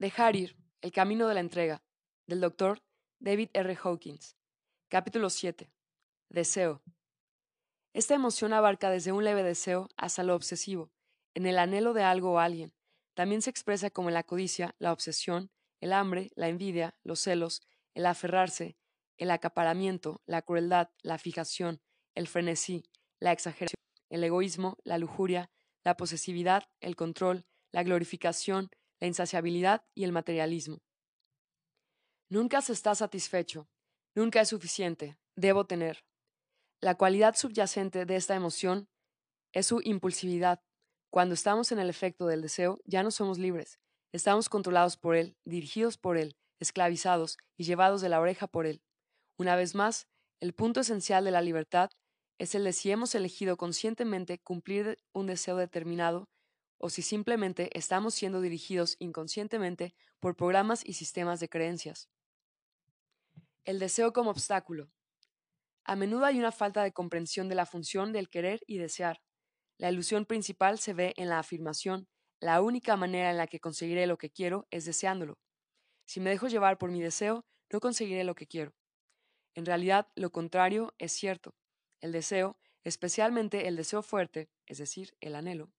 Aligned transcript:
Dejar 0.00 0.34
ir, 0.34 0.56
el 0.80 0.92
camino 0.92 1.28
de 1.28 1.34
la 1.34 1.40
entrega, 1.40 1.82
del 2.26 2.40
doctor 2.40 2.82
David 3.18 3.50
R. 3.52 3.76
Hawkins. 3.84 4.34
Capítulo 4.88 5.28
7. 5.28 5.70
Deseo. 6.30 6.80
Esta 7.92 8.14
emoción 8.14 8.54
abarca 8.54 8.88
desde 8.88 9.12
un 9.12 9.24
leve 9.24 9.42
deseo 9.42 9.90
hasta 9.98 10.22
lo 10.22 10.34
obsesivo, 10.34 10.90
en 11.34 11.44
el 11.44 11.58
anhelo 11.58 11.92
de 11.92 12.02
algo 12.02 12.32
o 12.32 12.38
alguien. 12.38 12.72
También 13.12 13.42
se 13.42 13.50
expresa 13.50 13.90
como 13.90 14.08
la 14.08 14.22
codicia, 14.22 14.74
la 14.78 14.90
obsesión, 14.90 15.50
el 15.82 15.92
hambre, 15.92 16.30
la 16.34 16.48
envidia, 16.48 16.96
los 17.02 17.20
celos, 17.20 17.60
el 17.92 18.06
aferrarse, 18.06 18.78
el 19.18 19.30
acaparamiento, 19.30 20.22
la 20.24 20.40
crueldad, 20.40 20.88
la 21.02 21.18
fijación, 21.18 21.82
el 22.14 22.26
frenesí, 22.26 22.84
la 23.18 23.32
exageración, 23.32 23.76
el 24.08 24.24
egoísmo, 24.24 24.78
la 24.82 24.96
lujuria, 24.96 25.50
la 25.84 25.98
posesividad, 25.98 26.70
el 26.80 26.96
control, 26.96 27.44
la 27.70 27.82
glorificación, 27.82 28.70
la 29.00 29.06
insaciabilidad 29.06 29.84
y 29.94 30.04
el 30.04 30.12
materialismo. 30.12 30.78
Nunca 32.28 32.62
se 32.62 32.72
está 32.72 32.94
satisfecho, 32.94 33.68
nunca 34.14 34.40
es 34.40 34.48
suficiente, 34.48 35.18
debo 35.36 35.66
tener. 35.66 36.04
La 36.80 36.94
cualidad 36.94 37.34
subyacente 37.34 38.06
de 38.06 38.16
esta 38.16 38.36
emoción 38.36 38.88
es 39.52 39.66
su 39.66 39.80
impulsividad. 39.82 40.62
Cuando 41.10 41.34
estamos 41.34 41.72
en 41.72 41.80
el 41.80 41.90
efecto 41.90 42.26
del 42.26 42.42
deseo, 42.42 42.80
ya 42.84 43.02
no 43.02 43.10
somos 43.10 43.38
libres, 43.38 43.80
estamos 44.12 44.48
controlados 44.48 44.96
por 44.96 45.16
él, 45.16 45.36
dirigidos 45.44 45.98
por 45.98 46.16
él, 46.16 46.36
esclavizados 46.60 47.36
y 47.56 47.64
llevados 47.64 48.00
de 48.00 48.10
la 48.10 48.20
oreja 48.20 48.46
por 48.46 48.66
él. 48.66 48.82
Una 49.38 49.56
vez 49.56 49.74
más, 49.74 50.06
el 50.40 50.52
punto 50.52 50.80
esencial 50.80 51.24
de 51.24 51.30
la 51.32 51.42
libertad 51.42 51.90
es 52.38 52.54
el 52.54 52.64
de 52.64 52.72
si 52.72 52.90
hemos 52.90 53.14
elegido 53.14 53.56
conscientemente 53.56 54.38
cumplir 54.38 54.98
un 55.12 55.26
deseo 55.26 55.56
determinado 55.56 56.28
o 56.80 56.88
si 56.88 57.02
simplemente 57.02 57.70
estamos 57.78 58.14
siendo 58.14 58.40
dirigidos 58.40 58.96
inconscientemente 58.98 59.94
por 60.18 60.34
programas 60.34 60.82
y 60.84 60.94
sistemas 60.94 61.38
de 61.38 61.50
creencias. 61.50 62.08
El 63.64 63.78
deseo 63.78 64.14
como 64.14 64.30
obstáculo. 64.30 64.90
A 65.84 65.94
menudo 65.94 66.24
hay 66.24 66.38
una 66.38 66.52
falta 66.52 66.82
de 66.82 66.92
comprensión 66.92 67.48
de 67.50 67.54
la 67.54 67.66
función 67.66 68.12
del 68.12 68.30
querer 68.30 68.62
y 68.66 68.78
desear. 68.78 69.20
La 69.76 69.90
ilusión 69.90 70.24
principal 70.24 70.78
se 70.78 70.94
ve 70.94 71.12
en 71.16 71.28
la 71.28 71.38
afirmación, 71.38 72.08
la 72.40 72.62
única 72.62 72.96
manera 72.96 73.30
en 73.30 73.36
la 73.36 73.46
que 73.46 73.60
conseguiré 73.60 74.06
lo 74.06 74.16
que 74.16 74.30
quiero 74.30 74.66
es 74.70 74.86
deseándolo. 74.86 75.38
Si 76.06 76.18
me 76.18 76.30
dejo 76.30 76.48
llevar 76.48 76.78
por 76.78 76.90
mi 76.90 77.02
deseo, 77.02 77.44
no 77.70 77.80
conseguiré 77.80 78.24
lo 78.24 78.34
que 78.34 78.46
quiero. 78.46 78.72
En 79.54 79.66
realidad, 79.66 80.08
lo 80.14 80.32
contrario 80.32 80.94
es 80.98 81.12
cierto. 81.12 81.54
El 82.00 82.12
deseo, 82.12 82.58
especialmente 82.84 83.68
el 83.68 83.76
deseo 83.76 84.02
fuerte, 84.02 84.48
es 84.66 84.78
decir, 84.78 85.14
el 85.20 85.34
anhelo, 85.34 85.70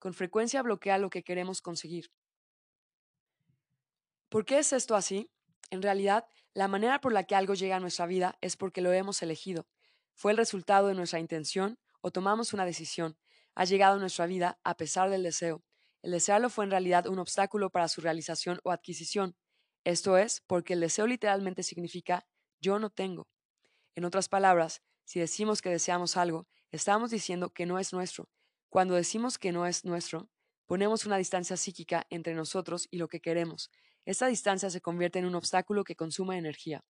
con 0.00 0.14
frecuencia 0.14 0.62
bloquea 0.62 0.98
lo 0.98 1.10
que 1.10 1.22
queremos 1.22 1.62
conseguir. 1.62 2.10
¿Por 4.28 4.44
qué 4.44 4.58
es 4.58 4.72
esto 4.72 4.96
así? 4.96 5.30
En 5.70 5.82
realidad, 5.82 6.26
la 6.54 6.66
manera 6.66 7.00
por 7.00 7.12
la 7.12 7.24
que 7.24 7.36
algo 7.36 7.54
llega 7.54 7.76
a 7.76 7.80
nuestra 7.80 8.06
vida 8.06 8.36
es 8.40 8.56
porque 8.56 8.80
lo 8.80 8.92
hemos 8.92 9.22
elegido. 9.22 9.68
Fue 10.14 10.32
el 10.32 10.38
resultado 10.38 10.88
de 10.88 10.94
nuestra 10.94 11.20
intención 11.20 11.78
o 12.00 12.10
tomamos 12.10 12.52
una 12.52 12.64
decisión. 12.64 13.16
Ha 13.54 13.64
llegado 13.64 13.96
a 13.96 14.00
nuestra 14.00 14.26
vida 14.26 14.58
a 14.64 14.76
pesar 14.76 15.10
del 15.10 15.22
deseo. 15.22 15.62
El 16.02 16.12
desearlo 16.12 16.48
fue 16.48 16.64
en 16.64 16.70
realidad 16.70 17.06
un 17.06 17.18
obstáculo 17.18 17.70
para 17.70 17.88
su 17.88 18.00
realización 18.00 18.58
o 18.64 18.70
adquisición. 18.70 19.36
Esto 19.84 20.16
es 20.16 20.42
porque 20.46 20.72
el 20.72 20.80
deseo 20.80 21.06
literalmente 21.06 21.62
significa 21.62 22.26
yo 22.60 22.78
no 22.78 22.90
tengo. 22.90 23.28
En 23.94 24.04
otras 24.04 24.28
palabras, 24.28 24.82
si 25.04 25.20
decimos 25.20 25.60
que 25.60 25.68
deseamos 25.68 26.16
algo, 26.16 26.46
estamos 26.70 27.10
diciendo 27.10 27.50
que 27.50 27.66
no 27.66 27.78
es 27.78 27.92
nuestro, 27.92 28.28
cuando 28.70 28.94
decimos 28.94 29.36
que 29.36 29.50
no 29.50 29.66
es 29.66 29.84
nuestro, 29.84 30.30
ponemos 30.66 31.04
una 31.04 31.16
distancia 31.16 31.56
psíquica 31.56 32.06
entre 32.08 32.34
nosotros 32.34 32.86
y 32.90 32.98
lo 32.98 33.08
que 33.08 33.20
queremos. 33.20 33.70
Esta 34.04 34.28
distancia 34.28 34.70
se 34.70 34.80
convierte 34.80 35.18
en 35.18 35.26
un 35.26 35.34
obstáculo 35.34 35.82
que 35.82 35.96
consume 35.96 36.38
energía. 36.38 36.84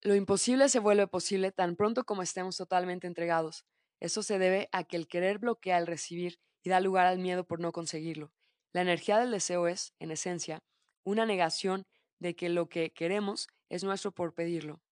Lo 0.00 0.14
imposible 0.14 0.68
se 0.68 0.78
vuelve 0.78 1.08
posible 1.08 1.50
tan 1.50 1.74
pronto 1.74 2.04
como 2.04 2.22
estemos 2.22 2.56
totalmente 2.56 3.08
entregados. 3.08 3.64
Eso 3.98 4.22
se 4.22 4.38
debe 4.38 4.68
a 4.70 4.84
que 4.84 4.96
el 4.96 5.08
querer 5.08 5.38
bloquea 5.38 5.78
el 5.78 5.88
recibir 5.88 6.38
y 6.62 6.70
da 6.70 6.78
lugar 6.78 7.06
al 7.06 7.18
miedo 7.18 7.44
por 7.44 7.58
no 7.58 7.72
conseguirlo. 7.72 8.32
La 8.72 8.82
energía 8.82 9.18
del 9.18 9.32
deseo 9.32 9.66
es, 9.66 9.92
en 9.98 10.12
esencia, 10.12 10.62
una 11.04 11.26
negación 11.26 11.84
de 12.20 12.36
que 12.36 12.48
lo 12.48 12.68
que 12.68 12.92
queremos 12.92 13.48
es 13.70 13.82
nuestro 13.82 14.12
por 14.12 14.34
pedirlo. 14.34 14.83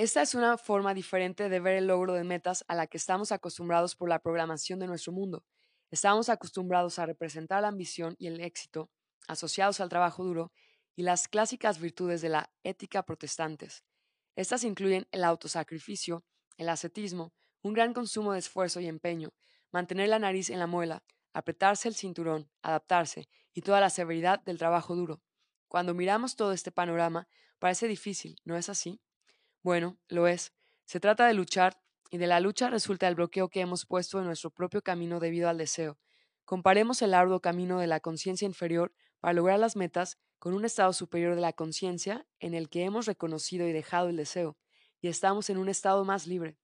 Esta 0.00 0.22
es 0.22 0.34
una 0.34 0.56
forma 0.56 0.94
diferente 0.94 1.50
de 1.50 1.60
ver 1.60 1.76
el 1.76 1.88
logro 1.88 2.14
de 2.14 2.24
metas 2.24 2.64
a 2.68 2.74
la 2.74 2.86
que 2.86 2.96
estamos 2.96 3.32
acostumbrados 3.32 3.94
por 3.94 4.08
la 4.08 4.18
programación 4.18 4.78
de 4.78 4.86
nuestro 4.86 5.12
mundo. 5.12 5.44
Estamos 5.90 6.30
acostumbrados 6.30 6.98
a 6.98 7.04
representar 7.04 7.60
la 7.60 7.68
ambición 7.68 8.16
y 8.18 8.28
el 8.28 8.40
éxito 8.40 8.90
asociados 9.28 9.78
al 9.78 9.90
trabajo 9.90 10.24
duro 10.24 10.52
y 10.96 11.02
las 11.02 11.28
clásicas 11.28 11.78
virtudes 11.78 12.22
de 12.22 12.30
la 12.30 12.50
ética 12.64 13.02
protestantes. 13.02 13.84
Estas 14.36 14.64
incluyen 14.64 15.06
el 15.10 15.22
autosacrificio, 15.22 16.24
el 16.56 16.70
ascetismo, 16.70 17.34
un 17.60 17.74
gran 17.74 17.92
consumo 17.92 18.32
de 18.32 18.38
esfuerzo 18.38 18.80
y 18.80 18.86
empeño, 18.86 19.34
mantener 19.70 20.08
la 20.08 20.18
nariz 20.18 20.48
en 20.48 20.60
la 20.60 20.66
muela, 20.66 21.04
apretarse 21.34 21.88
el 21.88 21.94
cinturón, 21.94 22.50
adaptarse 22.62 23.28
y 23.52 23.60
toda 23.60 23.82
la 23.82 23.90
severidad 23.90 24.40
del 24.44 24.56
trabajo 24.56 24.96
duro. 24.96 25.20
Cuando 25.68 25.92
miramos 25.92 26.36
todo 26.36 26.54
este 26.54 26.72
panorama, 26.72 27.28
parece 27.58 27.86
difícil, 27.86 28.36
¿no 28.46 28.56
es 28.56 28.70
así? 28.70 28.98
Bueno, 29.62 29.98
lo 30.08 30.26
es. 30.26 30.52
Se 30.86 31.00
trata 31.00 31.26
de 31.26 31.34
luchar, 31.34 31.82
y 32.10 32.18
de 32.18 32.26
la 32.26 32.40
lucha 32.40 32.70
resulta 32.70 33.06
el 33.08 33.14
bloqueo 33.14 33.50
que 33.50 33.60
hemos 33.60 33.86
puesto 33.86 34.18
en 34.18 34.24
nuestro 34.24 34.50
propio 34.50 34.82
camino 34.82 35.20
debido 35.20 35.48
al 35.48 35.58
deseo. 35.58 35.98
Comparemos 36.44 37.02
el 37.02 37.14
arduo 37.14 37.40
camino 37.40 37.78
de 37.78 37.86
la 37.86 38.00
conciencia 38.00 38.46
inferior 38.46 38.92
para 39.20 39.34
lograr 39.34 39.58
las 39.58 39.76
metas 39.76 40.18
con 40.38 40.54
un 40.54 40.64
estado 40.64 40.92
superior 40.92 41.34
de 41.34 41.42
la 41.42 41.52
conciencia 41.52 42.26
en 42.40 42.54
el 42.54 42.70
que 42.70 42.84
hemos 42.84 43.06
reconocido 43.06 43.68
y 43.68 43.72
dejado 43.72 44.08
el 44.08 44.16
deseo, 44.16 44.56
y 45.02 45.08
estamos 45.08 45.50
en 45.50 45.58
un 45.58 45.68
estado 45.68 46.04
más 46.04 46.26
libre. 46.26 46.56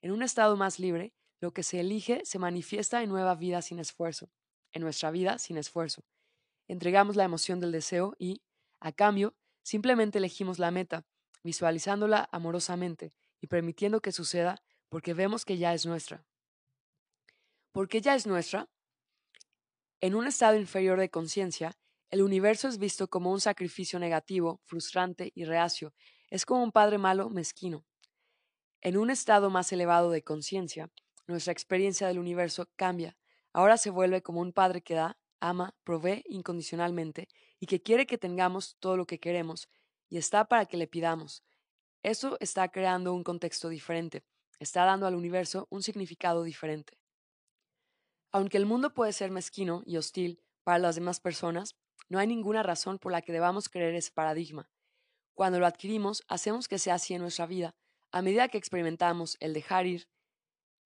En 0.00 0.12
un 0.12 0.22
estado 0.22 0.56
más 0.56 0.78
libre, 0.78 1.12
lo 1.40 1.52
que 1.52 1.64
se 1.64 1.80
elige 1.80 2.22
se 2.24 2.38
manifiesta 2.38 3.02
en 3.02 3.10
nueva 3.10 3.34
vida 3.34 3.62
sin 3.62 3.80
esfuerzo, 3.80 4.30
en 4.72 4.82
nuestra 4.82 5.10
vida 5.10 5.38
sin 5.38 5.56
esfuerzo. 5.58 6.04
Entregamos 6.68 7.16
la 7.16 7.24
emoción 7.24 7.60
del 7.60 7.72
deseo 7.72 8.14
y, 8.18 8.42
a 8.80 8.92
cambio, 8.92 9.34
simplemente 9.62 10.18
elegimos 10.18 10.58
la 10.58 10.70
meta, 10.70 11.04
visualizándola 11.48 12.28
amorosamente 12.30 13.14
y 13.40 13.46
permitiendo 13.46 14.02
que 14.02 14.12
suceda 14.12 14.62
porque 14.90 15.14
vemos 15.14 15.46
que 15.46 15.56
ya 15.56 15.72
es 15.72 15.86
nuestra. 15.86 16.26
¿Por 17.72 17.88
qué 17.88 18.02
ya 18.02 18.14
es 18.14 18.26
nuestra? 18.26 18.68
En 20.02 20.14
un 20.14 20.26
estado 20.26 20.56
inferior 20.56 21.00
de 21.00 21.08
conciencia, 21.08 21.72
el 22.10 22.20
universo 22.20 22.68
es 22.68 22.76
visto 22.76 23.08
como 23.08 23.32
un 23.32 23.40
sacrificio 23.40 23.98
negativo, 23.98 24.60
frustrante 24.66 25.32
y 25.34 25.46
reacio. 25.46 25.94
Es 26.28 26.44
como 26.44 26.62
un 26.62 26.70
padre 26.70 26.98
malo, 26.98 27.30
mezquino. 27.30 27.86
En 28.82 28.98
un 28.98 29.08
estado 29.08 29.48
más 29.48 29.72
elevado 29.72 30.10
de 30.10 30.22
conciencia, 30.22 30.90
nuestra 31.26 31.54
experiencia 31.54 32.08
del 32.08 32.18
universo 32.18 32.68
cambia. 32.76 33.16
Ahora 33.54 33.78
se 33.78 33.88
vuelve 33.88 34.20
como 34.20 34.42
un 34.42 34.52
padre 34.52 34.82
que 34.82 34.92
da, 34.92 35.18
ama, 35.40 35.74
provee 35.82 36.24
incondicionalmente 36.26 37.26
y 37.58 37.66
que 37.66 37.80
quiere 37.80 38.06
que 38.06 38.18
tengamos 38.18 38.76
todo 38.80 38.98
lo 38.98 39.06
que 39.06 39.18
queremos 39.18 39.70
y 40.08 40.18
está 40.18 40.46
para 40.46 40.66
que 40.66 40.76
le 40.76 40.86
pidamos. 40.86 41.44
Eso 42.02 42.36
está 42.40 42.68
creando 42.68 43.12
un 43.12 43.24
contexto 43.24 43.68
diferente, 43.68 44.24
está 44.58 44.84
dando 44.84 45.06
al 45.06 45.14
universo 45.14 45.66
un 45.70 45.82
significado 45.82 46.42
diferente. 46.42 46.98
Aunque 48.30 48.56
el 48.56 48.66
mundo 48.66 48.94
puede 48.94 49.12
ser 49.12 49.30
mezquino 49.30 49.82
y 49.86 49.96
hostil 49.96 50.40
para 50.62 50.78
las 50.78 50.94
demás 50.94 51.20
personas, 51.20 51.76
no 52.08 52.18
hay 52.18 52.26
ninguna 52.26 52.62
razón 52.62 52.98
por 52.98 53.12
la 53.12 53.22
que 53.22 53.32
debamos 53.32 53.68
creer 53.68 53.94
ese 53.94 54.12
paradigma. 54.12 54.70
Cuando 55.34 55.58
lo 55.58 55.66
adquirimos, 55.66 56.24
hacemos 56.28 56.68
que 56.68 56.78
sea 56.78 56.94
así 56.94 57.14
en 57.14 57.22
nuestra 57.22 57.46
vida. 57.46 57.74
A 58.10 58.22
medida 58.22 58.48
que 58.48 58.58
experimentamos 58.58 59.36
el 59.40 59.54
dejar 59.54 59.86
ir 59.86 60.08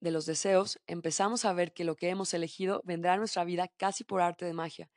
de 0.01 0.11
los 0.11 0.27
deseos, 0.27 0.81
empezamos 0.87 1.45
a 1.45 1.53
ver 1.53 1.73
que 1.73 1.85
lo 1.85 1.97
que 1.97 2.09
hemos 2.09 2.35
elegido 2.35 2.83
vendrá 2.85 3.15
a 3.15 3.17
nuestra 3.17 3.45
vida 3.45 3.69
casi 3.69 4.05
por 4.05 4.21
arte 4.21 4.45
de 4.45 4.53
magia. 4.53 4.91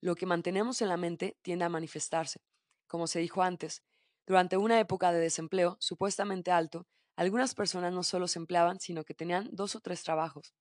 Lo 0.00 0.14
que 0.14 0.26
mantenemos 0.26 0.80
en 0.82 0.88
la 0.88 0.96
mente 0.96 1.36
tiende 1.42 1.64
a 1.64 1.68
manifestarse. 1.68 2.40
Como 2.86 3.06
se 3.06 3.20
dijo 3.20 3.42
antes, 3.42 3.82
durante 4.26 4.56
una 4.56 4.80
época 4.80 5.12
de 5.12 5.20
desempleo 5.20 5.76
supuestamente 5.80 6.50
alto, 6.50 6.86
algunas 7.16 7.54
personas 7.54 7.92
no 7.92 8.02
solo 8.02 8.28
se 8.28 8.38
empleaban, 8.38 8.80
sino 8.80 9.04
que 9.04 9.14
tenían 9.14 9.48
dos 9.52 9.74
o 9.74 9.80
tres 9.80 10.02
trabajos. 10.02 10.54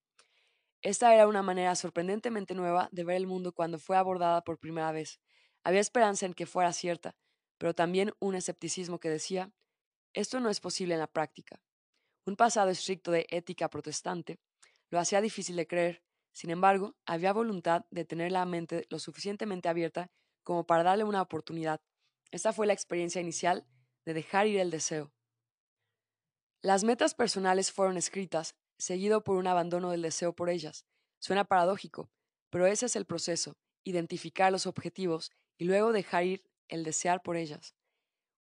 Esta 0.81 1.13
era 1.13 1.27
una 1.27 1.41
manera 1.41 1.75
sorprendentemente 1.75 2.53
nueva 2.53 2.89
de 2.91 3.03
ver 3.03 3.17
el 3.17 3.27
mundo 3.27 3.53
cuando 3.53 3.79
fue 3.79 3.97
abordada 3.97 4.43
por 4.43 4.59
primera 4.59 4.91
vez. 4.91 5.19
Había 5.63 5.81
esperanza 5.81 6.25
en 6.25 6.33
que 6.33 6.45
fuera 6.45 6.71
cierta, 6.73 7.15
pero 7.57 7.73
también 7.73 8.13
un 8.19 8.35
escepticismo 8.35 8.99
que 8.99 9.09
decía, 9.09 9.51
esto 10.13 10.39
no 10.39 10.49
es 10.49 10.59
posible 10.59 10.93
en 10.93 10.99
la 10.99 11.07
práctica. 11.07 11.59
Un 12.25 12.35
pasado 12.35 12.69
estricto 12.69 13.11
de 13.11 13.25
ética 13.29 13.69
protestante 13.69 14.39
lo 14.89 14.99
hacía 14.99 15.21
difícil 15.21 15.55
de 15.55 15.67
creer, 15.67 16.03
sin 16.31 16.49
embargo, 16.49 16.95
había 17.05 17.33
voluntad 17.33 17.85
de 17.91 18.05
tener 18.05 18.31
la 18.31 18.45
mente 18.45 18.85
lo 18.89 18.99
suficientemente 18.99 19.69
abierta 19.69 20.11
como 20.43 20.67
para 20.67 20.83
darle 20.83 21.03
una 21.03 21.21
oportunidad 21.21 21.81
esta 22.31 22.53
fue 22.53 22.67
la 22.67 22.73
experiencia 22.73 23.21
inicial 23.21 23.65
de 24.05 24.13
dejar 24.13 24.47
ir 24.47 24.59
el 24.59 24.71
deseo. 24.71 25.11
Las 26.61 26.83
metas 26.83 27.13
personales 27.13 27.71
fueron 27.71 27.97
escritas, 27.97 28.55
seguido 28.77 29.23
por 29.23 29.37
un 29.37 29.47
abandono 29.47 29.91
del 29.91 30.01
deseo 30.01 30.33
por 30.33 30.49
ellas. 30.49 30.85
Suena 31.19 31.45
paradójico, 31.45 32.09
pero 32.49 32.65
ese 32.67 32.87
es 32.87 32.95
el 32.95 33.05
proceso, 33.05 33.57
identificar 33.83 34.51
los 34.51 34.65
objetivos 34.65 35.31
y 35.57 35.65
luego 35.65 35.91
dejar 35.91 36.25
ir 36.25 36.43
el 36.67 36.83
desear 36.83 37.21
por 37.21 37.37
ellas. 37.37 37.75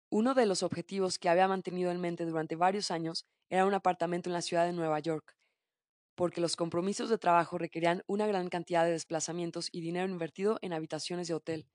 Uno 0.09 0.33
de 0.33 0.45
los 0.45 0.63
objetivos 0.63 1.19
que 1.19 1.29
había 1.29 1.47
mantenido 1.47 1.91
en 1.91 1.99
mente 1.99 2.25
durante 2.25 2.55
varios 2.55 2.91
años 2.91 3.25
era 3.49 3.65
un 3.65 3.73
apartamento 3.73 4.29
en 4.29 4.33
la 4.33 4.41
ciudad 4.41 4.65
de 4.65 4.73
Nueva 4.73 4.99
York, 4.99 5.35
porque 6.15 6.41
los 6.41 6.55
compromisos 6.55 7.09
de 7.09 7.17
trabajo 7.17 7.57
requerían 7.57 8.03
una 8.07 8.27
gran 8.27 8.49
cantidad 8.49 8.85
de 8.85 8.91
desplazamientos 8.91 9.69
y 9.71 9.81
dinero 9.81 10.07
invertido 10.07 10.59
en 10.61 10.73
habitaciones 10.73 11.27
de 11.27 11.33
hotel. 11.33 11.67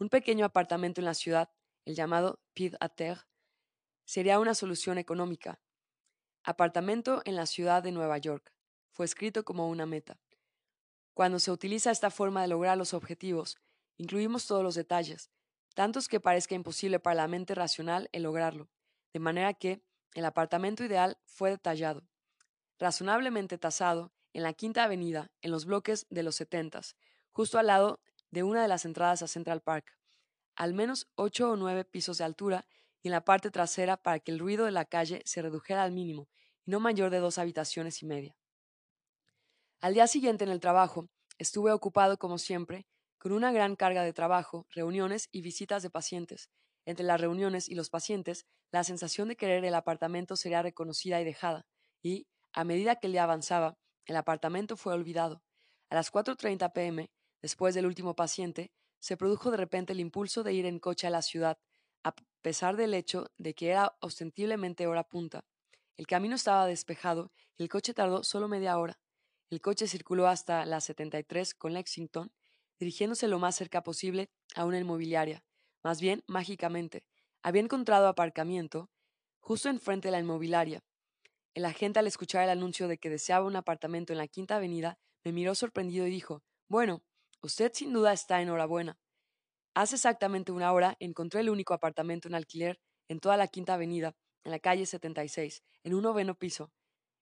Un 0.00 0.08
pequeño 0.10 0.44
apartamento 0.44 1.00
en 1.00 1.06
la 1.06 1.14
ciudad, 1.14 1.50
el 1.84 1.96
llamado 1.96 2.40
Pied 2.54 2.76
à 2.80 2.88
Terre, 2.88 3.22
sería 4.04 4.38
una 4.38 4.54
solución 4.54 4.96
económica. 4.96 5.60
Apartamento 6.44 7.20
en 7.24 7.34
la 7.34 7.46
ciudad 7.46 7.82
de 7.82 7.90
Nueva 7.90 8.16
York. 8.18 8.52
Fue 8.92 9.04
escrito 9.04 9.44
como 9.44 9.68
una 9.68 9.86
meta. 9.86 10.20
Cuando 11.14 11.40
se 11.40 11.50
utiliza 11.50 11.90
esta 11.90 12.10
forma 12.12 12.42
de 12.42 12.48
lograr 12.48 12.78
los 12.78 12.94
objetivos, 12.94 13.56
incluimos 13.96 14.46
todos 14.46 14.62
los 14.62 14.76
detalles, 14.76 15.30
tantos 15.74 16.06
que 16.06 16.20
parezca 16.20 16.54
imposible 16.54 17.00
para 17.00 17.16
la 17.16 17.26
mente 17.26 17.56
racional 17.56 18.08
el 18.12 18.22
lograrlo, 18.22 18.70
de 19.12 19.18
manera 19.18 19.52
que 19.54 19.82
el 20.14 20.24
apartamento 20.24 20.84
ideal 20.84 21.18
fue 21.24 21.50
detallado, 21.50 22.06
razonablemente 22.78 23.58
tasado, 23.58 24.12
en 24.32 24.44
la 24.44 24.52
Quinta 24.52 24.84
Avenida, 24.84 25.32
en 25.42 25.50
los 25.50 25.64
bloques 25.64 26.06
de 26.08 26.22
los 26.22 26.36
setentas, 26.36 26.96
justo 27.32 27.58
al 27.58 27.66
lado 27.66 28.00
de 28.30 28.42
una 28.42 28.62
de 28.62 28.68
las 28.68 28.84
entradas 28.84 29.22
a 29.22 29.28
Central 29.28 29.60
Park, 29.60 29.96
al 30.56 30.74
menos 30.74 31.08
ocho 31.14 31.50
o 31.50 31.56
nueve 31.56 31.84
pisos 31.84 32.18
de 32.18 32.24
altura 32.24 32.66
y 33.02 33.08
en 33.08 33.12
la 33.12 33.24
parte 33.24 33.50
trasera 33.50 33.96
para 33.96 34.18
que 34.18 34.32
el 34.32 34.38
ruido 34.38 34.64
de 34.64 34.72
la 34.72 34.84
calle 34.84 35.22
se 35.24 35.40
redujera 35.42 35.82
al 35.82 35.92
mínimo 35.92 36.28
y 36.64 36.70
no 36.70 36.80
mayor 36.80 37.10
de 37.10 37.18
dos 37.18 37.38
habitaciones 37.38 38.02
y 38.02 38.06
media. 38.06 38.36
Al 39.80 39.94
día 39.94 40.08
siguiente 40.08 40.44
en 40.44 40.50
el 40.50 40.60
trabajo, 40.60 41.08
estuve 41.38 41.72
ocupado 41.72 42.18
como 42.18 42.38
siempre, 42.38 42.86
con 43.18 43.32
una 43.32 43.52
gran 43.52 43.76
carga 43.76 44.02
de 44.02 44.12
trabajo, 44.12 44.66
reuniones 44.70 45.28
y 45.30 45.42
visitas 45.42 45.82
de 45.82 45.90
pacientes. 45.90 46.50
Entre 46.84 47.04
las 47.04 47.20
reuniones 47.20 47.68
y 47.68 47.74
los 47.74 47.90
pacientes, 47.90 48.46
la 48.70 48.82
sensación 48.82 49.28
de 49.28 49.36
querer 49.36 49.64
el 49.64 49.74
apartamento 49.74 50.36
sería 50.36 50.62
reconocida 50.62 51.20
y 51.20 51.24
dejada, 51.24 51.66
y, 52.02 52.26
a 52.52 52.64
medida 52.64 52.96
que 52.96 53.06
el 53.06 53.12
día 53.12 53.24
avanzaba, 53.24 53.78
el 54.06 54.16
apartamento 54.16 54.76
fue 54.76 54.94
olvidado. 54.94 55.42
A 55.90 55.94
las 55.94 56.12
4.30 56.12 56.72
pm, 56.72 57.10
después 57.42 57.74
del 57.74 57.86
último 57.86 58.14
paciente, 58.14 58.72
se 58.98 59.16
produjo 59.16 59.50
de 59.50 59.56
repente 59.56 59.92
el 59.92 60.00
impulso 60.00 60.42
de 60.42 60.52
ir 60.52 60.66
en 60.66 60.78
coche 60.78 61.06
a 61.06 61.10
la 61.10 61.22
ciudad, 61.22 61.58
a 62.04 62.14
pesar 62.42 62.76
del 62.76 62.94
hecho 62.94 63.30
de 63.36 63.54
que 63.54 63.70
era 63.70 63.96
ostensiblemente 64.00 64.86
hora 64.86 65.04
punta. 65.04 65.44
El 65.96 66.06
camino 66.06 66.36
estaba 66.36 66.66
despejado 66.66 67.32
y 67.56 67.62
el 67.62 67.68
coche 67.68 67.94
tardó 67.94 68.24
solo 68.24 68.48
media 68.48 68.78
hora. 68.78 68.98
El 69.50 69.60
coche 69.60 69.86
circuló 69.86 70.26
hasta 70.26 70.64
la 70.66 70.80
73 70.80 71.54
con 71.54 71.74
Lexington, 71.74 72.32
dirigiéndose 72.78 73.28
lo 73.28 73.38
más 73.38 73.56
cerca 73.56 73.82
posible 73.82 74.30
a 74.54 74.64
una 74.64 74.78
inmobiliaria. 74.78 75.44
Más 75.82 76.00
bien, 76.00 76.22
mágicamente, 76.26 77.04
había 77.42 77.62
encontrado 77.62 78.08
aparcamiento 78.08 78.90
justo 79.40 79.68
enfrente 79.68 80.08
de 80.08 80.12
la 80.12 80.20
inmobiliaria, 80.20 80.82
el 81.58 81.64
agente, 81.64 81.98
al 81.98 82.06
escuchar 82.06 82.44
el 82.44 82.50
anuncio 82.50 82.86
de 82.86 82.98
que 82.98 83.10
deseaba 83.10 83.44
un 83.44 83.56
apartamento 83.56 84.12
en 84.12 84.18
la 84.18 84.28
Quinta 84.28 84.54
Avenida, 84.54 84.96
me 85.24 85.32
miró 85.32 85.56
sorprendido 85.56 86.06
y 86.06 86.10
dijo 86.10 86.44
Bueno, 86.68 87.02
usted 87.40 87.72
sin 87.74 87.92
duda 87.92 88.12
está 88.12 88.40
enhorabuena. 88.40 88.98
Hace 89.74 89.96
exactamente 89.96 90.52
una 90.52 90.72
hora 90.72 90.96
encontré 91.00 91.40
el 91.40 91.50
único 91.50 91.74
apartamento 91.74 92.28
en 92.28 92.34
alquiler 92.34 92.80
en 93.08 93.20
toda 93.20 93.36
la 93.36 93.48
Quinta 93.48 93.74
Avenida, 93.74 94.16
en 94.44 94.50
la 94.50 94.58
calle 94.58 94.86
76, 94.86 95.62
en 95.84 95.94
un 95.94 96.02
noveno 96.02 96.34
piso. 96.34 96.72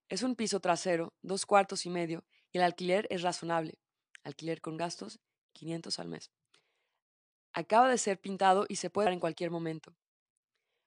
Es 0.09 0.23
un 0.23 0.35
piso 0.35 0.59
trasero, 0.59 1.13
dos 1.21 1.45
cuartos 1.45 1.85
y 1.85 1.89
medio, 1.89 2.25
y 2.51 2.57
el 2.57 2.63
alquiler 2.63 3.07
es 3.09 3.21
razonable. 3.21 3.77
Alquiler 4.23 4.61
con 4.61 4.77
gastos, 4.77 5.19
500 5.53 5.99
al 5.99 6.07
mes. 6.07 6.31
Acaba 7.53 7.89
de 7.89 7.97
ser 7.97 8.19
pintado 8.19 8.65
y 8.67 8.77
se 8.77 8.89
puede 8.89 9.05
dar 9.05 9.13
en 9.13 9.19
cualquier 9.19 9.51
momento. 9.51 9.95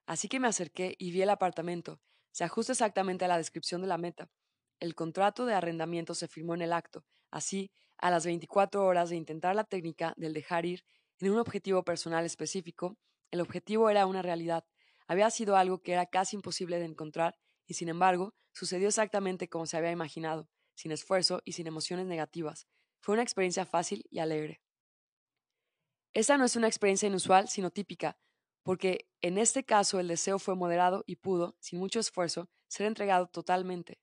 Así 0.07 0.29
que 0.29 0.41
me 0.41 0.49
acerqué 0.49 0.95
y 0.99 1.13
vi 1.13 1.23
el 1.23 1.31
apartamento, 1.31 2.01
se 2.33 2.45
ajusta 2.45 2.73
exactamente 2.73 3.25
a 3.25 3.29
la 3.29 3.39
descripción 3.39 3.81
de 3.81 3.89
la 3.89 3.99
meta. 3.99 4.31
El 4.79 4.95
contrato 4.95 5.47
de 5.47 5.55
arrendamiento 5.55 6.15
se 6.15 6.29
firmó 6.29 6.55
en 6.55 6.63
el 6.63 6.73
acto. 6.73 7.05
Así, 7.31 7.71
a 8.01 8.11
las 8.11 8.25
24 8.25 8.85
horas 8.85 9.11
de 9.11 9.17
intentar 9.17 9.55
la 9.55 9.65
técnica 9.65 10.15
del 10.17 10.33
dejar 10.33 10.67
ir 10.67 10.85
en 11.21 11.31
un 11.31 11.39
objetivo 11.39 11.85
personal 11.85 12.25
específico, 12.25 12.97
el 13.31 13.41
objetivo 13.41 13.91
era 13.91 14.07
una 14.07 14.23
realidad. 14.23 14.65
Había 15.07 15.31
sido 15.31 15.57
algo 15.57 15.83
que 15.83 15.93
era 15.93 16.07
casi 16.07 16.37
imposible 16.37 16.79
de 16.79 16.87
encontrar 16.87 17.37
y, 17.67 17.75
sin 17.75 17.89
embargo, 17.89 18.35
sucedió 18.53 18.89
exactamente 18.89 19.49
como 19.49 19.67
se 19.67 19.77
había 19.77 19.91
imaginado, 19.91 20.49
sin 20.75 20.93
esfuerzo 20.93 21.43
y 21.45 21.53
sin 21.53 21.67
emociones 21.67 22.07
negativas. 22.07 22.67
Fue 23.01 23.13
una 23.13 23.23
experiencia 23.23 23.67
fácil 23.67 24.05
y 24.11 24.19
alegre. 24.19 24.63
Esta 26.13 26.39
no 26.39 26.45
es 26.45 26.57
una 26.57 26.67
experiencia 26.67 27.07
inusual, 27.07 27.49
sino 27.49 27.71
típica, 27.71 28.19
porque 28.63 29.09
en 29.21 29.39
este 29.39 29.65
caso 29.65 30.01
el 30.01 30.09
deseo 30.09 30.39
fue 30.39 30.57
moderado 30.57 31.05
y 31.07 31.17
pudo, 31.17 31.57
sin 31.61 31.79
mucho 31.79 32.01
esfuerzo, 32.01 32.49
ser 32.67 32.87
entregado 32.87 33.29
totalmente. 33.29 34.01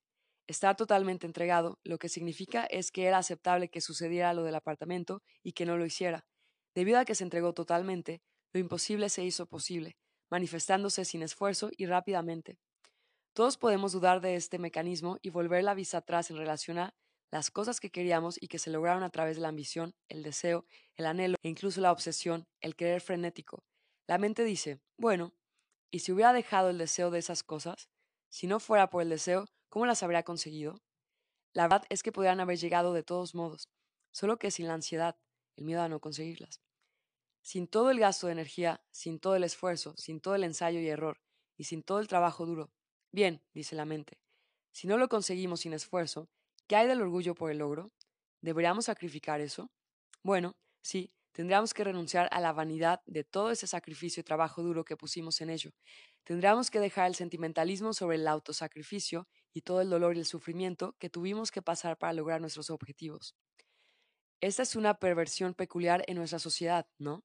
Estar 0.47 0.75
totalmente 0.75 1.27
entregado 1.27 1.79
lo 1.83 1.97
que 1.97 2.09
significa 2.09 2.65
es 2.65 2.91
que 2.91 3.05
era 3.05 3.17
aceptable 3.17 3.69
que 3.69 3.81
sucediera 3.81 4.33
lo 4.33 4.44
del 4.44 4.55
apartamento 4.55 5.21
y 5.44 5.51
que 5.51 5.65
no 5.65 5.77
lo 5.77 5.85
hiciera. 5.85 6.25
Debido 6.73 6.99
a 6.99 7.05
que 7.05 7.15
se 7.15 7.23
entregó 7.23 7.53
totalmente, 7.53 8.21
lo 8.53 8.59
imposible 8.59 9.09
se 9.09 9.23
hizo 9.23 9.45
posible, 9.45 9.97
manifestándose 10.31 11.05
sin 11.05 11.21
esfuerzo 11.21 11.69
y 11.75 11.85
rápidamente. 11.85 12.57
Todos 13.33 13.57
podemos 13.57 13.91
dudar 13.91 14.21
de 14.21 14.35
este 14.35 14.57
mecanismo 14.57 15.17
y 15.21 15.29
volver 15.29 15.63
la 15.63 15.73
vista 15.73 15.99
atrás 15.99 16.31
en 16.31 16.38
relación 16.38 16.79
a 16.79 16.95
las 17.29 17.51
cosas 17.51 17.79
que 17.79 17.91
queríamos 17.91 18.41
y 18.41 18.47
que 18.47 18.57
se 18.57 18.71
lograron 18.71 19.03
a 19.03 19.09
través 19.09 19.35
de 19.35 19.41
la 19.41 19.49
ambición, 19.49 19.94
el 20.07 20.23
deseo, 20.23 20.65
el 20.95 21.05
anhelo 21.05 21.35
e 21.44 21.49
incluso 21.49 21.81
la 21.81 21.91
obsesión, 21.91 22.47
el 22.61 22.75
querer 22.75 23.01
frenético, 23.01 23.63
la 24.07 24.17
mente 24.17 24.45
dice, 24.45 24.79
bueno, 24.97 25.33
¿y 25.91 25.99
si 25.99 26.13
hubiera 26.13 26.31
dejado 26.31 26.69
el 26.69 26.77
deseo 26.77 27.11
de 27.11 27.19
esas 27.19 27.44
cosas? 27.44 27.89
Si 28.29 28.47
no 28.47 28.61
fuera 28.61 28.89
por 28.89 29.01
el 29.01 29.09
deseo, 29.09 29.45
¿cómo 29.77 29.85
las 29.85 30.01
habría 30.01 30.24
conseguido? 30.24 30.81
La 31.53 31.65
verdad 31.65 31.83
es 31.89 32.01
que 32.01 32.12
podrían 32.12 32.39
haber 32.39 32.57
llegado 32.57 32.94
de 32.94 33.03
todos 33.03 33.35
modos, 33.35 33.69
solo 34.12 34.39
que 34.39 34.50
sin 34.50 34.65
la 34.68 34.74
ansiedad, 34.74 35.19
el 35.56 35.65
miedo 35.65 35.83
a 35.83 35.88
no 35.88 36.00
conseguirlas. 36.00 36.63
Sin 37.44 37.68
todo 37.68 37.91
el 37.91 38.00
gasto 38.00 38.25
de 38.25 38.33
energía, 38.33 38.83
sin 38.89 39.19
todo 39.19 39.35
el 39.35 39.44
esfuerzo, 39.44 39.94
sin 39.95 40.19
todo 40.19 40.33
el 40.33 40.45
ensayo 40.45 40.79
y 40.79 40.88
error, 40.88 41.21
y 41.57 41.65
sin 41.65 41.83
todo 41.83 42.00
el 42.00 42.07
trabajo 42.07 42.47
duro. 42.47 42.71
Bien, 43.12 43.44
dice 43.53 43.75
la 43.75 43.85
mente, 43.85 44.19
si 44.71 44.88
no 44.88 44.97
lo 44.97 45.09
conseguimos 45.09 45.59
sin 45.59 45.74
esfuerzo, 45.74 46.27
¿qué 46.65 46.75
hay 46.75 46.88
del 46.88 47.03
orgullo 47.03 47.35
por 47.35 47.51
el 47.51 47.59
logro? 47.59 47.91
¿Deberíamos 48.41 48.85
sacrificar 48.85 49.41
eso? 49.41 49.69
Bueno, 50.23 50.57
sí, 50.81 51.13
Tendríamos 51.38 51.75
que 51.75 51.83
renunciar 51.83 52.27
a 52.31 52.39
la 52.39 52.51
vanidad 52.51 53.04
de 53.06 53.23
todo 53.23 53.52
ese 53.52 53.68
sacrificio 53.68 54.21
y 54.21 54.23
trabajo 54.23 54.63
duro 54.63 54.83
que 54.83 54.97
pusimos 54.97 55.40
en 55.40 55.52
ello. 55.52 55.69
Tendríamos 56.23 56.71
que 56.71 56.80
dejar 56.80 57.06
el 57.06 57.13
sentimentalismo 57.13 57.94
sobre 57.94 58.16
el 58.16 58.28
autosacrificio 58.28 59.28
y 59.54 59.61
todo 59.61 59.81
el 59.81 59.89
dolor 59.89 60.16
y 60.16 60.19
el 60.19 60.25
sufrimiento 60.25 60.95
que 60.99 61.09
tuvimos 61.09 61.51
que 61.51 61.61
pasar 61.61 61.97
para 61.97 62.13
lograr 62.13 62.42
nuestros 62.42 62.69
objetivos. 62.69 63.35
Esta 64.39 64.63
es 64.63 64.75
una 64.75 64.99
perversión 64.99 65.54
peculiar 65.54 66.04
en 66.07 66.18
nuestra 66.18 66.39
sociedad, 66.39 66.87
¿no? 66.99 67.23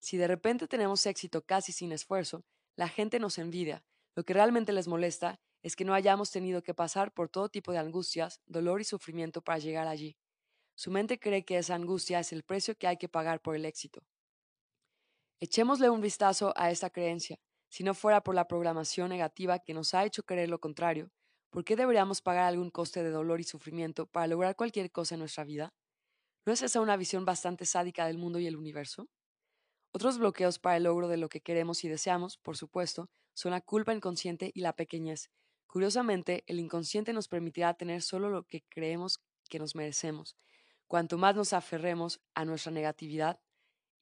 Si 0.00 0.16
de 0.16 0.28
repente 0.28 0.68
tenemos 0.68 1.06
éxito 1.06 1.42
casi 1.44 1.72
sin 1.72 1.92
esfuerzo, 1.92 2.44
la 2.76 2.88
gente 2.88 3.18
nos 3.18 3.38
envidia. 3.38 3.84
Lo 4.14 4.24
que 4.24 4.34
realmente 4.34 4.72
les 4.72 4.88
molesta 4.88 5.40
es 5.62 5.74
que 5.74 5.84
no 5.84 5.94
hayamos 5.94 6.30
tenido 6.30 6.62
que 6.62 6.74
pasar 6.74 7.12
por 7.12 7.28
todo 7.28 7.48
tipo 7.48 7.72
de 7.72 7.78
angustias, 7.78 8.40
dolor 8.46 8.80
y 8.80 8.84
sufrimiento 8.84 9.42
para 9.42 9.58
llegar 9.58 9.88
allí. 9.88 10.16
Su 10.74 10.90
mente 10.90 11.18
cree 11.18 11.44
que 11.44 11.58
esa 11.58 11.74
angustia 11.74 12.20
es 12.20 12.32
el 12.32 12.44
precio 12.44 12.76
que 12.76 12.86
hay 12.86 12.96
que 12.96 13.08
pagar 13.08 13.40
por 13.40 13.56
el 13.56 13.64
éxito. 13.64 14.04
Echémosle 15.40 15.90
un 15.90 16.00
vistazo 16.00 16.52
a 16.56 16.70
esta 16.70 16.90
creencia. 16.90 17.40
Si 17.68 17.84
no 17.84 17.94
fuera 17.94 18.22
por 18.22 18.34
la 18.34 18.46
programación 18.46 19.08
negativa 19.08 19.58
que 19.58 19.74
nos 19.74 19.94
ha 19.94 20.04
hecho 20.04 20.22
creer 20.22 20.48
lo 20.48 20.60
contrario, 20.60 21.10
¿por 21.50 21.64
qué 21.64 21.76
deberíamos 21.76 22.22
pagar 22.22 22.44
algún 22.44 22.70
coste 22.70 23.02
de 23.02 23.10
dolor 23.10 23.40
y 23.40 23.44
sufrimiento 23.44 24.06
para 24.06 24.26
lograr 24.26 24.56
cualquier 24.56 24.90
cosa 24.90 25.14
en 25.14 25.20
nuestra 25.20 25.44
vida? 25.44 25.74
¿No 26.46 26.52
es 26.52 26.62
esa 26.62 26.80
una 26.80 26.96
visión 26.96 27.24
bastante 27.24 27.66
sádica 27.66 28.06
del 28.06 28.18
mundo 28.18 28.38
y 28.38 28.46
el 28.46 28.56
universo? 28.56 29.08
Otros 29.92 30.18
bloqueos 30.18 30.58
para 30.58 30.76
el 30.76 30.84
logro 30.84 31.08
de 31.08 31.16
lo 31.16 31.28
que 31.28 31.40
queremos 31.40 31.84
y 31.84 31.88
deseamos, 31.88 32.38
por 32.38 32.56
supuesto, 32.56 33.10
son 33.34 33.52
la 33.52 33.60
culpa 33.60 33.94
inconsciente 33.94 34.50
y 34.54 34.60
la 34.60 34.74
pequeñez. 34.74 35.30
Curiosamente, 35.66 36.44
el 36.46 36.60
inconsciente 36.60 37.12
nos 37.12 37.28
permitirá 37.28 37.74
tener 37.74 38.02
solo 38.02 38.30
lo 38.30 38.44
que 38.44 38.64
creemos 38.68 39.20
que 39.48 39.58
nos 39.58 39.74
merecemos, 39.74 40.36
Cuanto 40.88 41.18
más 41.18 41.36
nos 41.36 41.52
aferremos 41.52 42.22
a 42.34 42.46
nuestra 42.46 42.72
negatividad 42.72 43.38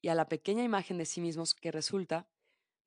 y 0.01 0.07
a 0.07 0.15
la 0.15 0.29
pequeña 0.29 0.63
imagen 0.63 0.97
de 0.97 1.05
sí 1.05 1.19
mismos 1.19 1.53
que 1.53 1.69
resulta, 1.69 2.29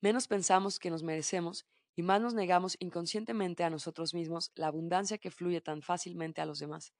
menos 0.00 0.26
pensamos 0.26 0.78
que 0.78 0.88
nos 0.88 1.02
merecemos 1.02 1.66
y 2.00 2.02
más 2.02 2.22
nos 2.22 2.32
negamos 2.32 2.78
inconscientemente 2.78 3.62
a 3.62 3.68
nosotros 3.68 4.14
mismos 4.14 4.52
la 4.54 4.68
abundancia 4.68 5.18
que 5.18 5.30
fluye 5.30 5.60
tan 5.60 5.82
fácilmente 5.82 6.40
a 6.40 6.46
los 6.46 6.58
demás. 6.58 6.94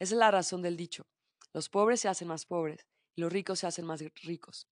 Esa 0.00 0.14
es 0.14 0.18
la 0.18 0.32
razón 0.32 0.60
del 0.60 0.76
dicho, 0.76 1.06
los 1.52 1.68
pobres 1.68 2.00
se 2.00 2.08
hacen 2.08 2.26
más 2.26 2.46
pobres 2.46 2.84
y 3.14 3.20
los 3.20 3.32
ricos 3.32 3.60
se 3.60 3.68
hacen 3.68 3.86
más 3.86 4.02
ricos. 4.24 4.66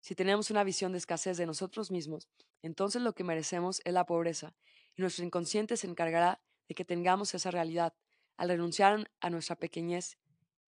Si 0.00 0.14
tenemos 0.14 0.52
una 0.52 0.62
visión 0.62 0.92
de 0.92 0.98
escasez 0.98 1.36
de 1.38 1.46
nosotros 1.46 1.90
mismos, 1.90 2.28
entonces 2.62 3.02
lo 3.02 3.12
que 3.12 3.24
merecemos 3.24 3.82
es 3.84 3.92
la 3.92 4.06
pobreza, 4.06 4.54
y 4.94 5.02
nuestro 5.02 5.24
inconsciente 5.24 5.76
se 5.76 5.88
encargará 5.88 6.40
de 6.68 6.76
que 6.76 6.84
tengamos 6.84 7.34
esa 7.34 7.50
realidad, 7.50 7.92
al 8.36 8.50
renunciar 8.50 9.10
a 9.18 9.28
nuestra 9.28 9.56
pequeñez 9.56 10.18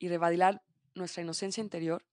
y 0.01 0.09
revadilar 0.09 0.65
nuestra 0.97 1.23
inocencia 1.23 1.63
interior, 1.63 2.05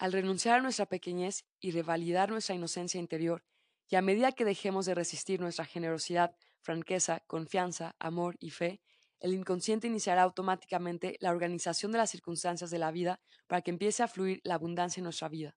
Al 0.00 0.12
renunciar 0.12 0.58
a 0.58 0.62
nuestra 0.62 0.86
pequeñez 0.86 1.44
y 1.60 1.72
revalidar 1.72 2.30
nuestra 2.30 2.54
inocencia 2.54 2.98
interior, 2.98 3.44
y 3.86 3.96
a 3.96 4.00
medida 4.00 4.32
que 4.32 4.46
dejemos 4.46 4.86
de 4.86 4.94
resistir 4.94 5.40
nuestra 5.40 5.66
generosidad, 5.66 6.34
franqueza, 6.62 7.22
confianza, 7.26 7.96
amor 7.98 8.36
y 8.40 8.48
fe, 8.48 8.80
el 9.18 9.34
inconsciente 9.34 9.88
iniciará 9.88 10.22
automáticamente 10.22 11.18
la 11.20 11.28
organización 11.28 11.92
de 11.92 11.98
las 11.98 12.08
circunstancias 12.08 12.70
de 12.70 12.78
la 12.78 12.90
vida 12.92 13.20
para 13.46 13.60
que 13.60 13.72
empiece 13.72 14.02
a 14.02 14.08
fluir 14.08 14.40
la 14.42 14.54
abundancia 14.54 15.02
en 15.02 15.04
nuestra 15.04 15.28
vida. 15.28 15.54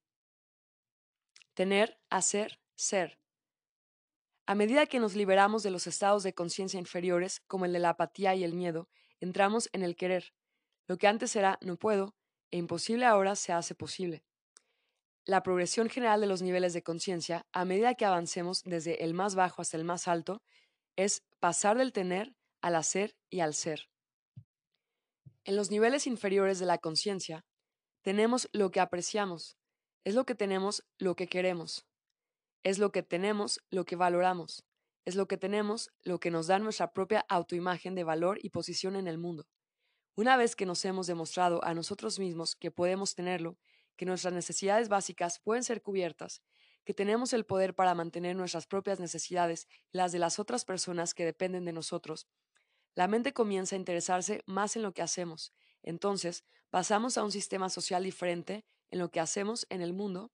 Tener, 1.54 1.98
hacer, 2.10 2.60
ser. 2.76 3.22
A 4.46 4.56
medida 4.56 4.88
que 4.88 5.00
nos 5.00 5.16
liberamos 5.16 5.64
de 5.64 5.72
los 5.72 5.88
estados 5.88 6.22
de 6.24 6.34
conciencia 6.34 6.78
inferiores, 6.78 7.40
como 7.48 7.64
el 7.64 7.72
de 7.72 7.80
la 7.80 7.92
apatía 7.92 8.36
y 8.36 8.44
el 8.44 8.56
miedo, 8.56 8.90
entramos 9.22 9.70
en 9.72 9.84
el 9.84 9.96
querer. 9.96 10.34
Lo 10.86 10.98
que 10.98 11.08
antes 11.08 11.34
era 11.38 11.58
no 11.62 11.78
puedo 11.78 12.18
e 12.52 12.58
imposible 12.58 13.06
ahora 13.06 13.38
se 13.38 13.54
hace 13.54 13.74
posible. 13.74 14.26
La 15.26 15.42
progresión 15.42 15.90
general 15.90 16.20
de 16.20 16.28
los 16.28 16.42
niveles 16.42 16.74
de 16.74 16.84
conciencia, 16.84 17.46
a 17.54 17.64
medida 17.64 17.96
que 17.96 18.04
avancemos 18.04 18.62
desde 18.64 19.06
el 19.06 19.14
más 19.14 19.36
bajo 19.36 19.62
hasta 19.62 19.78
el 19.78 19.86
más 19.86 20.10
alto, 20.10 20.42
es 20.98 21.24
pasar 21.40 21.78
del 21.78 21.94
tener 21.94 22.36
al 22.62 22.76
hacer 22.76 23.16
y 23.30 23.40
al 23.40 23.54
ser. 23.54 23.90
En 25.46 25.56
los 25.56 25.72
niveles 25.72 26.08
inferiores 26.08 26.60
de 26.60 26.66
la 26.66 26.78
conciencia, 26.78 27.46
tenemos 28.02 28.50
lo 28.52 28.72
que 28.72 28.82
apreciamos, 28.82 29.58
es 30.04 30.14
lo 30.14 30.26
que 30.26 30.36
tenemos 30.36 30.84
lo 30.98 31.16
que 31.16 31.28
queremos, 31.28 31.86
es 32.64 32.78
lo 32.78 32.92
que 32.92 33.04
tenemos 33.04 33.62
lo 33.70 33.86
que 33.86 33.96
valoramos, 33.96 34.66
es 35.06 35.16
lo 35.16 35.28
que 35.28 35.38
tenemos 35.38 35.90
lo 36.02 36.20
que 36.20 36.32
nos 36.32 36.48
da 36.48 36.60
nuestra 36.60 36.92
propia 36.92 37.26
autoimagen 37.30 37.96
de 37.96 38.04
valor 38.04 38.40
y 38.42 38.50
posición 38.50 38.98
en 38.98 39.08
el 39.08 39.18
mundo. 39.18 39.46
Una 40.16 40.36
vez 40.36 40.56
que 40.56 40.66
nos 40.66 40.84
hemos 40.84 41.08
demostrado 41.08 41.64
a 41.64 41.74
nosotros 41.74 42.20
mismos 42.20 42.56
que 42.56 42.72
podemos 42.72 43.16
tenerlo, 43.16 43.58
que 43.96 44.06
nuestras 44.06 44.34
necesidades 44.34 44.90
básicas 44.90 45.40
pueden 45.40 45.64
ser 45.64 45.82
cubiertas, 45.82 46.42
que 46.84 46.94
tenemos 46.94 47.34
el 47.34 47.46
poder 47.46 47.76
para 47.76 47.96
mantener 47.96 48.36
nuestras 48.36 48.68
propias 48.68 49.00
necesidades 49.00 49.68
las 49.92 50.12
de 50.12 50.20
las 50.20 50.40
otras 50.40 50.66
personas 50.66 51.14
que 51.14 51.26
dependen 51.26 51.66
de 51.66 51.74
nosotros, 51.74 52.28
la 52.96 53.08
mente 53.08 53.34
comienza 53.34 53.76
a 53.76 53.80
interesarse 53.80 54.44
más 54.46 54.76
en 54.76 54.84
lo 54.84 54.94
que 54.94 55.02
hacemos. 55.02 55.54
Entonces, 55.82 56.44
pasamos 56.70 57.18
a 57.18 57.24
un 57.24 57.32
sistema 57.32 57.70
social 57.70 58.04
diferente 58.04 58.66
en 58.92 59.00
lo 59.00 59.10
que 59.10 59.20
hacemos 59.20 59.66
en 59.70 59.82
el 59.82 59.94
mundo 59.94 60.32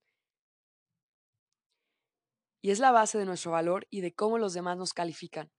y 2.61 2.71
es 2.71 2.79
la 2.79 2.91
base 2.91 3.17
de 3.17 3.25
nuestro 3.25 3.51
valor 3.51 3.87
y 3.89 4.01
de 4.01 4.13
cómo 4.13 4.37
los 4.37 4.53
demás 4.53 4.77
nos 4.77 4.93
califican. 4.93 5.51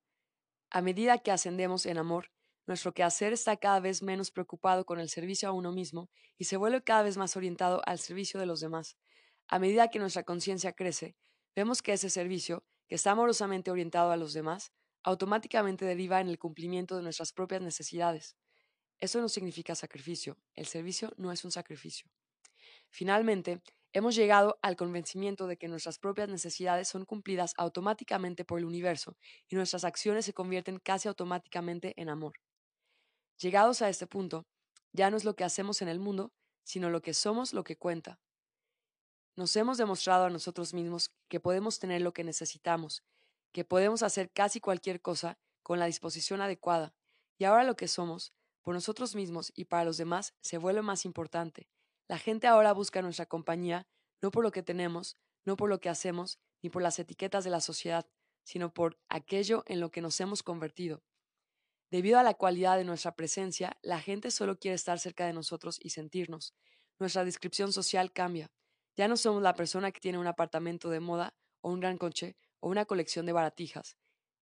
A 0.70 0.82
medida 0.82 1.18
que 1.18 1.30
ascendemos 1.30 1.86
en 1.86 1.96
amor, 1.96 2.30
nuestro 2.70 2.94
quehacer 2.94 3.32
está 3.32 3.56
cada 3.56 3.80
vez 3.80 4.00
menos 4.00 4.30
preocupado 4.30 4.86
con 4.86 5.00
el 5.00 5.08
servicio 5.08 5.48
a 5.48 5.52
uno 5.52 5.72
mismo 5.72 6.08
y 6.38 6.44
se 6.44 6.56
vuelve 6.56 6.84
cada 6.84 7.02
vez 7.02 7.16
más 7.16 7.36
orientado 7.36 7.82
al 7.84 7.98
servicio 7.98 8.38
de 8.38 8.46
los 8.46 8.60
demás. 8.60 8.96
A 9.48 9.58
medida 9.58 9.88
que 9.88 9.98
nuestra 9.98 10.22
conciencia 10.22 10.72
crece, 10.72 11.16
vemos 11.56 11.82
que 11.82 11.92
ese 11.92 12.08
servicio, 12.10 12.64
que 12.86 12.94
está 12.94 13.10
amorosamente 13.10 13.72
orientado 13.72 14.12
a 14.12 14.16
los 14.16 14.34
demás, 14.34 14.70
automáticamente 15.02 15.84
deriva 15.84 16.20
en 16.20 16.28
el 16.28 16.38
cumplimiento 16.38 16.96
de 16.96 17.02
nuestras 17.02 17.32
propias 17.32 17.60
necesidades. 17.60 18.36
Eso 19.00 19.20
no 19.20 19.28
significa 19.28 19.74
sacrificio, 19.74 20.38
el 20.54 20.66
servicio 20.66 21.12
no 21.16 21.32
es 21.32 21.44
un 21.44 21.50
sacrificio. 21.50 22.08
Finalmente, 22.88 23.62
hemos 23.92 24.14
llegado 24.14 24.60
al 24.62 24.76
convencimiento 24.76 25.48
de 25.48 25.56
que 25.56 25.66
nuestras 25.66 25.98
propias 25.98 26.28
necesidades 26.28 26.86
son 26.86 27.04
cumplidas 27.04 27.52
automáticamente 27.56 28.44
por 28.44 28.60
el 28.60 28.64
universo 28.64 29.16
y 29.48 29.56
nuestras 29.56 29.82
acciones 29.82 30.24
se 30.24 30.34
convierten 30.34 30.78
casi 30.78 31.08
automáticamente 31.08 32.00
en 32.00 32.10
amor. 32.10 32.34
Llegados 33.40 33.82
a 33.82 33.88
este 33.88 34.06
punto, 34.06 34.46
ya 34.92 35.10
no 35.10 35.16
es 35.16 35.24
lo 35.24 35.34
que 35.34 35.44
hacemos 35.44 35.82
en 35.82 35.88
el 35.88 35.98
mundo, 35.98 36.32
sino 36.64 36.90
lo 36.90 37.02
que 37.02 37.14
somos 37.14 37.52
lo 37.52 37.64
que 37.64 37.76
cuenta. 37.76 38.20
Nos 39.36 39.56
hemos 39.56 39.78
demostrado 39.78 40.26
a 40.26 40.30
nosotros 40.30 40.74
mismos 40.74 41.10
que 41.28 41.40
podemos 41.40 41.78
tener 41.78 42.02
lo 42.02 42.12
que 42.12 42.24
necesitamos 42.24 43.04
que 43.52 43.64
podemos 43.64 44.02
hacer 44.02 44.30
casi 44.30 44.60
cualquier 44.60 45.00
cosa 45.00 45.38
con 45.62 45.78
la 45.78 45.86
disposición 45.86 46.40
adecuada, 46.40 46.94
y 47.38 47.44
ahora 47.44 47.64
lo 47.64 47.76
que 47.76 47.88
somos, 47.88 48.32
por 48.62 48.74
nosotros 48.74 49.14
mismos 49.14 49.52
y 49.54 49.64
para 49.64 49.84
los 49.84 49.96
demás, 49.96 50.34
se 50.40 50.58
vuelve 50.58 50.82
más 50.82 51.04
importante. 51.04 51.68
La 52.08 52.18
gente 52.18 52.46
ahora 52.46 52.72
busca 52.72 53.02
nuestra 53.02 53.26
compañía 53.26 53.86
no 54.22 54.30
por 54.30 54.44
lo 54.44 54.50
que 54.50 54.62
tenemos, 54.62 55.16
no 55.46 55.56
por 55.56 55.70
lo 55.70 55.80
que 55.80 55.88
hacemos, 55.88 56.38
ni 56.62 56.68
por 56.68 56.82
las 56.82 56.98
etiquetas 56.98 57.42
de 57.42 57.50
la 57.50 57.60
sociedad, 57.60 58.06
sino 58.44 58.74
por 58.74 58.98
aquello 59.08 59.62
en 59.66 59.80
lo 59.80 59.90
que 59.90 60.02
nos 60.02 60.20
hemos 60.20 60.42
convertido. 60.42 61.02
Debido 61.90 62.20
a 62.20 62.22
la 62.22 62.34
cualidad 62.34 62.76
de 62.76 62.84
nuestra 62.84 63.16
presencia, 63.16 63.76
la 63.82 64.00
gente 64.00 64.30
solo 64.30 64.58
quiere 64.58 64.76
estar 64.76 65.00
cerca 65.00 65.26
de 65.26 65.32
nosotros 65.32 65.78
y 65.82 65.90
sentirnos. 65.90 66.54
Nuestra 67.00 67.24
descripción 67.24 67.72
social 67.72 68.12
cambia. 68.12 68.52
Ya 68.96 69.08
no 69.08 69.16
somos 69.16 69.42
la 69.42 69.54
persona 69.54 69.90
que 69.90 69.98
tiene 69.98 70.18
un 70.18 70.28
apartamento 70.28 70.88
de 70.90 71.00
moda 71.00 71.34
o 71.62 71.72
un 71.72 71.80
gran 71.80 71.98
coche 71.98 72.36
o 72.60 72.68
una 72.68 72.84
colección 72.84 73.26
de 73.26 73.32
baratijas, 73.32 73.96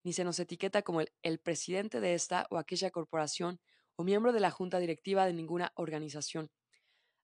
ni 0.05 0.13
se 0.13 0.25
nos 0.25 0.39
etiqueta 0.41 0.83
como 0.83 1.01
el, 1.01 1.39
presidente 1.39 2.01
de 2.01 2.15
esta 2.15 2.47
o 2.51 2.59
aquella 2.59 2.91
corporación 2.91 3.61
o 3.97 4.05
miembro 4.05 4.33
de 4.33 4.41
la 4.41 4.51
junta 4.51 4.79
directiva 4.79 5.25
de 5.25 5.33
ninguna 5.33 5.73
organización. 5.75 6.51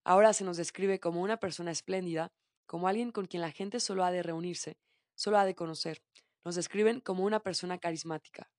Ahora 0.04 0.32
se 0.32 0.44
nos 0.44 0.56
describe 0.56 1.00
como 1.00 1.20
una 1.20 1.36
persona 1.36 1.70
espléndida, 1.70 2.32
como 2.66 2.88
alguien 2.88 3.10
con 3.10 3.26
quien 3.26 3.42
la 3.42 3.52
gente 3.52 3.78
solo 3.78 4.04
ha 4.04 4.10
de 4.10 4.22
reunirse, 4.22 4.78
solo 5.14 5.38
ha 5.38 5.44
de 5.44 5.54
conocer. 5.54 6.02
Nos 6.44 6.54
describen 6.54 7.00
como 7.00 7.24
una 7.24 7.40
persona 7.40 7.78
carismática. 7.78 8.50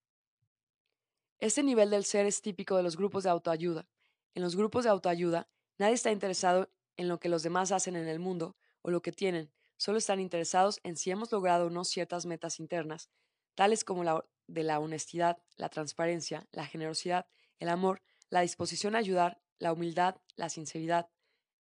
Este 1.39 1.63
nivel 1.63 1.89
del 1.89 2.05
ser 2.05 2.25
es 2.25 2.41
típico 2.41 2.77
de 2.77 2.83
los 2.83 2.97
grupos 2.97 3.23
de 3.23 3.29
autoayuda. 3.29 3.87
En 4.33 4.43
los 4.43 4.55
grupos 4.55 4.83
de 4.83 4.89
autoayuda, 4.89 5.49
nadie 5.77 5.93
está 5.93 6.11
interesado 6.11 6.69
en 6.97 7.07
lo 7.07 7.19
que 7.19 7.29
los 7.29 7.43
demás 7.43 7.71
hacen 7.71 7.95
en 7.95 8.07
el 8.07 8.19
mundo 8.19 8.55
o 8.81 8.91
lo 8.91 9.01
que 9.01 9.11
tienen, 9.11 9.51
solo 9.77 9.97
están 9.97 10.19
interesados 10.19 10.79
en 10.83 10.95
si 10.95 11.11
hemos 11.11 11.31
logrado 11.31 11.67
o 11.67 11.69
no 11.69 11.83
ciertas 11.83 12.25
metas 12.25 12.59
internas, 12.59 13.09
tales 13.55 13.83
como 13.83 14.03
la 14.03 14.23
de 14.47 14.63
la 14.63 14.79
honestidad, 14.79 15.37
la 15.57 15.69
transparencia, 15.69 16.47
la 16.51 16.65
generosidad, 16.67 17.27
el 17.59 17.69
amor, 17.69 18.01
la 18.29 18.41
disposición 18.41 18.95
a 18.95 18.99
ayudar, 18.99 19.41
la 19.57 19.73
humildad, 19.73 20.17
la 20.35 20.49
sinceridad, 20.49 21.09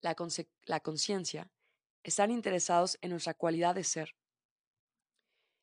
la, 0.00 0.14
conciencia, 0.80 1.50
están 2.02 2.30
interesados 2.30 2.98
en 3.02 3.10
nuestra 3.10 3.34
cualidad 3.34 3.74
de 3.74 3.84
ser. 3.84 4.16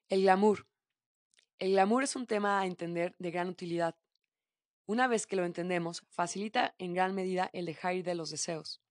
El 0.08 0.22
glamour. 0.22 0.66
El 1.60 1.72
glamour 1.72 2.04
es 2.04 2.16
un 2.16 2.26
tema 2.26 2.62
a 2.62 2.66
entender 2.66 3.18
de 3.20 3.32
gran 3.32 3.50
utilidad. 3.50 3.94
Una 4.86 5.10
vez 5.10 5.28
que 5.28 5.36
lo 5.36 5.44
entendemos, 5.44 6.06
facilita 6.10 6.74
en 6.78 6.94
gran 6.94 7.14
medida 7.14 7.50
el 7.52 7.66
dejar 7.66 7.96
ir 7.96 8.06
de 8.06 8.16
los 8.16 8.30
deseos. 8.30 8.82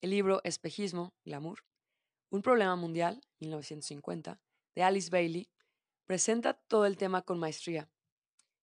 El 0.00 0.08
libro 0.08 0.40
Espejismo, 0.42 1.12
Glamour, 1.26 1.62
un 2.30 2.40
problema 2.40 2.74
mundial, 2.74 3.20
1950, 3.40 4.40
de 4.74 4.82
Alice 4.82 5.10
Bailey, 5.10 5.50
presenta 6.06 6.54
todo 6.54 6.86
el 6.86 6.96
tema 6.96 7.20
con 7.20 7.38
maestría. 7.38 7.90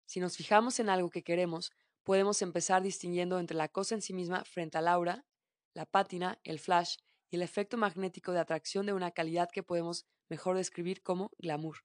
Si 0.07 0.19
nos 0.19 0.35
fijamos 0.35 0.79
en 0.79 0.89
algo 0.89 1.11
que 1.11 1.23
queremos, 1.23 1.71
podemos 2.01 2.41
empezar 2.41 2.81
distinguiendo 2.81 3.37
entre 3.37 3.55
la 3.55 3.67
cosa 3.67 3.93
en 3.93 4.01
sí 4.01 4.13
misma 4.13 4.45
frente 4.45 4.79
al 4.79 4.87
aura, 4.87 5.27
la 5.75 5.85
pátina, 5.85 6.39
el 6.43 6.57
flash 6.57 6.95
y 7.29 7.35
el 7.35 7.43
efecto 7.43 7.77
magnético 7.77 8.31
de 8.31 8.39
atracción 8.39 8.87
de 8.87 8.93
una 8.93 9.11
calidad 9.11 9.51
que 9.51 9.61
podemos 9.61 10.07
mejor 10.27 10.57
describir 10.57 11.03
como 11.03 11.29
glamour. 11.37 11.83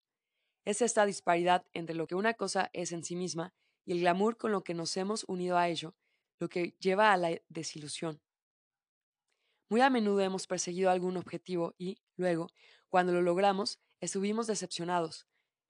Es 0.65 0.81
esta 0.81 1.07
disparidad 1.07 1.67
entre 1.73 1.95
lo 1.95 2.07
que 2.07 2.15
una 2.15 2.35
cosa 2.35 2.71
es 2.73 2.93
en 2.93 3.05
sí 3.05 3.17
misma 3.17 3.53
y 3.85 3.93
el 3.93 4.01
glamour 4.01 4.37
con 4.37 4.53
lo 4.53 4.63
que 4.63 4.75
nos 4.75 4.97
hemos 4.97 5.25
unido 5.25 5.59
a 5.59 5.69
ello, 5.69 5.97
lo 6.39 6.49
que 6.49 6.77
lleva 6.79 7.13
a 7.13 7.17
la 7.17 7.41
desilusión. 7.49 8.21
Muy 9.69 9.81
a 9.81 9.91
menudo 9.91 10.21
hemos 10.21 10.47
perseguido 10.47 10.91
algún 10.91 11.17
objetivo 11.17 11.75
y, 11.79 11.99
luego, 12.17 12.49
cuando 12.89 13.13
lo 13.13 13.23
logramos, 13.23 13.81
estuvimos 14.01 14.47
decepcionados. 14.47 15.27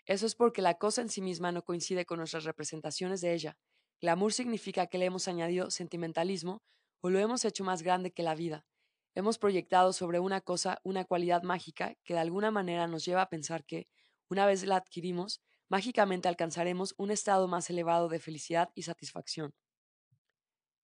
Eso 0.06 0.26
es 0.26 0.34
porque 0.34 0.60
la 0.60 0.74
cosa 0.74 1.00
en 1.02 1.08
sí 1.08 1.22
misma 1.22 1.52
no 1.52 1.62
coincide 1.62 2.04
con 2.04 2.18
nuestras 2.18 2.44
representaciones 2.44 3.20
de 3.20 3.32
ella. 3.32 3.56
Glamour 4.00 4.32
significa 4.32 4.88
que 4.88 4.98
le 4.98 5.04
hemos 5.04 5.28
añadido 5.28 5.70
sentimentalismo 5.70 6.62
o 7.00 7.10
lo 7.10 7.20
hemos 7.20 7.44
hecho 7.44 7.62
más 7.64 7.82
grande 7.82 8.12
que 8.12 8.24
la 8.24 8.34
vida. 8.34 8.66
Hemos 9.14 9.38
proyectado 9.38 9.92
sobre 9.92 10.18
una 10.18 10.40
cosa 10.40 10.80
una 10.82 11.04
cualidad 11.04 11.42
mágica 11.42 11.94
que 12.02 12.14
de 12.14 12.20
alguna 12.20 12.50
manera 12.50 12.88
nos 12.88 13.04
lleva 13.04 13.22
a 13.22 13.28
pensar 13.28 13.64
que, 13.64 13.86
una 14.28 14.46
vez 14.46 14.64
la 14.64 14.76
adquirimos, 14.76 15.40
mágicamente 15.68 16.28
alcanzaremos 16.28 16.94
un 16.98 17.10
estado 17.10 17.48
más 17.48 17.70
elevado 17.70 18.08
de 18.08 18.18
felicidad 18.18 18.70
y 18.74 18.82
satisfacción. 18.82 19.54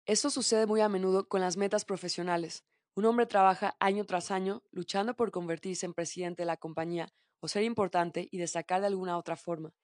Esto 0.07 0.31
sucede 0.31 0.67
muy 0.67 0.81
a 0.81 0.89
menudo 0.89 1.29
con 1.29 1.41
las 1.43 1.57
metas 1.59 1.85
profesionales. 1.85 2.65
Un 2.95 3.05
hombre 3.05 3.27
trabaja 3.27 3.77
año 3.79 4.05
tras 4.07 4.31
año 4.31 4.63
luchando 4.71 5.15
por 5.15 5.31
convertirse 5.31 5.85
en 5.85 5.93
presidente 5.93 6.43
de 6.43 6.47
la 6.47 6.57
compañía 6.57 7.13
o 7.41 7.49
ser 7.49 7.63
importante 7.63 8.29
y 8.31 8.39
destacar 8.39 8.81
de 8.81 8.87
alguna 8.87 9.19
otra 9.19 9.37
forma. 9.37 9.75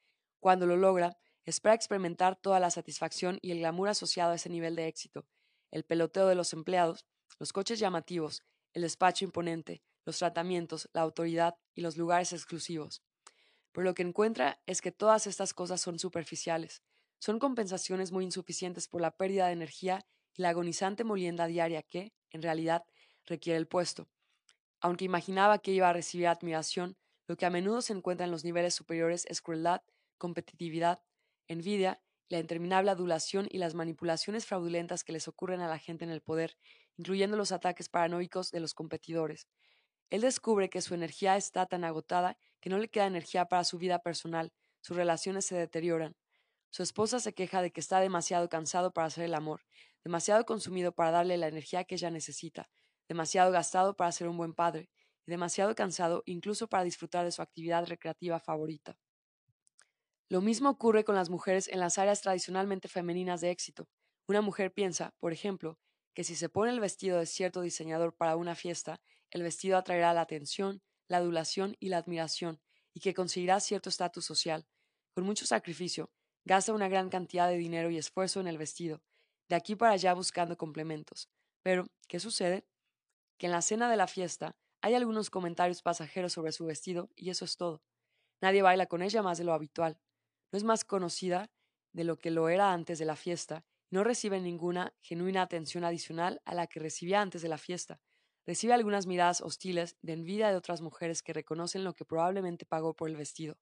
Cuando 0.40 0.66
lo 0.66 0.76
logra, 0.76 1.16
espera 1.44 1.74
experimentar 1.74 2.36
toda 2.36 2.58
la 2.58 2.70
satisfacción 2.70 3.38
y 3.42 3.50
el 3.50 3.58
glamour 3.58 3.90
asociado 3.90 4.32
a 4.32 4.36
ese 4.36 4.48
nivel 4.48 4.76
de 4.76 4.88
éxito, 4.88 5.26
el 5.70 5.84
peloteo 5.84 6.26
de 6.26 6.34
los 6.34 6.52
empleados, 6.52 7.06
los 7.38 7.52
coches 7.52 7.78
llamativos, 7.78 8.42
el 8.72 8.82
despacho 8.82 9.24
imponente, 9.24 9.82
los 10.04 10.18
tratamientos, 10.18 10.88
la 10.92 11.02
autoridad 11.02 11.56
y 11.74 11.82
los 11.82 11.96
lugares 11.96 12.32
exclusivos. 12.32 13.02
Pero 13.74 13.84
lo 13.84 13.94
que 13.94 14.04
encuentra 14.04 14.62
es 14.66 14.80
que 14.80 14.92
todas 14.92 15.26
estas 15.26 15.52
cosas 15.52 15.80
son 15.82 15.98
superficiales, 15.98 16.84
son 17.18 17.40
compensaciones 17.40 18.12
muy 18.12 18.24
insuficientes 18.24 18.88
por 18.88 19.00
la 19.02 19.10
pérdida 19.10 19.48
de 19.48 19.52
energía 19.52 20.06
y 20.32 20.42
la 20.42 20.50
agonizante 20.50 21.04
molienda 21.04 21.48
diaria 21.48 21.82
que, 21.82 22.14
en 22.30 22.42
realidad, 22.42 22.84
requiere 23.26 23.58
el 23.58 23.66
puesto. 23.66 24.08
Aunque 24.80 25.04
imaginaba 25.04 25.58
que 25.58 25.72
iba 25.72 25.88
a 25.88 25.92
recibir 25.92 26.28
admiración, 26.28 26.96
lo 27.26 27.36
que 27.36 27.46
a 27.46 27.50
menudo 27.50 27.82
se 27.82 27.94
encuentra 27.94 28.26
en 28.26 28.30
los 28.30 28.44
niveles 28.44 28.74
superiores 28.74 29.26
es 29.28 29.42
crueldad, 29.42 29.82
competitividad, 30.18 31.02
envidia, 31.48 32.00
la 32.28 32.38
interminable 32.38 32.90
adulación 32.92 33.48
y 33.50 33.58
las 33.58 33.74
manipulaciones 33.74 34.46
fraudulentas 34.46 35.04
que 35.04 35.12
les 35.12 35.26
ocurren 35.28 35.60
a 35.62 35.68
la 35.68 35.78
gente 35.78 36.04
en 36.04 36.10
el 36.10 36.22
poder, 36.22 36.56
incluyendo 36.96 37.36
los 37.36 37.52
ataques 37.52 37.88
paranoicos 37.88 38.52
de 38.52 38.60
los 38.60 38.74
competidores. 38.74 39.48
Él 40.10 40.20
descubre 40.20 40.70
que 40.70 40.80
su 40.80 40.94
energía 40.94 41.36
está 41.36 41.66
tan 41.66 41.84
agotada 41.84 42.38
que 42.60 42.70
no 42.70 42.78
le 42.78 42.88
queda 42.88 43.06
energía 43.06 43.46
para 43.46 43.64
su 43.64 43.78
vida 43.78 43.98
personal, 43.98 44.52
sus 44.80 44.96
relaciones 44.96 45.44
se 45.46 45.56
deterioran. 45.56 46.16
Su 46.70 46.82
esposa 46.82 47.20
se 47.20 47.34
queja 47.34 47.62
de 47.62 47.70
que 47.70 47.80
está 47.80 48.00
demasiado 48.00 48.48
cansado 48.48 48.92
para 48.92 49.06
hacer 49.06 49.24
el 49.24 49.34
amor, 49.34 49.62
demasiado 50.04 50.44
consumido 50.44 50.92
para 50.92 51.10
darle 51.10 51.36
la 51.36 51.48
energía 51.48 51.84
que 51.84 51.94
ella 51.94 52.10
necesita, 52.10 52.68
demasiado 53.08 53.52
gastado 53.52 53.96
para 53.96 54.12
ser 54.12 54.28
un 54.28 54.36
buen 54.36 54.54
padre, 54.54 54.90
y 55.26 55.30
demasiado 55.30 55.74
cansado 55.74 56.22
incluso 56.26 56.68
para 56.68 56.84
disfrutar 56.84 57.24
de 57.24 57.32
su 57.32 57.42
actividad 57.42 57.86
recreativa 57.86 58.40
favorita. 58.40 58.96
Lo 60.28 60.40
mismo 60.40 60.70
ocurre 60.70 61.04
con 61.04 61.14
las 61.14 61.30
mujeres 61.30 61.68
en 61.68 61.80
las 61.80 61.98
áreas 61.98 62.22
tradicionalmente 62.22 62.88
femeninas 62.88 63.40
de 63.40 63.50
éxito. 63.50 63.88
Una 64.26 64.40
mujer 64.40 64.72
piensa, 64.72 65.14
por 65.20 65.32
ejemplo, 65.32 65.78
que 66.14 66.24
si 66.24 66.34
se 66.34 66.48
pone 66.48 66.72
el 66.72 66.80
vestido 66.80 67.18
de 67.18 67.26
cierto 67.26 67.60
diseñador 67.60 68.16
para 68.16 68.36
una 68.36 68.54
fiesta, 68.54 69.00
el 69.34 69.42
vestido 69.42 69.76
atraerá 69.76 70.14
la 70.14 70.22
atención, 70.22 70.82
la 71.08 71.18
adulación 71.18 71.76
y 71.78 71.90
la 71.90 71.98
admiración, 71.98 72.60
y 72.94 73.00
que 73.00 73.12
conseguirá 73.12 73.60
cierto 73.60 73.90
estatus 73.90 74.24
social. 74.24 74.66
Con 75.12 75.24
mucho 75.24 75.44
sacrificio, 75.44 76.10
gasta 76.46 76.72
una 76.72 76.88
gran 76.88 77.10
cantidad 77.10 77.48
de 77.48 77.58
dinero 77.58 77.90
y 77.90 77.98
esfuerzo 77.98 78.40
en 78.40 78.46
el 78.46 78.56
vestido, 78.56 79.02
de 79.50 79.56
aquí 79.56 79.76
para 79.76 79.92
allá 79.92 80.14
buscando 80.14 80.56
complementos. 80.56 81.28
Pero, 81.62 81.86
¿qué 82.08 82.18
sucede? 82.18 82.66
Que 83.36 83.46
en 83.46 83.52
la 83.52 83.60
cena 83.60 83.90
de 83.90 83.96
la 83.96 84.06
fiesta 84.06 84.56
hay 84.80 84.94
algunos 84.94 85.28
comentarios 85.28 85.82
pasajeros 85.82 86.32
sobre 86.32 86.52
su 86.52 86.64
vestido 86.64 87.10
y 87.14 87.28
eso 87.28 87.44
es 87.44 87.58
todo. 87.58 87.82
Nadie 88.40 88.62
baila 88.62 88.86
con 88.86 89.02
ella 89.02 89.22
más 89.22 89.36
de 89.36 89.44
lo 89.44 89.52
habitual. 89.52 89.98
No 90.52 90.56
es 90.56 90.64
más 90.64 90.84
conocida 90.84 91.50
de 91.92 92.04
lo 92.04 92.16
que 92.16 92.30
lo 92.30 92.48
era 92.48 92.72
antes 92.72 92.98
de 92.98 93.04
la 93.04 93.16
fiesta 93.16 93.64
no 93.94 94.02
recibe 94.02 94.40
ninguna 94.40 94.92
genuina 95.02 95.42
atención 95.42 95.84
adicional 95.84 96.42
a 96.44 96.54
la 96.54 96.66
que 96.66 96.80
recibía 96.80 97.20
antes 97.20 97.42
de 97.42 97.48
la 97.48 97.58
fiesta. 97.58 98.00
Recibe 98.46 98.74
algunas 98.74 99.06
miradas 99.06 99.40
hostiles 99.40 99.96
de 100.02 100.12
envidia 100.12 100.50
de 100.50 100.56
otras 100.56 100.82
mujeres 100.82 101.22
que 101.22 101.32
reconocen 101.32 101.84
lo 101.84 101.94
que 101.94 102.04
probablemente 102.04 102.66
pagó 102.66 102.94
por 102.94 103.08
el 103.08 103.16
vestido. 103.16 103.56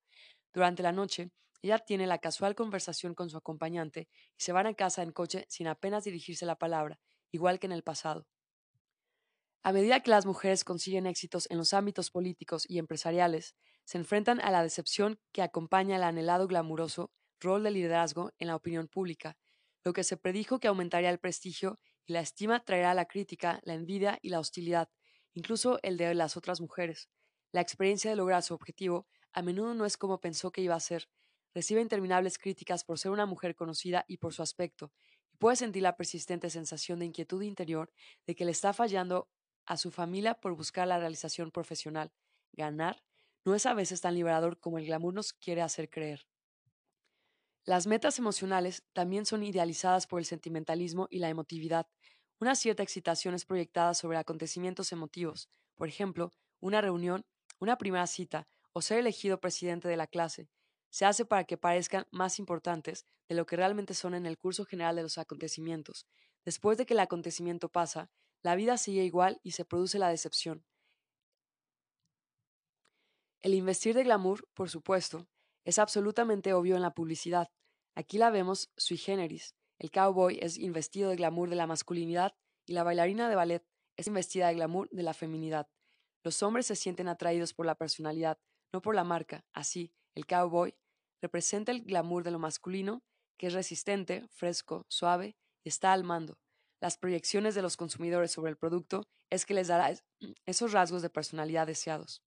Durante 0.53 0.83
la 0.83 0.91
noche, 0.91 1.31
ella 1.61 1.79
tiene 1.79 2.05
la 2.07 2.17
casual 2.17 2.55
conversación 2.55 3.15
con 3.15 3.29
su 3.29 3.37
acompañante 3.37 4.09
y 4.37 4.43
se 4.43 4.51
van 4.51 4.67
a 4.67 4.73
casa 4.73 5.01
en 5.01 5.11
coche 5.13 5.45
sin 5.47 5.67
apenas 5.67 6.03
dirigirse 6.03 6.45
la 6.45 6.57
palabra, 6.57 6.99
igual 7.31 7.59
que 7.59 7.67
en 7.67 7.71
el 7.71 7.83
pasado. 7.83 8.27
A 9.63 9.71
medida 9.71 10.01
que 10.01 10.11
las 10.11 10.25
mujeres 10.25 10.65
consiguen 10.65 11.07
éxitos 11.07 11.47
en 11.49 11.57
los 11.57 11.73
ámbitos 11.73 12.11
políticos 12.11 12.65
y 12.67 12.79
empresariales, 12.79 13.55
se 13.85 13.97
enfrentan 13.97 14.41
a 14.41 14.51
la 14.51 14.61
decepción 14.61 15.19
que 15.31 15.41
acompaña 15.41 15.95
el 15.95 16.03
anhelado 16.03 16.47
glamuroso 16.47 17.13
rol 17.39 17.63
de 17.63 17.71
liderazgo 17.71 18.31
en 18.39 18.47
la 18.47 18.57
opinión 18.57 18.89
pública, 18.89 19.37
lo 19.85 19.93
que 19.93 20.03
se 20.03 20.17
predijo 20.17 20.59
que 20.59 20.67
aumentaría 20.67 21.09
el 21.09 21.19
prestigio 21.19 21.79
y 22.05 22.13
la 22.13 22.19
estima 22.19 22.63
traerá 22.63 22.93
la 22.93 23.05
crítica, 23.05 23.59
la 23.63 23.73
envidia 23.73 24.19
y 24.21 24.29
la 24.29 24.39
hostilidad, 24.39 24.89
incluso 25.33 25.79
el 25.83 25.97
de 25.97 26.13
las 26.13 26.37
otras 26.37 26.61
mujeres. 26.61 27.09
La 27.51 27.61
experiencia 27.61 28.09
de 28.09 28.15
lograr 28.15 28.43
su 28.43 28.53
objetivo 28.53 29.07
a 29.31 29.41
menudo 29.41 29.73
no 29.73 29.85
es 29.85 29.97
como 29.97 30.19
pensó 30.19 30.51
que 30.51 30.61
iba 30.61 30.75
a 30.75 30.79
ser. 30.79 31.09
Recibe 31.53 31.81
interminables 31.81 32.37
críticas 32.37 32.83
por 32.83 32.99
ser 32.99 33.11
una 33.11 33.25
mujer 33.25 33.55
conocida 33.55 34.05
y 34.07 34.17
por 34.17 34.33
su 34.33 34.41
aspecto, 34.41 34.91
y 35.31 35.37
puede 35.37 35.55
sentir 35.55 35.83
la 35.83 35.95
persistente 35.95 36.49
sensación 36.49 36.99
de 36.99 37.05
inquietud 37.05 37.41
interior 37.41 37.91
de 38.25 38.35
que 38.35 38.45
le 38.45 38.51
está 38.51 38.73
fallando 38.73 39.29
a 39.65 39.77
su 39.77 39.91
familia 39.91 40.35
por 40.35 40.55
buscar 40.55 40.87
la 40.87 40.99
realización 40.99 41.51
profesional. 41.51 42.11
Ganar 42.53 43.03
no 43.45 43.55
es 43.55 43.65
a 43.65 43.73
veces 43.73 44.01
tan 44.01 44.15
liberador 44.15 44.59
como 44.59 44.77
el 44.77 44.85
glamour 44.85 45.13
nos 45.13 45.33
quiere 45.33 45.61
hacer 45.61 45.89
creer. 45.89 46.25
Las 47.65 47.87
metas 47.87 48.19
emocionales 48.19 48.83
también 48.91 49.25
son 49.25 49.41
idealizadas 49.41 50.05
por 50.05 50.19
el 50.19 50.25
sentimentalismo 50.25 51.07
y 51.09 51.19
la 51.19 51.29
emotividad. 51.29 51.87
Una 52.39 52.55
cierta 52.55 52.83
excitación 52.83 53.35
es 53.35 53.45
proyectada 53.45 53.93
sobre 53.93 54.17
acontecimientos 54.17 54.91
emotivos, 54.91 55.49
por 55.75 55.87
ejemplo, 55.87 56.31
una 56.59 56.81
reunión, 56.81 57.25
una 57.59 57.77
primera 57.77 58.05
cita 58.07 58.47
o 58.73 58.81
ser 58.81 58.99
elegido 58.99 59.39
presidente 59.39 59.87
de 59.87 59.95
la 59.95 60.07
clase. 60.07 60.49
Se 60.89 61.05
hace 61.05 61.23
para 61.23 61.45
que 61.45 61.57
parezcan 61.57 62.05
más 62.11 62.37
importantes 62.37 63.05
de 63.29 63.35
lo 63.35 63.45
que 63.45 63.55
realmente 63.55 63.93
son 63.93 64.13
en 64.13 64.25
el 64.25 64.37
curso 64.37 64.65
general 64.65 64.97
de 64.97 65.03
los 65.03 65.17
acontecimientos. 65.17 66.05
Después 66.43 66.77
de 66.77 66.85
que 66.85 66.93
el 66.93 66.99
acontecimiento 66.99 67.69
pasa, 67.69 68.11
la 68.41 68.55
vida 68.55 68.77
sigue 68.77 69.05
igual 69.05 69.39
y 69.41 69.51
se 69.51 69.63
produce 69.63 69.99
la 69.99 70.09
decepción. 70.09 70.65
El 73.41 73.53
investir 73.53 73.95
de 73.95 74.03
glamour, 74.03 74.47
por 74.53 74.69
supuesto, 74.69 75.27
es 75.65 75.79
absolutamente 75.79 76.53
obvio 76.53 76.75
en 76.75 76.81
la 76.81 76.93
publicidad. 76.93 77.51
Aquí 77.95 78.17
la 78.17 78.29
vemos 78.29 78.71
sui 78.77 78.97
generis. 78.97 79.55
El 79.79 79.91
cowboy 79.91 80.39
es 80.41 80.57
investido 80.57 81.09
de 81.09 81.15
glamour 81.15 81.49
de 81.49 81.55
la 81.55 81.67
masculinidad 81.67 82.35
y 82.65 82.73
la 82.73 82.83
bailarina 82.83 83.29
de 83.29 83.35
ballet 83.35 83.65
es 83.97 84.07
investida 84.07 84.47
de 84.47 84.55
glamour 84.55 84.89
de 84.89 85.03
la 85.03 85.13
feminidad. 85.13 85.67
Los 86.23 86.41
hombres 86.41 86.65
se 86.67 86.75
sienten 86.75 87.07
atraídos 87.07 87.53
por 87.53 87.65
la 87.65 87.75
personalidad, 87.75 88.39
no 88.71 88.81
por 88.81 88.95
la 88.95 89.03
marca. 89.03 89.45
Así, 89.53 89.93
el 90.15 90.25
cowboy 90.25 90.75
representa 91.21 91.71
el 91.71 91.83
glamour 91.83 92.23
de 92.23 92.31
lo 92.31 92.39
masculino, 92.39 93.03
que 93.37 93.47
es 93.47 93.53
resistente, 93.53 94.27
fresco, 94.29 94.85
suave 94.89 95.35
y 95.63 95.69
está 95.69 95.93
al 95.93 96.03
mando. 96.03 96.39
Las 96.81 96.97
proyecciones 96.97 97.55
de 97.55 97.61
los 97.61 97.77
consumidores 97.77 98.31
sobre 98.31 98.51
el 98.51 98.57
producto 98.57 99.07
es 99.29 99.45
que 99.45 99.53
les 99.53 99.67
dará 99.67 99.93
esos 100.45 100.71
rasgos 100.73 101.01
de 101.01 101.09
personalidad 101.09 101.67
deseados. 101.67 102.21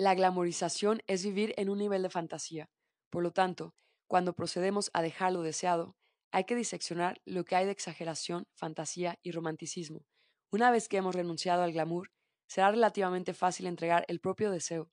La 0.00 0.14
glamorización 0.14 1.02
es 1.08 1.22
vivir 1.26 1.52
en 1.58 1.68
un 1.68 1.76
nivel 1.76 2.02
de 2.02 2.08
fantasía. 2.08 2.70
Por 3.10 3.22
lo 3.22 3.32
tanto, 3.32 3.74
cuando 4.06 4.32
procedemos 4.32 4.90
a 4.94 5.02
dejar 5.02 5.30
lo 5.34 5.42
deseado, 5.42 5.94
hay 6.32 6.44
que 6.44 6.56
diseccionar 6.56 7.20
lo 7.26 7.44
que 7.44 7.54
hay 7.54 7.66
de 7.66 7.72
exageración, 7.72 8.48
fantasía 8.54 9.18
y 9.22 9.30
romanticismo. 9.30 10.06
Una 10.50 10.70
vez 10.70 10.88
que 10.88 10.96
hemos 10.96 11.14
renunciado 11.14 11.64
al 11.64 11.74
glamour, 11.74 12.10
será 12.46 12.70
relativamente 12.70 13.34
fácil 13.34 13.66
entregar 13.66 14.06
el 14.08 14.20
propio 14.20 14.50
deseo. 14.50 14.90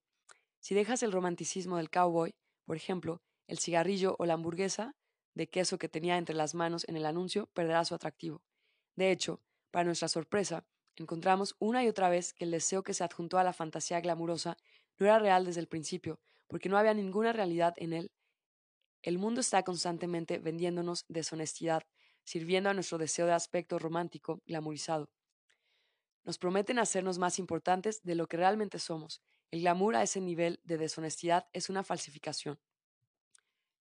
Si 0.60 0.76
dejas 0.76 1.02
el 1.04 1.14
romanticismo 1.14 1.78
del 1.78 1.90
cowboy, 1.90 2.36
por 2.66 2.76
ejemplo, 2.76 3.22
el 3.48 3.60
cigarrillo 3.60 4.18
o 4.20 4.26
la 4.26 4.34
hamburguesa 4.34 4.94
de 5.34 5.48
queso 5.48 5.78
que 5.78 5.88
tenía 5.88 6.18
entre 6.18 6.36
las 6.36 6.54
manos 6.54 6.84
en 6.90 6.98
el 6.98 7.06
anuncio 7.06 7.48
perderá 7.54 7.86
su 7.86 7.96
atractivo. 7.96 8.44
De 8.98 9.12
hecho, 9.12 9.42
para 9.72 9.86
nuestra 9.86 10.10
sorpresa, 10.10 10.66
encontramos 10.98 11.56
una 11.60 11.82
y 11.84 11.88
otra 11.88 12.10
vez 12.10 12.34
que 12.34 12.44
el 12.44 12.52
deseo 12.52 12.84
que 12.84 12.94
se 12.94 13.06
adjuntó 13.06 13.38
a 13.38 13.46
la 13.46 13.54
fantasía 13.54 14.02
glamurosa 14.02 14.58
no 15.00 15.06
era 15.06 15.20
real 15.20 15.46
desde 15.46 15.62
el 15.62 15.68
principio, 15.68 16.20
porque 16.48 16.70
no 16.70 16.78
había 16.78 16.94
ninguna 16.94 17.34
realidad 17.34 17.74
en 17.78 17.94
él. 17.94 18.12
El 19.02 19.20
mundo 19.20 19.42
está 19.42 19.64
constantemente 19.64 20.40
vendiéndonos 20.40 21.06
deshonestidad, 21.08 21.84
sirviendo 22.24 22.70
a 22.70 22.74
nuestro 22.74 22.98
deseo 22.98 23.26
de 23.26 23.34
aspecto 23.34 23.80
romántico, 23.80 24.42
glamorizado. 24.46 25.10
Nos 26.24 26.38
prometen 26.38 26.80
hacernos 26.80 27.20
más 27.20 27.40
importantes 27.40 28.04
de 28.04 28.16
lo 28.16 28.28
que 28.28 28.38
realmente 28.38 28.80
somos. 28.80 29.22
El 29.50 29.62
glamour 29.62 29.96
a 29.96 30.04
ese 30.04 30.20
nivel 30.20 30.60
de 30.64 30.78
deshonestidad 30.78 31.48
es 31.54 31.70
una 31.70 31.84
falsificación. 31.84 32.60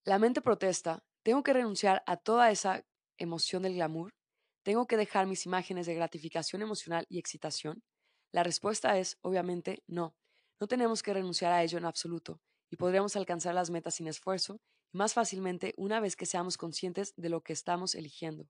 La 0.04 0.20
mente 0.20 0.40
protesta, 0.40 1.04
¿tengo 1.24 1.42
que 1.42 1.52
renunciar 1.52 2.04
a 2.06 2.16
toda 2.16 2.52
esa 2.52 2.86
emoción 3.18 3.64
del 3.64 3.74
glamour? 3.74 4.14
¿Tengo 4.62 4.86
que 4.86 4.96
dejar 4.96 5.26
mis 5.26 5.46
imágenes 5.46 5.86
de 5.86 5.94
gratificación 5.94 6.62
emocional 6.62 7.06
y 7.08 7.18
excitación? 7.18 7.82
La 8.30 8.44
respuesta 8.44 8.98
es, 8.98 9.18
obviamente, 9.22 9.82
no. 9.88 10.14
No 10.58 10.66
tenemos 10.66 11.02
que 11.02 11.12
renunciar 11.12 11.52
a 11.52 11.62
ello 11.62 11.76
en 11.78 11.84
absoluto, 11.84 12.40
y 12.70 12.76
podremos 12.76 13.16
alcanzar 13.16 13.54
las 13.54 13.70
metas 13.70 13.96
sin 13.96 14.08
esfuerzo 14.08 14.60
y 14.92 14.96
más 14.98 15.14
fácilmente 15.14 15.74
una 15.76 16.00
vez 16.00 16.16
que 16.16 16.26
seamos 16.26 16.56
conscientes 16.56 17.12
de 17.16 17.28
lo 17.28 17.42
que 17.42 17.52
estamos 17.52 17.94
eligiendo. 17.94 18.48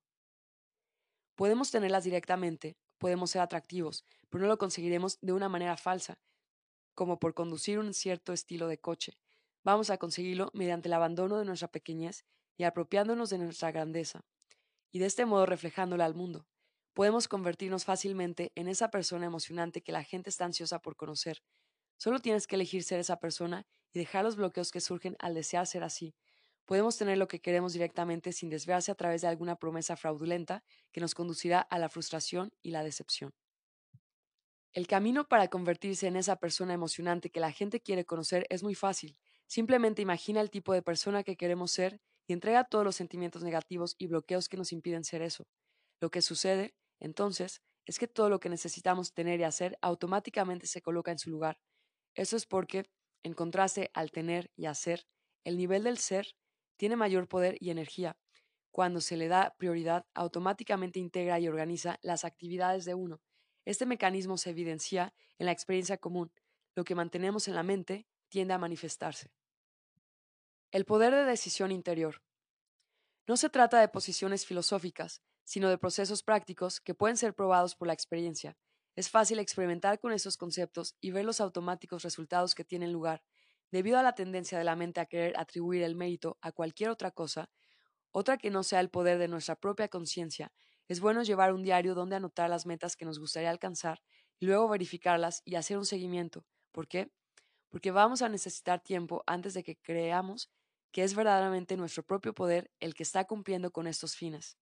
Podemos 1.35 1.71
tenerlas 1.71 2.05
directamente, 2.05 2.77
podemos 2.99 3.31
ser 3.31 3.43
atractivos, 3.43 4.05
pero 4.31 4.43
no 4.43 4.49
lo 4.49 4.59
conseguiremos 4.59 5.19
de 5.21 5.33
una 5.33 5.49
manera 5.49 5.77
falsa, 5.77 6.19
como 6.95 7.19
por 7.19 7.35
conducir 7.35 7.79
un 7.79 7.93
cierto 7.93 8.33
estilo 8.33 8.69
de 8.69 8.79
coche. 8.79 9.19
Vamos 9.65 9.91
a 9.91 9.99
conseguirlo 9.99 10.51
mediante 10.55 10.89
el 10.89 10.95
abandono 10.95 11.39
de 11.39 11.45
nuestra 11.45 11.69
pequeñez 11.69 12.25
y 12.57 12.65
apropiándonos 12.65 13.31
de 13.31 13.39
nuestra 13.39 13.71
grandeza, 13.73 14.25
y 14.93 15.01
de 15.01 15.07
este 15.07 15.27
modo 15.27 15.45
reflejándola 15.45 16.05
al 16.05 16.15
mundo. 16.15 16.47
Podemos 16.95 17.29
convertirnos 17.29 17.85
fácilmente 17.85 18.53
en 18.55 18.69
esa 18.69 18.91
persona 18.91 19.27
emocionante 19.27 19.83
que 19.83 19.93
la 19.93 20.05
gente 20.05 20.31
está 20.31 20.47
ansiosa 20.47 20.79
por 20.79 20.97
conocer, 20.97 21.43
Solo 21.97 22.21
tienes 22.21 22.47
que 22.47 22.57
elegir 22.57 22.83
ser 22.83 23.01
esa 23.01 23.19
persona 23.19 23.67
y 23.93 23.99
dejar 23.99 24.25
los 24.25 24.37
bloqueos 24.37 24.71
que 24.71 24.81
surgen 24.81 25.17
al 25.19 25.35
desear 25.35 25.67
ser 25.67 25.83
así. 25.85 26.15
Podemos 26.65 26.97
tener 26.99 27.19
lo 27.19 27.29
que 27.29 27.41
queremos 27.41 27.73
directamente 27.73 28.33
sin 28.33 28.51
desviarse 28.51 28.91
a 28.91 28.95
través 28.97 29.23
de 29.23 29.29
alguna 29.29 29.57
promesa 29.57 29.97
fraudulenta 29.97 30.65
que 30.93 31.01
nos 31.01 31.15
conducirá 31.15 31.61
a 31.61 31.79
la 31.79 31.89
frustración 31.89 32.53
y 32.63 32.73
la 32.73 32.83
decepción. 32.83 33.35
El 34.73 34.87
camino 34.87 35.27
para 35.27 35.49
convertirse 35.49 36.07
en 36.07 36.17
esa 36.17 36.37
persona 36.37 36.75
emocionante 36.75 37.31
que 37.31 37.41
la 37.41 37.51
gente 37.51 37.81
quiere 37.81 38.05
conocer 38.05 38.47
es 38.51 38.63
muy 38.63 38.75
fácil. 38.75 39.17
Simplemente 39.49 40.03
imagina 40.03 40.41
el 40.41 40.51
tipo 40.51 40.73
de 40.73 40.83
persona 40.83 41.23
que 41.25 41.37
queremos 41.37 41.73
ser 41.73 42.01
y 42.29 42.33
entrega 42.33 42.65
todos 42.65 42.85
los 42.85 42.97
sentimientos 42.97 43.43
negativos 43.43 43.95
y 43.99 44.07
bloqueos 44.07 44.49
que 44.49 44.57
nos 44.57 44.73
impiden 44.73 45.05
ser 45.05 45.23
eso. 45.23 45.49
Lo 46.01 46.11
que 46.11 46.23
sucede, 46.23 46.75
entonces, 47.01 47.63
es 47.87 47.99
que 47.99 48.09
todo 48.09 48.29
lo 48.29 48.41
que 48.41 48.49
necesitamos 48.51 49.15
tener 49.15 49.41
y 49.41 49.45
hacer 49.45 49.79
automáticamente 49.81 50.67
se 50.67 50.83
coloca 50.83 51.13
en 51.13 51.19
su 51.19 51.31
lugar. 51.31 51.59
Eso 52.17 52.37
es 52.37 52.47
porque, 52.47 52.91
en 53.23 53.35
contraste 53.35 53.91
al 53.95 54.11
tener 54.11 54.51
y 54.57 54.67
hacer, 54.67 55.07
el 55.45 55.57
nivel 55.59 55.85
del 55.85 55.99
ser 55.99 56.35
tiene 56.77 56.97
mayor 56.97 57.29
poder 57.29 57.57
y 57.61 57.71
energía. 57.71 58.19
Cuando 58.73 59.01
se 59.01 59.17
le 59.17 59.29
da 59.29 59.55
prioridad, 59.59 60.07
automáticamente 60.15 60.99
integra 60.99 61.39
y 61.39 61.47
organiza 61.47 61.99
las 62.03 62.25
actividades 62.25 62.85
de 62.85 62.95
uno. 62.95 63.21
Este 63.65 63.87
mecanismo 63.87 64.39
se 64.39 64.51
evidencia 64.51 65.15
en 65.39 65.47
la 65.47 65.53
experiencia 65.53 65.99
común. 65.99 66.33
Lo 66.75 66.85
que 66.85 66.95
mantenemos 66.95 67.49
en 67.49 67.55
la 67.55 67.63
mente 67.63 68.07
tiende 68.29 68.55
a 68.55 68.59
manifestarse. 68.59 69.31
El 70.71 70.85
poder 70.85 71.15
de 71.15 71.25
decisión 71.25 71.71
interior. 71.71 72.23
No 73.27 73.37
se 73.37 73.51
trata 73.51 73.81
de 73.81 73.89
posiciones 73.89 74.47
filosóficas, 74.47 75.23
sino 75.45 75.69
de 75.69 75.79
procesos 75.79 76.23
prácticos 76.23 76.81
que 76.81 76.95
pueden 76.95 77.17
ser 77.17 77.35
probados 77.35 77.75
por 77.75 77.89
la 77.89 77.95
experiencia. 77.95 78.57
Es 78.97 79.11
fácil 79.11 79.39
experimentar 79.39 80.01
con 80.01 80.13
esos 80.13 80.39
conceptos 80.39 80.97
y 81.01 81.11
ver 81.11 81.27
los 81.27 81.41
automáticos 81.41 82.03
resultados 82.03 82.55
que 82.55 82.65
tienen 82.65 82.93
lugar. 82.93 83.23
Debido 83.71 83.99
a 83.99 84.03
la 84.03 84.15
tendencia 84.15 84.57
de 84.57 84.65
la 84.65 84.75
mente 84.75 85.01
a 85.01 85.07
querer 85.07 85.39
atribuir 85.39 85.83
el 85.83 85.95
mérito 85.95 86.39
a 86.41 86.51
cualquier 86.51 86.89
otra 86.89 87.11
cosa, 87.11 87.51
otra 88.11 88.39
que 88.39 88.51
no 88.51 88.63
sea 88.63 88.81
el 88.81 88.89
poder 88.89 89.19
de 89.19 89.29
nuestra 89.29 89.57
propia 89.57 89.89
conciencia, 89.89 90.51
es 90.89 91.01
bueno 91.01 91.23
llevar 91.23 91.53
un 91.53 91.63
diario 91.63 91.95
donde 91.95 92.17
anotar 92.17 92.49
las 92.49 92.65
metas 92.65 92.97
que 92.97 93.05
nos 93.05 93.19
gustaría 93.19 93.51
alcanzar 93.51 94.01
y 94.39 94.47
luego 94.47 94.69
verificarlas 94.69 95.43
y 95.45 95.57
hacer 95.57 95.77
un 95.77 95.85
seguimiento. 95.85 96.47
¿Por 96.73 96.89
qué? 96.89 97.13
Porque 97.69 97.91
vamos 97.91 98.23
a 98.23 98.31
necesitar 98.31 98.81
tiempo 98.81 99.23
antes 99.27 99.53
de 99.53 99.63
que 99.63 99.77
creamos 99.77 100.51
que 100.91 101.03
es 101.03 101.15
verdaderamente 101.15 101.77
nuestro 101.77 102.03
propio 102.03 102.35
poder 102.35 102.71
el 102.81 102.95
que 102.95 103.03
está 103.03 103.27
cumpliendo 103.27 103.71
con 103.71 103.87
estos 103.87 104.17
fines. 104.17 104.57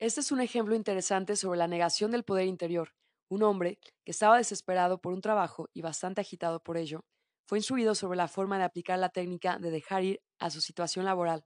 Este 0.00 0.20
es 0.20 0.32
un 0.32 0.40
ejemplo 0.40 0.74
interesante 0.74 1.36
sobre 1.36 1.58
la 1.58 1.68
negación 1.68 2.10
del 2.10 2.24
poder 2.24 2.46
interior. 2.46 2.94
Un 3.28 3.42
hombre, 3.42 3.78
que 4.02 4.12
estaba 4.12 4.38
desesperado 4.38 5.02
por 5.02 5.12
un 5.12 5.20
trabajo 5.20 5.68
y 5.74 5.82
bastante 5.82 6.22
agitado 6.22 6.62
por 6.62 6.78
ello, 6.78 7.04
fue 7.44 7.58
instruido 7.58 7.94
sobre 7.94 8.16
la 8.16 8.26
forma 8.26 8.56
de 8.56 8.64
aplicar 8.64 8.98
la 8.98 9.10
técnica 9.10 9.58
de 9.58 9.70
dejar 9.70 10.02
ir 10.04 10.22
a 10.38 10.48
su 10.48 10.62
situación 10.62 11.04
laboral. 11.04 11.44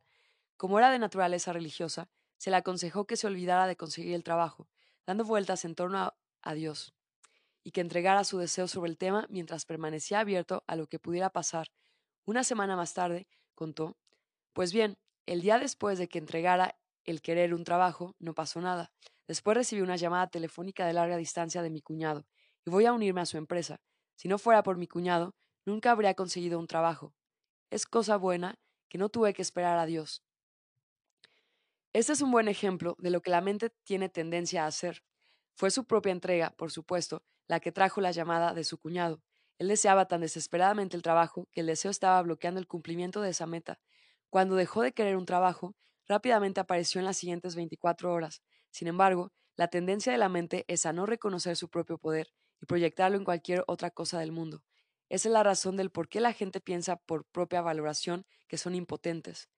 Como 0.56 0.78
era 0.78 0.92
de 0.92 1.00
naturaleza 1.00 1.52
religiosa, 1.52 2.08
se 2.36 2.50
le 2.50 2.56
aconsejó 2.56 3.08
que 3.08 3.16
se 3.16 3.26
olvidara 3.26 3.66
de 3.66 3.74
conseguir 3.74 4.14
el 4.14 4.22
trabajo, 4.22 4.68
dando 5.04 5.24
vueltas 5.24 5.64
en 5.64 5.74
torno 5.74 6.14
a, 6.40 6.54
Dios, 6.54 6.94
y 7.64 7.72
que 7.72 7.80
entregara 7.80 8.22
su 8.22 8.38
deseo 8.38 8.68
sobre 8.68 8.88
el 8.88 8.98
tema 8.98 9.26
mientras 9.30 9.64
permanecía 9.64 10.20
abierto 10.20 10.62
a 10.68 10.76
lo 10.76 10.86
que 10.86 11.00
pudiera 11.00 11.28
pasar. 11.28 11.72
Una 12.24 12.44
semana 12.44 12.76
más 12.76 12.94
tarde, 12.94 13.26
contó, 13.56 13.96
pues 14.52 14.72
bien, 14.72 14.96
el 15.26 15.40
día 15.40 15.58
después 15.58 15.98
de 15.98 16.06
que 16.06 16.18
entregara 16.18 16.76
el 17.10 17.22
querer 17.22 17.54
un 17.54 17.64
trabajo, 17.64 18.14
no 18.18 18.34
pasó 18.34 18.60
nada. 18.60 18.92
Después 19.26 19.56
recibí 19.56 19.82
una 19.82 19.96
llamada 19.96 20.28
telefónica 20.28 20.86
de 20.86 20.92
larga 20.92 21.16
distancia 21.16 21.62
de 21.62 21.70
mi 21.70 21.80
cuñado, 21.80 22.26
y 22.64 22.70
voy 22.70 22.86
a 22.86 22.92
unirme 22.92 23.20
a 23.20 23.26
su 23.26 23.36
empresa. 23.36 23.80
Si 24.16 24.28
no 24.28 24.38
fuera 24.38 24.62
por 24.62 24.76
mi 24.76 24.86
cuñado, 24.86 25.34
nunca 25.64 25.90
habría 25.90 26.14
conseguido 26.14 26.58
un 26.58 26.66
trabajo. 26.66 27.14
Es 27.70 27.86
cosa 27.86 28.16
buena 28.16 28.58
que 28.88 28.98
no 28.98 29.08
tuve 29.08 29.34
que 29.34 29.42
esperar 29.42 29.78
a 29.78 29.86
Dios. 29.86 30.22
Este 31.92 32.12
es 32.12 32.20
un 32.22 32.30
buen 32.30 32.48
ejemplo 32.48 32.96
de 32.98 33.10
lo 33.10 33.22
que 33.22 33.30
la 33.30 33.40
mente 33.40 33.70
tiene 33.84 34.08
tendencia 34.08 34.64
a 34.64 34.66
hacer. 34.66 35.04
Fue 35.54 35.70
su 35.70 35.84
propia 35.84 36.12
entrega, 36.12 36.50
por 36.50 36.72
supuesto, 36.72 37.22
la 37.46 37.60
que 37.60 37.72
trajo 37.72 38.00
la 38.00 38.10
llamada 38.10 38.54
de 38.54 38.64
su 38.64 38.78
cuñado. 38.78 39.22
Él 39.58 39.68
deseaba 39.68 40.06
tan 40.06 40.20
desesperadamente 40.20 40.96
el 40.96 41.02
trabajo 41.02 41.48
que 41.52 41.60
el 41.60 41.66
deseo 41.66 41.90
estaba 41.90 42.20
bloqueando 42.22 42.58
el 42.58 42.66
cumplimiento 42.66 43.20
de 43.20 43.30
esa 43.30 43.46
meta. 43.46 43.78
Cuando 44.28 44.56
dejó 44.56 44.82
de 44.82 44.92
querer 44.92 45.16
un 45.16 45.26
trabajo, 45.26 45.76
rápidamente 46.06 46.60
apareció 46.60 46.98
en 46.98 47.04
las 47.04 47.16
siguientes 47.16 47.54
24 47.54 48.12
horas. 48.12 48.42
Sin 48.70 48.88
embargo, 48.88 49.32
la 49.56 49.68
tendencia 49.68 50.12
de 50.12 50.18
la 50.18 50.28
mente 50.28 50.64
es 50.68 50.86
a 50.86 50.92
no 50.92 51.06
reconocer 51.06 51.56
su 51.56 51.68
propio 51.68 51.98
poder 51.98 52.32
y 52.60 52.66
proyectarlo 52.66 53.16
en 53.16 53.24
cualquier 53.24 53.64
otra 53.66 53.90
cosa 53.90 54.18
del 54.18 54.32
mundo. 54.32 54.64
Esa 55.08 55.28
es 55.28 55.32
la 55.32 55.42
razón 55.42 55.76
del 55.76 55.90
por 55.90 56.08
qué 56.08 56.20
la 56.20 56.32
gente 56.32 56.60
piensa 56.60 56.96
por 56.96 57.24
propia 57.26 57.62
valoración 57.62 58.26
que 58.48 58.58
son 58.58 58.74
impotentes. 58.74 59.48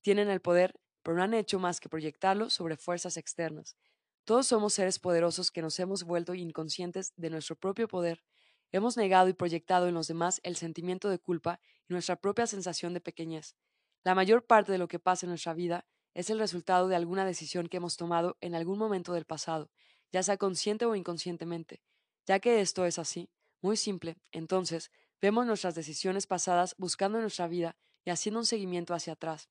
Tienen 0.00 0.28
el 0.30 0.40
poder, 0.40 0.74
pero 1.02 1.16
no 1.16 1.22
han 1.22 1.34
hecho 1.34 1.58
más 1.58 1.80
que 1.80 1.88
proyectarlo 1.88 2.50
sobre 2.50 2.76
fuerzas 2.76 3.16
externas. 3.16 3.76
Todos 4.24 4.46
somos 4.46 4.74
seres 4.74 4.98
poderosos 4.98 5.50
que 5.50 5.62
nos 5.62 5.78
hemos 5.80 6.04
vuelto 6.04 6.34
inconscientes 6.34 7.12
de 7.16 7.30
nuestro 7.30 7.56
propio 7.56 7.88
poder. 7.88 8.22
Hemos 8.70 8.96
negado 8.96 9.28
y 9.28 9.34
proyectado 9.34 9.88
en 9.88 9.94
los 9.94 10.06
demás 10.06 10.40
el 10.44 10.56
sentimiento 10.56 11.10
de 11.10 11.18
culpa 11.18 11.60
y 11.88 11.92
nuestra 11.92 12.16
propia 12.16 12.46
sensación 12.46 12.94
de 12.94 13.00
pequeñez. 13.00 13.56
La 14.04 14.14
mayor 14.14 14.44
parte 14.44 14.72
de 14.72 14.78
lo 14.78 14.88
que 14.88 14.98
pasa 14.98 15.26
en 15.26 15.30
nuestra 15.30 15.54
vida 15.54 15.86
es 16.14 16.28
el 16.28 16.38
resultado 16.38 16.88
de 16.88 16.96
alguna 16.96 17.24
decisión 17.24 17.68
que 17.68 17.76
hemos 17.76 17.96
tomado 17.96 18.36
en 18.40 18.54
algún 18.54 18.78
momento 18.78 19.12
del 19.12 19.24
pasado, 19.24 19.70
ya 20.10 20.22
sea 20.22 20.36
consciente 20.36 20.84
o 20.84 20.94
inconscientemente. 20.96 21.82
Ya 22.26 22.40
que 22.40 22.60
esto 22.60 22.84
es 22.84 22.98
así, 22.98 23.30
muy 23.60 23.76
simple, 23.76 24.16
entonces 24.32 24.90
vemos 25.20 25.46
nuestras 25.46 25.74
decisiones 25.74 26.26
pasadas 26.26 26.74
buscando 26.78 27.20
nuestra 27.20 27.46
vida 27.46 27.76
y 28.04 28.10
haciendo 28.10 28.40
un 28.40 28.46
seguimiento 28.46 28.92
hacia 28.92 29.12
atrás. 29.12 29.48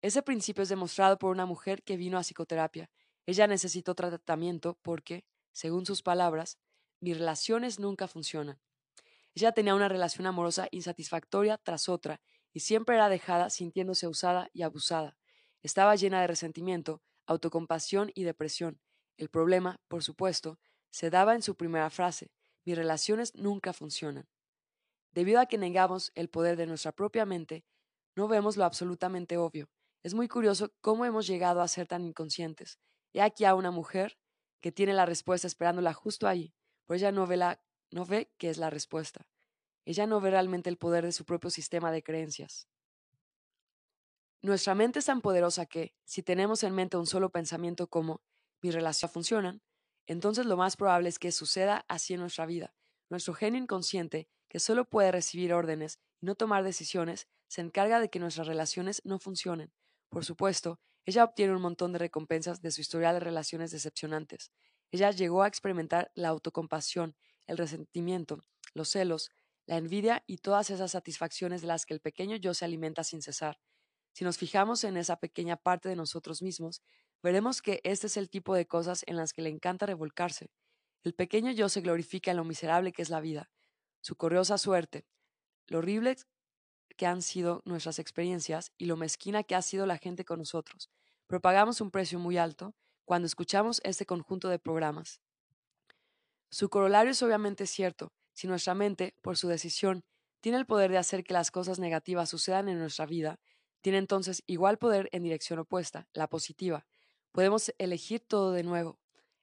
Ese 0.00 0.22
principio 0.22 0.62
es 0.62 0.68
demostrado 0.68 1.18
por 1.18 1.30
una 1.30 1.46
mujer 1.46 1.82
que 1.82 1.96
vino 1.96 2.18
a 2.18 2.22
psicoterapia. 2.22 2.90
Ella 3.26 3.46
necesitó 3.46 3.94
tratamiento 3.94 4.78
porque, 4.82 5.24
según 5.52 5.84
sus 5.84 6.02
palabras, 6.02 6.58
mis 7.00 7.18
relaciones 7.18 7.80
nunca 7.80 8.06
funcionan. 8.06 8.60
Ella 9.34 9.52
tenía 9.52 9.74
una 9.74 9.88
relación 9.88 10.26
amorosa 10.26 10.68
insatisfactoria 10.70 11.58
tras 11.58 11.88
otra 11.88 12.20
y 12.54 12.60
siempre 12.60 12.94
era 12.94 13.10
dejada 13.10 13.50
sintiéndose 13.50 14.06
usada 14.06 14.48
y 14.54 14.62
abusada. 14.62 15.18
Estaba 15.60 15.96
llena 15.96 16.20
de 16.20 16.28
resentimiento, 16.28 17.02
autocompasión 17.26 18.12
y 18.14 18.22
depresión. 18.22 18.80
El 19.16 19.28
problema, 19.28 19.80
por 19.88 20.02
supuesto, 20.02 20.58
se 20.90 21.10
daba 21.10 21.34
en 21.34 21.42
su 21.42 21.56
primera 21.56 21.90
frase, 21.90 22.30
mis 22.64 22.76
relaciones 22.76 23.34
nunca 23.34 23.72
funcionan. 23.72 24.28
Debido 25.10 25.40
a 25.40 25.46
que 25.46 25.58
negamos 25.58 26.12
el 26.14 26.30
poder 26.30 26.56
de 26.56 26.66
nuestra 26.66 26.92
propia 26.92 27.26
mente, 27.26 27.64
no 28.14 28.28
vemos 28.28 28.56
lo 28.56 28.64
absolutamente 28.64 29.36
obvio. 29.36 29.68
Es 30.02 30.14
muy 30.14 30.28
curioso 30.28 30.72
cómo 30.80 31.04
hemos 31.04 31.26
llegado 31.26 31.60
a 31.60 31.68
ser 31.68 31.88
tan 31.88 32.04
inconscientes. 32.04 32.78
He 33.12 33.20
aquí 33.20 33.44
a 33.44 33.54
una 33.54 33.70
mujer 33.70 34.18
que 34.60 34.72
tiene 34.72 34.92
la 34.92 35.06
respuesta 35.06 35.46
esperándola 35.46 35.92
justo 35.92 36.28
ahí, 36.28 36.54
pero 36.86 36.96
ella 36.96 37.12
no 37.12 37.26
ve, 37.26 37.36
la, 37.36 37.60
no 37.90 38.04
ve 38.04 38.32
qué 38.38 38.50
es 38.50 38.58
la 38.58 38.70
respuesta. 38.70 39.26
Ella 39.84 40.06
no 40.06 40.20
ve 40.20 40.30
realmente 40.30 40.70
el 40.70 40.78
poder 40.78 41.04
de 41.04 41.12
su 41.12 41.24
propio 41.24 41.50
sistema 41.50 41.92
de 41.92 42.02
creencias. 42.02 42.68
Nuestra 44.42 44.74
mente 44.74 44.98
es 44.98 45.06
tan 45.06 45.20
poderosa 45.20 45.66
que, 45.66 45.94
si 46.04 46.22
tenemos 46.22 46.62
en 46.64 46.74
mente 46.74 46.96
un 46.96 47.06
solo 47.06 47.30
pensamiento 47.30 47.88
como 47.88 48.22
mis 48.60 48.74
relaciones 48.74 49.12
funcionan, 49.12 49.62
entonces 50.06 50.46
lo 50.46 50.56
más 50.56 50.76
probable 50.76 51.08
es 51.08 51.18
que 51.18 51.32
suceda 51.32 51.84
así 51.88 52.14
en 52.14 52.20
nuestra 52.20 52.46
vida. 52.46 52.74
Nuestro 53.08 53.34
genio 53.34 53.60
inconsciente, 53.60 54.28
que 54.48 54.60
solo 54.60 54.84
puede 54.84 55.12
recibir 55.12 55.54
órdenes 55.54 55.98
y 56.20 56.26
no 56.26 56.34
tomar 56.34 56.62
decisiones, 56.62 57.26
se 57.48 57.60
encarga 57.60 58.00
de 58.00 58.10
que 58.10 58.18
nuestras 58.18 58.46
relaciones 58.46 59.00
no 59.04 59.18
funcionen. 59.18 59.72
Por 60.10 60.24
supuesto, 60.24 60.80
ella 61.06 61.24
obtiene 61.24 61.54
un 61.54 61.62
montón 61.62 61.92
de 61.92 61.98
recompensas 61.98 62.60
de 62.62 62.70
su 62.70 62.80
historial 62.80 63.14
de 63.14 63.20
relaciones 63.20 63.70
decepcionantes. 63.70 64.52
Ella 64.90 65.10
llegó 65.10 65.42
a 65.42 65.48
experimentar 65.48 66.10
la 66.14 66.28
autocompasión, 66.28 67.16
el 67.46 67.58
resentimiento, 67.58 68.42
los 68.74 68.90
celos, 68.90 69.30
la 69.66 69.76
envidia 69.76 70.22
y 70.26 70.38
todas 70.38 70.70
esas 70.70 70.92
satisfacciones 70.92 71.62
de 71.62 71.68
las 71.68 71.86
que 71.86 71.94
el 71.94 72.00
pequeño 72.00 72.36
yo 72.36 72.54
se 72.54 72.64
alimenta 72.64 73.04
sin 73.04 73.22
cesar. 73.22 73.58
Si 74.12 74.24
nos 74.24 74.38
fijamos 74.38 74.84
en 74.84 74.96
esa 74.96 75.16
pequeña 75.16 75.56
parte 75.56 75.88
de 75.88 75.96
nosotros 75.96 76.42
mismos, 76.42 76.82
veremos 77.22 77.62
que 77.62 77.80
este 77.84 78.06
es 78.06 78.16
el 78.16 78.30
tipo 78.30 78.54
de 78.54 78.66
cosas 78.66 79.02
en 79.06 79.16
las 79.16 79.32
que 79.32 79.42
le 79.42 79.50
encanta 79.50 79.86
revolcarse. 79.86 80.50
El 81.02 81.14
pequeño 81.14 81.50
yo 81.52 81.68
se 81.68 81.80
glorifica 81.80 82.30
en 82.30 82.36
lo 82.36 82.44
miserable 82.44 82.92
que 82.92 83.02
es 83.02 83.10
la 83.10 83.20
vida, 83.20 83.50
su 84.00 84.16
corriosa 84.16 84.58
suerte, 84.58 85.06
lo 85.66 85.78
horrible 85.78 86.16
que 86.96 87.06
han 87.06 87.22
sido 87.22 87.62
nuestras 87.64 87.98
experiencias 87.98 88.72
y 88.78 88.84
lo 88.84 88.96
mezquina 88.96 89.42
que 89.42 89.54
ha 89.54 89.62
sido 89.62 89.86
la 89.86 89.98
gente 89.98 90.24
con 90.24 90.38
nosotros. 90.38 90.90
Pero 91.26 91.40
pagamos 91.40 91.80
un 91.80 91.90
precio 91.90 92.18
muy 92.18 92.36
alto 92.36 92.74
cuando 93.04 93.26
escuchamos 93.26 93.80
este 93.84 94.06
conjunto 94.06 94.48
de 94.48 94.58
programas. 94.58 95.20
Su 96.50 96.68
corolario 96.68 97.12
es 97.12 97.22
obviamente 97.22 97.66
cierto, 97.66 98.12
si 98.34 98.46
nuestra 98.46 98.74
mente, 98.74 99.16
por 99.22 99.36
su 99.36 99.48
decisión, 99.48 100.04
tiene 100.40 100.58
el 100.58 100.66
poder 100.66 100.90
de 100.90 100.98
hacer 100.98 101.24
que 101.24 101.32
las 101.32 101.50
cosas 101.50 101.78
negativas 101.78 102.28
sucedan 102.28 102.68
en 102.68 102.78
nuestra 102.78 103.06
vida, 103.06 103.40
tiene 103.80 103.98
entonces 103.98 104.42
igual 104.46 104.78
poder 104.78 105.08
en 105.12 105.22
dirección 105.22 105.58
opuesta, 105.58 106.08
la 106.12 106.28
positiva. 106.28 106.86
Podemos 107.32 107.72
elegir 107.78 108.20
todo 108.20 108.52
de 108.52 108.62
nuevo. 108.62 108.98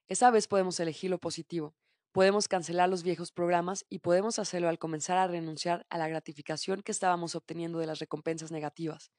Esa 0.08 0.30
vez 0.30 0.46
podemos 0.46 0.78
elegir 0.78 1.10
lo 1.10 1.18
positivo. 1.18 1.74
Podemos 2.12 2.46
cancelar 2.46 2.88
los 2.88 3.02
viejos 3.02 3.32
programas 3.32 3.86
y 3.88 4.00
podemos 4.00 4.38
hacerlo 4.38 4.68
al 4.68 4.78
comenzar 4.78 5.16
a 5.16 5.26
renunciar 5.26 5.86
a 5.90 5.98
la 5.98 6.08
gratificación 6.08 6.82
que 6.82 6.92
estábamos 6.92 7.34
obteniendo 7.34 7.78
de 7.78 7.86
las 7.86 7.98
recompensas 7.98 8.50
negativas. 8.52 9.10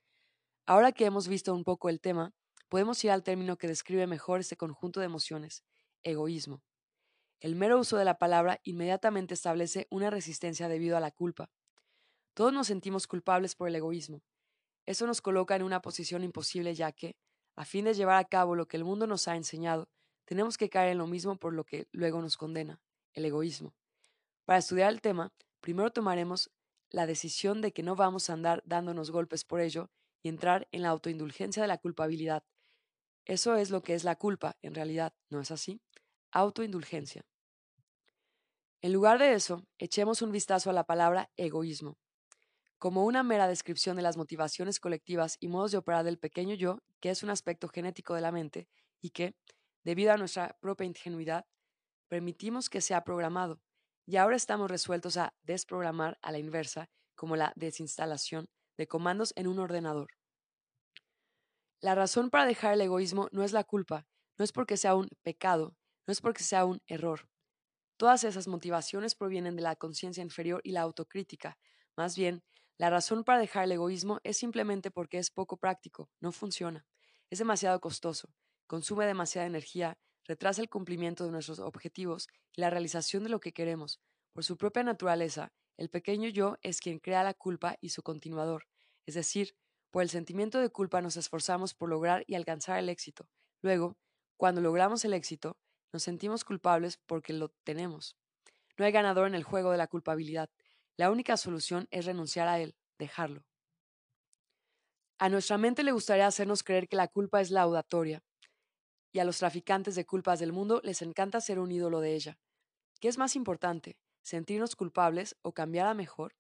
Ahora 0.65 0.91
que 0.91 1.05
hemos 1.05 1.27
visto 1.27 1.53
un 1.53 1.63
poco 1.63 1.89
el 1.89 1.99
tema, 1.99 2.33
podemos 2.69 3.03
ir 3.03 3.11
al 3.11 3.23
término 3.23 3.57
que 3.57 3.67
describe 3.67 4.07
mejor 4.07 4.39
este 4.39 4.57
conjunto 4.57 4.99
de 4.99 5.07
emociones, 5.07 5.63
egoísmo. 6.03 6.63
El 7.43 7.57
mero 7.57 7.77
uso 7.77 7.97
de 7.97 8.05
la 8.05 8.17
palabra 8.17 8.61
inmediatamente 8.63 9.33
establece 9.33 9.85
una 9.89 10.09
resistencia 10.09 10.69
debido 10.69 10.95
a 10.95 11.01
la 11.01 11.11
culpa. 11.11 11.51
Todos 12.33 12.53
nos 12.53 12.67
sentimos 12.67 13.05
culpables 13.05 13.53
por 13.53 13.67
el 13.67 13.75
egoísmo. 13.75 14.23
Eso 14.85 15.05
nos 15.07 15.21
coloca 15.21 15.53
en 15.53 15.63
una 15.63 15.81
posición 15.81 16.23
imposible 16.23 16.73
ya 16.73 16.93
que, 16.93 17.17
a 17.57 17.65
fin 17.65 17.83
de 17.83 17.95
llevar 17.95 18.15
a 18.15 18.23
cabo 18.23 18.55
lo 18.55 18.69
que 18.69 18.77
el 18.77 18.85
mundo 18.85 19.07
nos 19.07 19.27
ha 19.27 19.35
enseñado, 19.35 19.89
tenemos 20.23 20.57
que 20.57 20.69
caer 20.69 20.93
en 20.93 20.99
lo 20.99 21.05
mismo 21.05 21.35
por 21.35 21.53
lo 21.53 21.65
que 21.65 21.89
luego 21.91 22.21
nos 22.21 22.37
condena, 22.37 22.81
el 23.11 23.25
egoísmo. 23.25 23.75
Para 24.45 24.59
estudiar 24.59 24.93
el 24.93 25.01
tema, 25.01 25.33
primero 25.59 25.91
tomaremos 25.91 26.49
la 26.91 27.05
decisión 27.05 27.59
de 27.59 27.73
que 27.73 27.83
no 27.83 27.97
vamos 27.97 28.29
a 28.29 28.33
andar 28.33 28.63
dándonos 28.65 29.11
golpes 29.11 29.43
por 29.43 29.59
ello 29.59 29.91
y 30.21 30.29
entrar 30.29 30.69
en 30.71 30.81
la 30.81 30.89
autoindulgencia 30.89 31.61
de 31.61 31.67
la 31.67 31.77
culpabilidad. 31.77 32.45
Eso 33.25 33.57
es 33.57 33.69
lo 33.69 33.83
que 33.83 33.95
es 33.95 34.05
la 34.05 34.15
culpa, 34.15 34.57
en 34.61 34.75
realidad, 34.75 35.13
¿no 35.29 35.41
es 35.41 35.51
así? 35.51 35.81
Autoindulgencia. 36.31 37.25
En 38.83 38.91
lugar 38.91 39.17
de 39.17 39.31
eso, 39.31 39.65
echemos 39.77 40.21
un 40.21 40.33
vistazo 40.33 40.69
a 40.69 40.73
la 40.73 40.83
palabra 40.83 41.31
egoísmo. 41.37 41.97
Como 42.79 43.05
una 43.05 43.23
mera 43.23 43.47
descripción 43.47 43.95
de 43.95 44.01
las 44.01 44.17
motivaciones 44.17 44.81
colectivas 44.81 45.37
y 45.39 45.47
modos 45.47 45.71
de 45.71 45.77
operar 45.77 46.03
del 46.03 46.19
pequeño 46.19 46.53
yo, 46.53 46.79
que 46.99 47.09
es 47.09 47.23
un 47.23 47.29
aspecto 47.29 47.69
genético 47.69 48.13
de 48.13 48.19
la 48.19 48.33
mente 48.33 48.67
y 48.99 49.11
que, 49.11 49.37
debido 49.85 50.11
a 50.11 50.17
nuestra 50.17 50.57
propia 50.59 50.85
ingenuidad, 50.85 51.45
permitimos 52.09 52.69
que 52.69 52.81
sea 52.81 53.05
programado, 53.05 53.61
y 54.05 54.17
ahora 54.17 54.35
estamos 54.35 54.69
resueltos 54.69 55.15
a 55.15 55.33
desprogramar 55.43 56.19
a 56.21 56.33
la 56.33 56.39
inversa, 56.39 56.89
como 57.15 57.37
la 57.37 57.53
desinstalación 57.55 58.49
de 58.75 58.87
comandos 58.89 59.31
en 59.37 59.47
un 59.47 59.59
ordenador. 59.59 60.09
La 61.79 61.95
razón 61.95 62.29
para 62.29 62.45
dejar 62.45 62.73
el 62.73 62.81
egoísmo 62.81 63.29
no 63.31 63.45
es 63.45 63.53
la 63.53 63.63
culpa, 63.63 64.07
no 64.37 64.43
es 64.43 64.51
porque 64.51 64.75
sea 64.75 64.93
un 64.95 65.07
pecado, 65.21 65.73
no 66.05 66.11
es 66.11 66.19
porque 66.19 66.43
sea 66.43 66.65
un 66.65 66.81
error. 66.85 67.29
Todas 68.03 68.25
esas 68.25 68.49
motivaciones 68.49 69.15
provienen 69.15 69.55
de 69.55 69.61
la 69.61 69.77
conciencia 69.77 70.21
inferior 70.21 70.59
y 70.65 70.73
la 70.73 70.81
autocrítica. 70.81 71.57
Más 71.95 72.17
bien, 72.17 72.43
la 72.77 72.89
razón 72.89 73.23
para 73.23 73.39
dejar 73.39 73.63
el 73.63 73.71
egoísmo 73.71 74.19
es 74.25 74.35
simplemente 74.35 74.91
porque 74.91 75.19
es 75.19 75.31
poco 75.31 75.55
práctico, 75.55 76.09
no 76.19 76.33
funciona, 76.33 76.85
es 77.29 77.39
demasiado 77.39 77.79
costoso, 77.79 78.33
consume 78.67 79.05
demasiada 79.05 79.47
energía, 79.47 79.97
retrasa 80.25 80.61
el 80.61 80.67
cumplimiento 80.67 81.23
de 81.23 81.31
nuestros 81.31 81.59
objetivos 81.59 82.27
y 82.51 82.59
la 82.59 82.69
realización 82.69 83.23
de 83.23 83.29
lo 83.29 83.39
que 83.39 83.53
queremos. 83.53 84.01
Por 84.33 84.43
su 84.43 84.57
propia 84.57 84.83
naturaleza, 84.83 85.53
el 85.77 85.89
pequeño 85.89 86.27
yo 86.27 86.57
es 86.61 86.81
quien 86.81 86.99
crea 86.99 87.23
la 87.23 87.33
culpa 87.33 87.77
y 87.79 87.91
su 87.91 88.03
continuador, 88.03 88.67
es 89.05 89.15
decir, 89.15 89.55
por 89.91 90.03
el 90.03 90.09
sentimiento 90.09 90.59
de 90.59 90.69
culpa 90.69 91.01
nos 91.01 91.15
esforzamos 91.15 91.73
por 91.73 91.87
lograr 91.87 92.25
y 92.27 92.35
alcanzar 92.35 92.79
el 92.79 92.89
éxito. 92.89 93.29
Luego, 93.61 93.95
cuando 94.35 94.59
logramos 94.59 95.05
el 95.05 95.13
éxito, 95.13 95.55
nos 95.93 96.03
sentimos 96.03 96.43
culpables 96.43 96.97
porque 97.05 97.31
lo 97.31 97.49
tenemos. 97.63 98.17
No 98.77 98.85
hay 98.85 98.91
ganador 98.91 99.27
en 99.27 99.35
el 99.35 99.43
juego 99.43 99.71
de 99.71 99.77
la 99.77 99.87
culpabilidad. 99.87 100.49
La 100.97 101.11
única 101.11 101.37
solución 101.37 101.87
es 101.91 102.05
renunciar 102.05 102.47
a 102.47 102.59
él, 102.59 102.75
dejarlo. 102.97 103.45
A 105.19 105.29
nuestra 105.29 105.57
mente 105.57 105.83
le 105.83 105.91
gustaría 105.91 106.27
hacernos 106.27 106.63
creer 106.63 106.89
que 106.89 106.97
la 106.97 107.07
culpa 107.07 107.39
es 107.39 107.51
laudatoria, 107.51 108.23
y 109.13 109.19
a 109.19 109.25
los 109.25 109.37
traficantes 109.37 109.95
de 109.95 110.05
culpas 110.05 110.39
del 110.39 110.51
mundo 110.51 110.81
les 110.83 111.01
encanta 111.03 111.39
ser 111.39 111.59
un 111.59 111.71
ídolo 111.71 112.01
de 112.01 112.15
ella. 112.15 112.39
¿Qué 112.99 113.07
es 113.07 113.17
más 113.17 113.35
importante, 113.35 113.95
sentirnos 114.23 114.75
culpables 114.75 115.37
o 115.43 115.53
cambiar 115.53 115.85
a 115.85 115.93
mejor? 115.93 116.35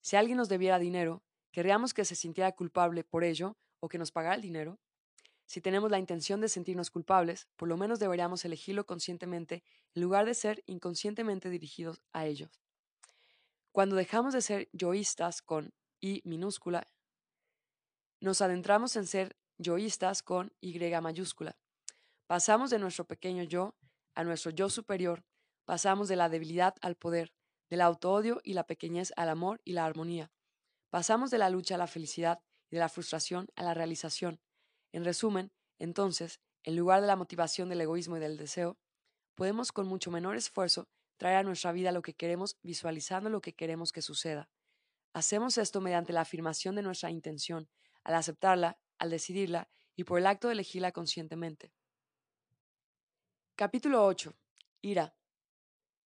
Si 0.00 0.16
alguien 0.16 0.38
nos 0.38 0.48
debiera 0.48 0.78
dinero, 0.78 1.22
¿querríamos 1.52 1.92
que 1.92 2.06
se 2.06 2.16
sintiera 2.16 2.52
culpable 2.52 3.04
por 3.04 3.24
ello 3.24 3.56
o 3.80 3.88
que 3.88 3.98
nos 3.98 4.10
pagara 4.10 4.34
el 4.34 4.40
dinero? 4.40 4.80
Si 5.52 5.60
tenemos 5.60 5.90
la 5.90 5.98
intención 5.98 6.40
de 6.40 6.48
sentirnos 6.48 6.90
culpables, 6.90 7.46
por 7.56 7.68
lo 7.68 7.76
menos 7.76 7.98
deberíamos 7.98 8.42
elegirlo 8.46 8.86
conscientemente 8.86 9.62
en 9.94 10.00
lugar 10.00 10.24
de 10.24 10.32
ser 10.32 10.64
inconscientemente 10.64 11.50
dirigidos 11.50 12.00
a 12.14 12.24
ellos. 12.24 12.62
Cuando 13.70 13.94
dejamos 13.94 14.32
de 14.32 14.40
ser 14.40 14.70
yoístas 14.72 15.42
con 15.42 15.74
I 16.00 16.22
minúscula, 16.24 16.88
nos 18.18 18.40
adentramos 18.40 18.96
en 18.96 19.06
ser 19.06 19.36
yoístas 19.58 20.22
con 20.22 20.54
Y 20.62 20.78
mayúscula. 21.02 21.58
Pasamos 22.26 22.70
de 22.70 22.78
nuestro 22.78 23.04
pequeño 23.04 23.42
yo 23.42 23.76
a 24.14 24.24
nuestro 24.24 24.52
yo 24.52 24.70
superior, 24.70 25.22
pasamos 25.66 26.08
de 26.08 26.16
la 26.16 26.30
debilidad 26.30 26.76
al 26.80 26.96
poder, 26.96 27.34
del 27.68 27.82
autoodio 27.82 28.40
y 28.42 28.54
la 28.54 28.66
pequeñez 28.66 29.12
al 29.16 29.28
amor 29.28 29.60
y 29.66 29.74
la 29.74 29.84
armonía. 29.84 30.32
Pasamos 30.88 31.30
de 31.30 31.36
la 31.36 31.50
lucha 31.50 31.74
a 31.74 31.78
la 31.78 31.88
felicidad 31.88 32.40
y 32.70 32.76
de 32.76 32.80
la 32.80 32.88
frustración 32.88 33.48
a 33.54 33.62
la 33.62 33.74
realización. 33.74 34.40
En 34.92 35.04
resumen, 35.04 35.50
entonces, 35.78 36.40
en 36.64 36.76
lugar 36.76 37.00
de 37.00 37.06
la 37.06 37.16
motivación 37.16 37.68
del 37.68 37.80
egoísmo 37.80 38.16
y 38.16 38.20
del 38.20 38.36
deseo, 38.36 38.78
podemos 39.34 39.72
con 39.72 39.88
mucho 39.88 40.10
menor 40.10 40.36
esfuerzo 40.36 40.88
traer 41.16 41.38
a 41.38 41.42
nuestra 41.42 41.72
vida 41.72 41.92
lo 41.92 42.02
que 42.02 42.14
queremos 42.14 42.56
visualizando 42.62 43.30
lo 43.30 43.40
que 43.40 43.54
queremos 43.54 43.92
que 43.92 44.02
suceda. 44.02 44.48
Hacemos 45.14 45.58
esto 45.58 45.80
mediante 45.80 46.12
la 46.12 46.22
afirmación 46.22 46.74
de 46.74 46.82
nuestra 46.82 47.10
intención, 47.10 47.68
al 48.04 48.14
aceptarla, 48.14 48.78
al 48.98 49.10
decidirla 49.10 49.68
y 49.96 50.04
por 50.04 50.18
el 50.18 50.26
acto 50.26 50.48
de 50.48 50.54
elegirla 50.54 50.92
conscientemente. 50.92 51.72
Capítulo 53.56 54.04
8. 54.06 54.34
Ira. 54.80 55.14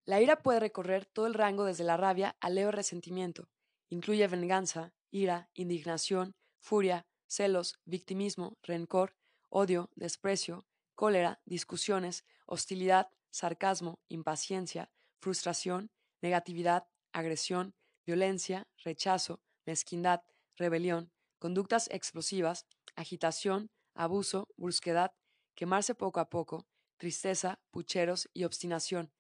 La 0.05 0.21
ira 0.21 0.43
puede 0.43 0.61
recorrer 0.61 1.07
todo 1.07 1.27
el 1.27 1.35
rango 1.35 1.65
desde 1.65 1.85
la 1.85 1.97
rabia 1.97 2.37
al 2.41 2.55
leve 2.55 2.73
resentimiento. 2.73 3.49
Incluye 3.89 4.27
venganza, 4.29 4.93
ira, 5.11 5.49
indignación, 5.55 6.35
furia, 6.59 7.07
celos, 7.27 7.79
victimismo, 7.85 8.59
rencor, 8.63 9.17
odio, 9.49 9.91
desprecio, 9.95 10.67
cólera, 10.95 11.41
discusiones, 11.45 12.25
hostilidad, 12.47 13.11
sarcasmo, 13.31 14.01
impaciencia, 14.09 14.91
frustración, 15.21 15.91
negatividad, 16.23 16.89
agresión, 17.13 17.75
violencia, 18.05 18.69
rechazo, 18.85 19.41
mezquindad, 19.65 20.23
rebelión, 20.57 21.13
conductas 21.39 21.89
explosivas, 21.91 22.67
agitación, 22.95 23.71
abuso, 23.95 24.49
brusquedad, 24.57 25.13
quemarse 25.55 25.95
poco 25.95 26.21
a 26.21 26.29
poco, 26.31 26.67
tristeza, 26.97 27.61
pucheros 27.71 28.29
y 28.33 28.45
obstinación. 28.45 29.13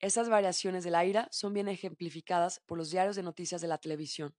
Estas 0.00 0.28
variaciones 0.28 0.84
de 0.84 0.90
la 0.90 1.04
ira 1.04 1.28
son 1.30 1.54
bien 1.54 1.68
ejemplificadas 1.68 2.60
por 2.66 2.78
los 2.78 2.90
diarios 2.90 3.16
de 3.16 3.22
noticias 3.22 3.60
de 3.60 3.68
la 3.68 3.78
televisión. 3.78 4.36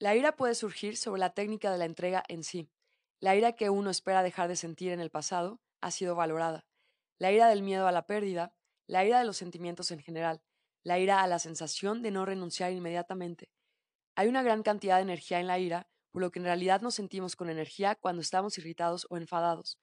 La 0.00 0.14
ira 0.14 0.36
puede 0.36 0.54
surgir 0.54 0.96
sobre 0.96 1.18
la 1.18 1.34
técnica 1.34 1.72
de 1.72 1.78
la 1.78 1.84
entrega 1.84 2.22
en 2.28 2.44
sí. 2.44 2.70
La 3.18 3.34
ira 3.34 3.54
que 3.54 3.68
uno 3.68 3.90
espera 3.90 4.22
dejar 4.22 4.46
de 4.46 4.54
sentir 4.54 4.92
en 4.92 5.00
el 5.00 5.10
pasado 5.10 5.60
ha 5.80 5.90
sido 5.90 6.14
valorada. 6.14 6.66
La 7.18 7.32
ira 7.32 7.48
del 7.48 7.62
miedo 7.62 7.88
a 7.88 7.92
la 7.92 8.06
pérdida, 8.06 8.54
la 8.86 9.04
ira 9.04 9.18
de 9.18 9.24
los 9.24 9.36
sentimientos 9.36 9.90
en 9.90 9.98
general, 9.98 10.40
la 10.84 11.00
ira 11.00 11.20
a 11.20 11.26
la 11.26 11.40
sensación 11.40 12.00
de 12.00 12.12
no 12.12 12.24
renunciar 12.24 12.70
inmediatamente. 12.70 13.50
Hay 14.14 14.28
una 14.28 14.44
gran 14.44 14.62
cantidad 14.62 14.96
de 14.96 15.02
energía 15.02 15.40
en 15.40 15.48
la 15.48 15.58
ira, 15.58 15.88
por 16.12 16.22
lo 16.22 16.30
que 16.30 16.38
en 16.38 16.44
realidad 16.44 16.80
nos 16.80 16.94
sentimos 16.94 17.34
con 17.34 17.50
energía 17.50 17.96
cuando 17.96 18.22
estamos 18.22 18.56
irritados 18.56 19.04
o 19.10 19.16
enfadados. 19.16 19.80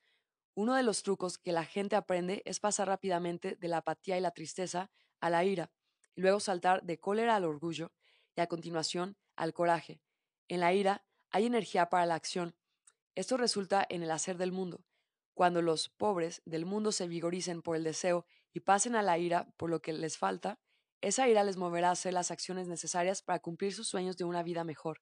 Uno 0.53 0.75
de 0.75 0.83
los 0.83 1.03
trucos 1.03 1.37
que 1.37 1.51
la 1.51 1.65
gente 1.65 1.97
aprende 1.97 2.41
es 2.45 2.61
pasar 2.61 2.87
rápidamente 2.87 3.57
de 3.57 3.67
la 3.67 3.79
apatía 3.79 4.17
y 4.17 4.21
la 4.21 4.31
tristeza 4.31 4.89
a 5.19 5.29
la 5.29 5.43
ira, 5.43 5.73
y 6.15 6.21
luego 6.21 6.39
saltar 6.39 6.83
de 6.83 7.01
cólera 7.01 7.35
al 7.35 7.43
orgullo, 7.43 7.91
y 8.33 8.39
a 8.39 8.47
continuación 8.47 9.17
al 9.35 9.53
coraje, 9.53 10.01
en 10.47 10.59
la 10.59 10.73
ira 10.73 11.05
hay 11.31 11.45
energía 11.45 11.89
para 11.89 12.05
la 12.05 12.15
acción. 12.15 12.55
Esto 13.15 13.37
resulta 13.37 13.85
en 13.89 14.03
el 14.03 14.11
hacer 14.11 14.37
del 14.37 14.51
mundo. 14.51 14.85
Cuando 15.33 15.61
los 15.61 15.89
pobres 15.89 16.41
del 16.45 16.65
mundo 16.65 16.91
se 16.91 17.07
vigoricen 17.07 17.61
por 17.61 17.75
el 17.75 17.83
deseo 17.83 18.25
y 18.53 18.61
pasen 18.61 18.95
a 18.95 19.01
la 19.01 19.17
ira 19.17 19.47
por 19.57 19.69
lo 19.69 19.81
que 19.81 19.93
les 19.93 20.17
falta, 20.17 20.59
esa 21.01 21.27
ira 21.27 21.43
les 21.43 21.57
moverá 21.57 21.89
a 21.89 21.91
hacer 21.91 22.13
las 22.13 22.31
acciones 22.31 22.67
necesarias 22.67 23.21
para 23.21 23.39
cumplir 23.39 23.73
sus 23.73 23.87
sueños 23.87 24.17
de 24.17 24.23
una 24.23 24.43
vida 24.43 24.63
mejor. 24.63 25.01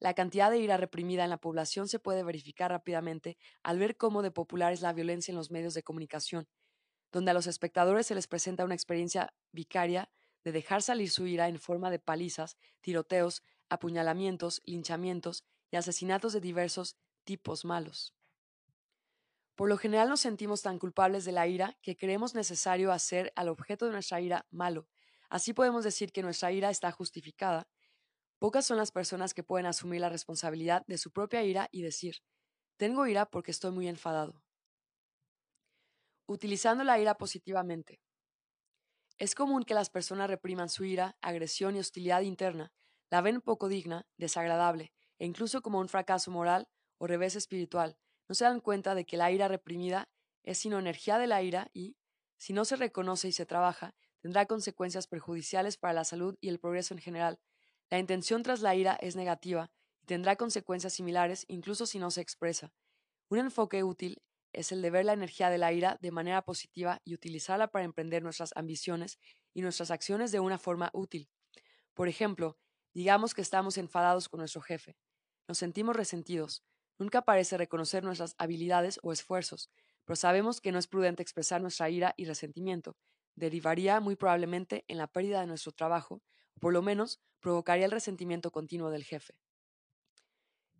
La 0.00 0.14
cantidad 0.14 0.50
de 0.50 0.58
ira 0.58 0.76
reprimida 0.76 1.24
en 1.24 1.30
la 1.30 1.40
población 1.40 1.86
se 1.86 1.98
puede 1.98 2.22
verificar 2.22 2.70
rápidamente 2.70 3.36
al 3.62 3.78
ver 3.78 3.96
cómo 3.96 4.22
de 4.22 4.30
popular 4.30 4.72
es 4.72 4.80
la 4.80 4.92
violencia 4.92 5.30
en 5.30 5.36
los 5.36 5.50
medios 5.50 5.74
de 5.74 5.82
comunicación, 5.82 6.48
donde 7.12 7.30
a 7.30 7.34
los 7.34 7.46
espectadores 7.46 8.06
se 8.06 8.14
les 8.14 8.26
presenta 8.26 8.64
una 8.64 8.74
experiencia 8.74 9.34
vicaria 9.52 10.10
de 10.42 10.52
dejar 10.52 10.82
salir 10.82 11.10
su 11.10 11.26
ira 11.26 11.48
en 11.48 11.58
forma 11.58 11.90
de 11.90 11.98
palizas, 11.98 12.56
tiroteos, 12.80 13.42
apuñalamientos, 13.70 14.60
linchamientos 14.66 15.44
y 15.70 15.76
asesinatos 15.76 16.34
de 16.34 16.40
diversos 16.40 16.96
tipos 17.24 17.64
malos. 17.64 18.14
Por 19.54 19.68
lo 19.68 19.76
general 19.78 20.08
nos 20.08 20.20
sentimos 20.20 20.62
tan 20.62 20.78
culpables 20.78 21.24
de 21.24 21.32
la 21.32 21.46
ira 21.46 21.76
que 21.82 21.96
creemos 21.96 22.34
necesario 22.34 22.92
hacer 22.92 23.32
al 23.36 23.48
objeto 23.48 23.86
de 23.86 23.92
nuestra 23.92 24.20
ira 24.20 24.46
malo. 24.50 24.88
Así 25.28 25.52
podemos 25.52 25.84
decir 25.84 26.12
que 26.12 26.22
nuestra 26.22 26.50
ira 26.50 26.70
está 26.70 26.90
justificada. 26.90 27.68
Pocas 28.38 28.64
son 28.66 28.78
las 28.78 28.90
personas 28.90 29.34
que 29.34 29.44
pueden 29.44 29.66
asumir 29.66 30.00
la 30.00 30.08
responsabilidad 30.08 30.82
de 30.86 30.96
su 30.96 31.12
propia 31.12 31.42
ira 31.44 31.68
y 31.70 31.82
decir, 31.82 32.16
tengo 32.78 33.06
ira 33.06 33.26
porque 33.26 33.50
estoy 33.50 33.70
muy 33.70 33.86
enfadado. 33.86 34.42
Utilizando 36.26 36.82
la 36.82 36.98
ira 36.98 37.18
positivamente. 37.18 38.00
Es 39.18 39.34
común 39.34 39.64
que 39.64 39.74
las 39.74 39.90
personas 39.90 40.30
repriman 40.30 40.70
su 40.70 40.84
ira, 40.84 41.18
agresión 41.20 41.76
y 41.76 41.80
hostilidad 41.80 42.22
interna, 42.22 42.72
la 43.10 43.20
ven 43.20 43.40
poco 43.40 43.68
digna, 43.68 44.06
desagradable, 44.16 44.92
e 45.18 45.26
incluso 45.26 45.62
como 45.62 45.80
un 45.80 45.88
fracaso 45.88 46.30
moral 46.30 46.68
o 46.98 47.06
revés 47.06 47.36
espiritual. 47.36 47.98
No 48.28 48.34
se 48.34 48.44
dan 48.44 48.60
cuenta 48.60 48.94
de 48.94 49.04
que 49.04 49.16
la 49.16 49.30
ira 49.30 49.48
reprimida 49.48 50.08
es 50.42 50.58
sino 50.58 50.78
energía 50.78 51.18
de 51.18 51.26
la 51.26 51.42
ira 51.42 51.70
y, 51.74 51.96
si 52.36 52.52
no 52.52 52.64
se 52.64 52.76
reconoce 52.76 53.28
y 53.28 53.32
se 53.32 53.46
trabaja, 53.46 53.94
tendrá 54.20 54.46
consecuencias 54.46 55.06
perjudiciales 55.06 55.76
para 55.76 55.92
la 55.92 56.04
salud 56.04 56.38
y 56.40 56.48
el 56.48 56.60
progreso 56.60 56.94
en 56.94 57.00
general. 57.00 57.40
La 57.90 57.98
intención 57.98 58.42
tras 58.42 58.60
la 58.60 58.74
ira 58.74 58.96
es 59.00 59.16
negativa 59.16 59.72
y 60.00 60.06
tendrá 60.06 60.36
consecuencias 60.36 60.94
similares 60.94 61.44
incluso 61.48 61.86
si 61.86 61.98
no 61.98 62.10
se 62.10 62.20
expresa. 62.20 62.72
Un 63.28 63.38
enfoque 63.38 63.82
útil 63.82 64.22
es 64.52 64.72
el 64.72 64.82
de 64.82 64.90
ver 64.90 65.04
la 65.04 65.12
energía 65.12 65.50
de 65.50 65.58
la 65.58 65.72
ira 65.72 65.98
de 66.00 66.10
manera 66.10 66.42
positiva 66.42 67.00
y 67.04 67.14
utilizarla 67.14 67.68
para 67.68 67.84
emprender 67.84 68.22
nuestras 68.22 68.52
ambiciones 68.56 69.18
y 69.52 69.62
nuestras 69.62 69.90
acciones 69.90 70.32
de 70.32 70.40
una 70.40 70.58
forma 70.58 70.90
útil. 70.92 71.28
Por 71.94 72.08
ejemplo, 72.08 72.58
digamos 72.94 73.34
que 73.34 73.42
estamos 73.42 73.78
enfadados 73.78 74.28
con 74.28 74.38
nuestro 74.38 74.60
jefe. 74.60 74.96
Nos 75.48 75.58
sentimos 75.58 75.96
resentidos. 75.96 76.64
Nunca 76.98 77.22
parece 77.22 77.56
reconocer 77.56 78.04
nuestras 78.04 78.34
habilidades 78.38 79.00
o 79.02 79.12
esfuerzos, 79.12 79.70
pero 80.04 80.16
sabemos 80.16 80.60
que 80.60 80.72
no 80.72 80.78
es 80.78 80.86
prudente 80.86 81.22
expresar 81.22 81.62
nuestra 81.62 81.88
ira 81.88 82.14
y 82.16 82.24
resentimiento. 82.24 82.96
Derivaría 83.36 84.00
muy 84.00 84.16
probablemente 84.16 84.84
en 84.88 84.98
la 84.98 85.06
pérdida 85.06 85.40
de 85.40 85.46
nuestro 85.46 85.72
trabajo, 85.72 86.22
o 86.56 86.60
por 86.60 86.72
lo 86.72 86.82
menos 86.82 87.20
provocaría 87.40 87.86
el 87.86 87.90
resentimiento 87.90 88.50
continuo 88.50 88.90
del 88.90 89.04
jefe. 89.04 89.34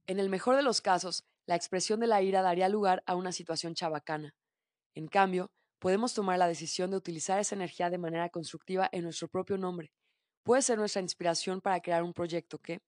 En 0.07 0.19
el 0.19 0.29
mejor 0.29 0.57
de 0.57 0.63
los 0.63 0.81
casos, 0.81 1.25
la 1.47 1.55
expresión 1.55 2.01
de 2.01 2.07
la 2.07 2.23
ira 2.23 2.43
daría 2.43 2.69
lugar 2.69 3.03
a 3.07 3.15
una 3.15 3.33
situación 3.33 3.75
chabacana. 3.75 4.35
En 4.95 5.07
cambio, 5.07 5.53
podemos 5.79 6.15
tomar 6.15 6.39
la 6.39 6.49
decisión 6.49 6.91
de 6.91 6.97
utilizar 6.97 7.39
esa 7.41 7.55
energía 7.55 7.91
de 7.91 7.99
manera 7.99 8.29
constructiva 8.29 8.89
en 8.93 9.05
nuestro 9.05 9.29
propio 9.29 9.57
nombre. 9.57 9.93
Puede 10.51 10.63
ser 10.63 10.79
nuestra 10.79 11.01
inspiración 11.01 11.61
para 11.61 11.79
crear 11.79 12.03
un 12.03 12.13
proyecto 12.13 12.59
que, 12.59 12.83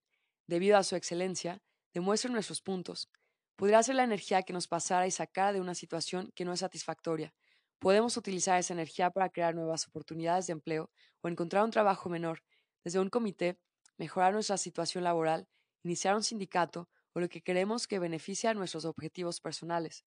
debido 0.48 0.76
a 0.76 0.82
su 0.82 0.96
excelencia, 0.96 1.62
demuestre 1.94 2.28
nuestros 2.28 2.60
puntos. 2.60 3.08
Podría 3.54 3.80
ser 3.84 3.94
la 3.94 4.02
energía 4.02 4.42
que 4.42 4.52
nos 4.52 4.66
pasara 4.66 5.06
y 5.06 5.12
sacara 5.12 5.52
de 5.52 5.60
una 5.60 5.76
situación 5.76 6.32
que 6.34 6.44
no 6.44 6.52
es 6.52 6.58
satisfactoria. 6.58 7.32
Podemos 7.78 8.16
utilizar 8.16 8.58
esa 8.58 8.74
energía 8.74 9.10
para 9.10 9.28
crear 9.28 9.54
nuevas 9.54 9.86
oportunidades 9.86 10.48
de 10.48 10.54
empleo 10.54 10.90
o 11.20 11.28
encontrar 11.28 11.62
un 11.62 11.70
trabajo 11.70 12.08
menor, 12.08 12.42
desde 12.82 12.98
un 12.98 13.10
comité, 13.10 13.60
mejorar 13.96 14.32
nuestra 14.32 14.56
situación 14.56 15.04
laboral, 15.04 15.46
iniciar 15.84 16.16
un 16.16 16.24
sindicato 16.24 16.88
o 17.12 17.20
lo 17.20 17.28
que 17.28 17.42
queremos 17.42 17.86
que 17.86 18.00
beneficie 18.00 18.50
a 18.50 18.54
nuestros 18.54 18.84
objetivos 18.84 19.40
personales. 19.40 20.04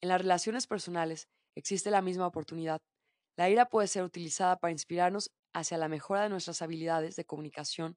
En 0.00 0.08
las 0.08 0.20
relaciones 0.20 0.68
personales 0.68 1.26
existe 1.56 1.90
la 1.90 2.00
misma 2.00 2.28
oportunidad. 2.28 2.80
La 3.34 3.50
ira 3.50 3.66
puede 3.66 3.88
ser 3.88 4.04
utilizada 4.04 4.56
para 4.60 4.70
inspirarnos 4.70 5.32
hacia 5.52 5.78
la 5.78 5.88
mejora 5.88 6.22
de 6.22 6.28
nuestras 6.28 6.62
habilidades 6.62 7.16
de 7.16 7.24
comunicación, 7.24 7.96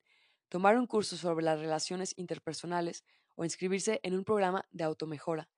tomar 0.49 0.77
un 0.77 0.87
curso 0.87 1.17
sobre 1.17 1.45
las 1.45 1.59
relaciones 1.59 2.13
interpersonales 2.17 3.03
o 3.35 3.43
inscribirse 3.43 3.99
en 4.03 4.15
un 4.15 4.23
programa 4.23 4.65
de 4.71 4.83
automejora. 4.83 5.49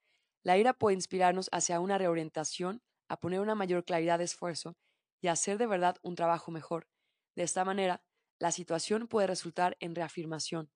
La 0.43 0.57
ira 0.57 0.73
puede 0.73 0.95
inspirarnos 0.95 1.49
hacia 1.51 1.79
una 1.79 1.97
reorientación, 1.97 2.81
a 3.09 3.19
poner 3.19 3.39
una 3.39 3.55
mayor 3.55 3.85
claridad 3.85 4.17
de 4.17 4.25
esfuerzo 4.25 4.77
y 5.21 5.27
hacer 5.27 5.57
de 5.57 5.67
verdad 5.67 5.97
un 6.01 6.15
trabajo 6.15 6.51
mejor. 6.51 6.87
De 7.35 7.43
esta 7.43 7.65
manera, 7.65 8.03
la 8.39 8.51
situación 8.51 9.07
puede 9.07 9.27
resultar 9.27 9.77
en 9.79 9.95
reafirmación, 9.95 10.71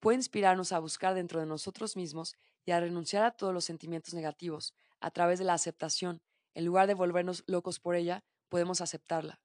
puede 0.00 0.16
inspirarnos 0.16 0.72
a 0.72 0.78
buscar 0.78 1.14
dentro 1.14 1.40
de 1.40 1.46
nosotros 1.46 1.96
mismos 1.96 2.34
y 2.64 2.72
a 2.72 2.80
renunciar 2.80 3.24
a 3.24 3.30
todos 3.30 3.54
los 3.54 3.64
sentimientos 3.64 4.14
negativos, 4.14 4.74
a 5.00 5.10
través 5.10 5.38
de 5.38 5.44
la 5.44 5.54
aceptación. 5.54 6.22
En 6.54 6.64
lugar 6.64 6.86
de 6.86 6.94
volvernos 6.94 7.44
locos 7.46 7.80
por 7.80 7.94
ella, 7.94 8.24
podemos 8.48 8.80
aceptarla. 8.80 9.43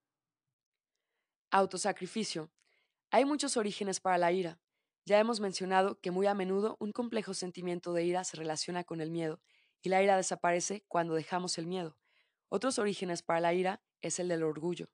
Autosacrificio. 1.51 2.51
Hay 3.09 3.25
muchos 3.25 3.57
orígenes 3.57 3.99
para 3.99 4.19
la 4.19 4.31
ira. 4.31 4.59
Ya 5.05 5.19
hemos 5.19 5.39
mencionado 5.39 5.99
que 5.99 6.11
muy 6.11 6.27
a 6.27 6.35
menudo 6.35 6.77
un 6.79 6.91
complejo 6.91 7.33
sentimiento 7.33 7.91
de 7.91 8.03
ira 8.03 8.23
se 8.23 8.37
relaciona 8.37 8.83
con 8.83 9.01
el 9.01 9.09
miedo, 9.09 9.41
y 9.81 9.89
la 9.89 10.03
ira 10.03 10.15
desaparece 10.15 10.83
cuando 10.87 11.15
dejamos 11.15 11.57
el 11.57 11.65
miedo. 11.65 11.97
Otros 12.49 12.77
orígenes 12.77 13.23
para 13.23 13.39
la 13.39 13.55
ira 13.55 13.81
es 14.03 14.19
el 14.19 14.27
del 14.27 14.43
orgullo, 14.43 14.91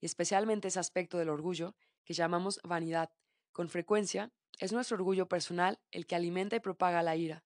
y 0.00 0.06
especialmente 0.06 0.68
ese 0.68 0.80
aspecto 0.80 1.18
del 1.18 1.28
orgullo 1.28 1.76
que 2.06 2.14
llamamos 2.14 2.58
vanidad. 2.64 3.10
Con 3.52 3.68
frecuencia, 3.68 4.32
es 4.60 4.72
nuestro 4.72 4.96
orgullo 4.96 5.28
personal 5.28 5.78
el 5.90 6.06
que 6.06 6.14
alimenta 6.14 6.56
y 6.56 6.60
propaga 6.60 7.02
la 7.02 7.16
ira. 7.16 7.44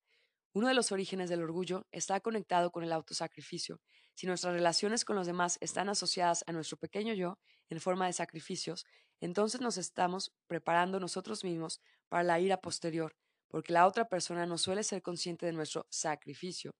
Uno 0.53 0.69
de 0.69 0.75
los 0.75 0.93
orígenes 0.93 1.31
del 1.31 1.43
orgullo 1.43 1.89
está 1.91 2.21
conectado 2.21 2.71
con 2.71 2.85
el 2.85 2.93
autosacrificio. 2.93 3.81
Si 4.15 4.29
nuestras 4.29 4.55
relaciones 4.55 5.05
con 5.05 5.17
los 5.17 5.27
demás 5.27 5.59
están 5.61 5.89
asociadas 5.89 6.45
a 6.47 6.53
nuestro 6.53 6.77
pequeño 6.77 7.13
yo 7.13 7.41
en 7.68 7.81
forma 7.81 8.07
de 8.07 8.12
sacrificios, 8.12 8.87
entonces 9.20 9.61
nos 9.61 9.79
estamos 9.79 10.35
preparando 10.46 11.00
nosotros 11.00 11.44
mismos 11.44 11.81
para 12.09 12.22
la 12.22 12.38
ira 12.40 12.61
posterior, 12.61 13.16
porque 13.48 13.72
la 13.72 13.87
otra 13.87 14.09
persona 14.09 14.46
no 14.46 14.59
suele 14.59 14.83
ser 14.83 15.02
consciente 15.02 15.46
de 15.46 15.52
nuestro 15.52 15.87
sacrificio 15.90 16.74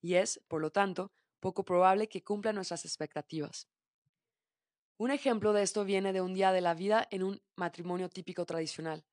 y 0.00 0.14
es, 0.14 0.40
por 0.48 0.60
lo 0.60 0.70
tanto, 0.70 1.12
poco 1.40 1.64
probable 1.64 2.08
que 2.08 2.22
cumpla 2.22 2.52
nuestras 2.52 2.84
expectativas. 2.84 3.68
Un 4.96 5.10
ejemplo 5.10 5.52
de 5.52 5.62
esto 5.62 5.84
viene 5.84 6.12
de 6.12 6.20
un 6.20 6.34
día 6.34 6.52
de 6.52 6.60
la 6.60 6.74
vida 6.74 7.06
en 7.10 7.22
un 7.24 7.42
matrimonio 7.56 8.08
típico 8.08 8.46
tradicional. 8.46 9.04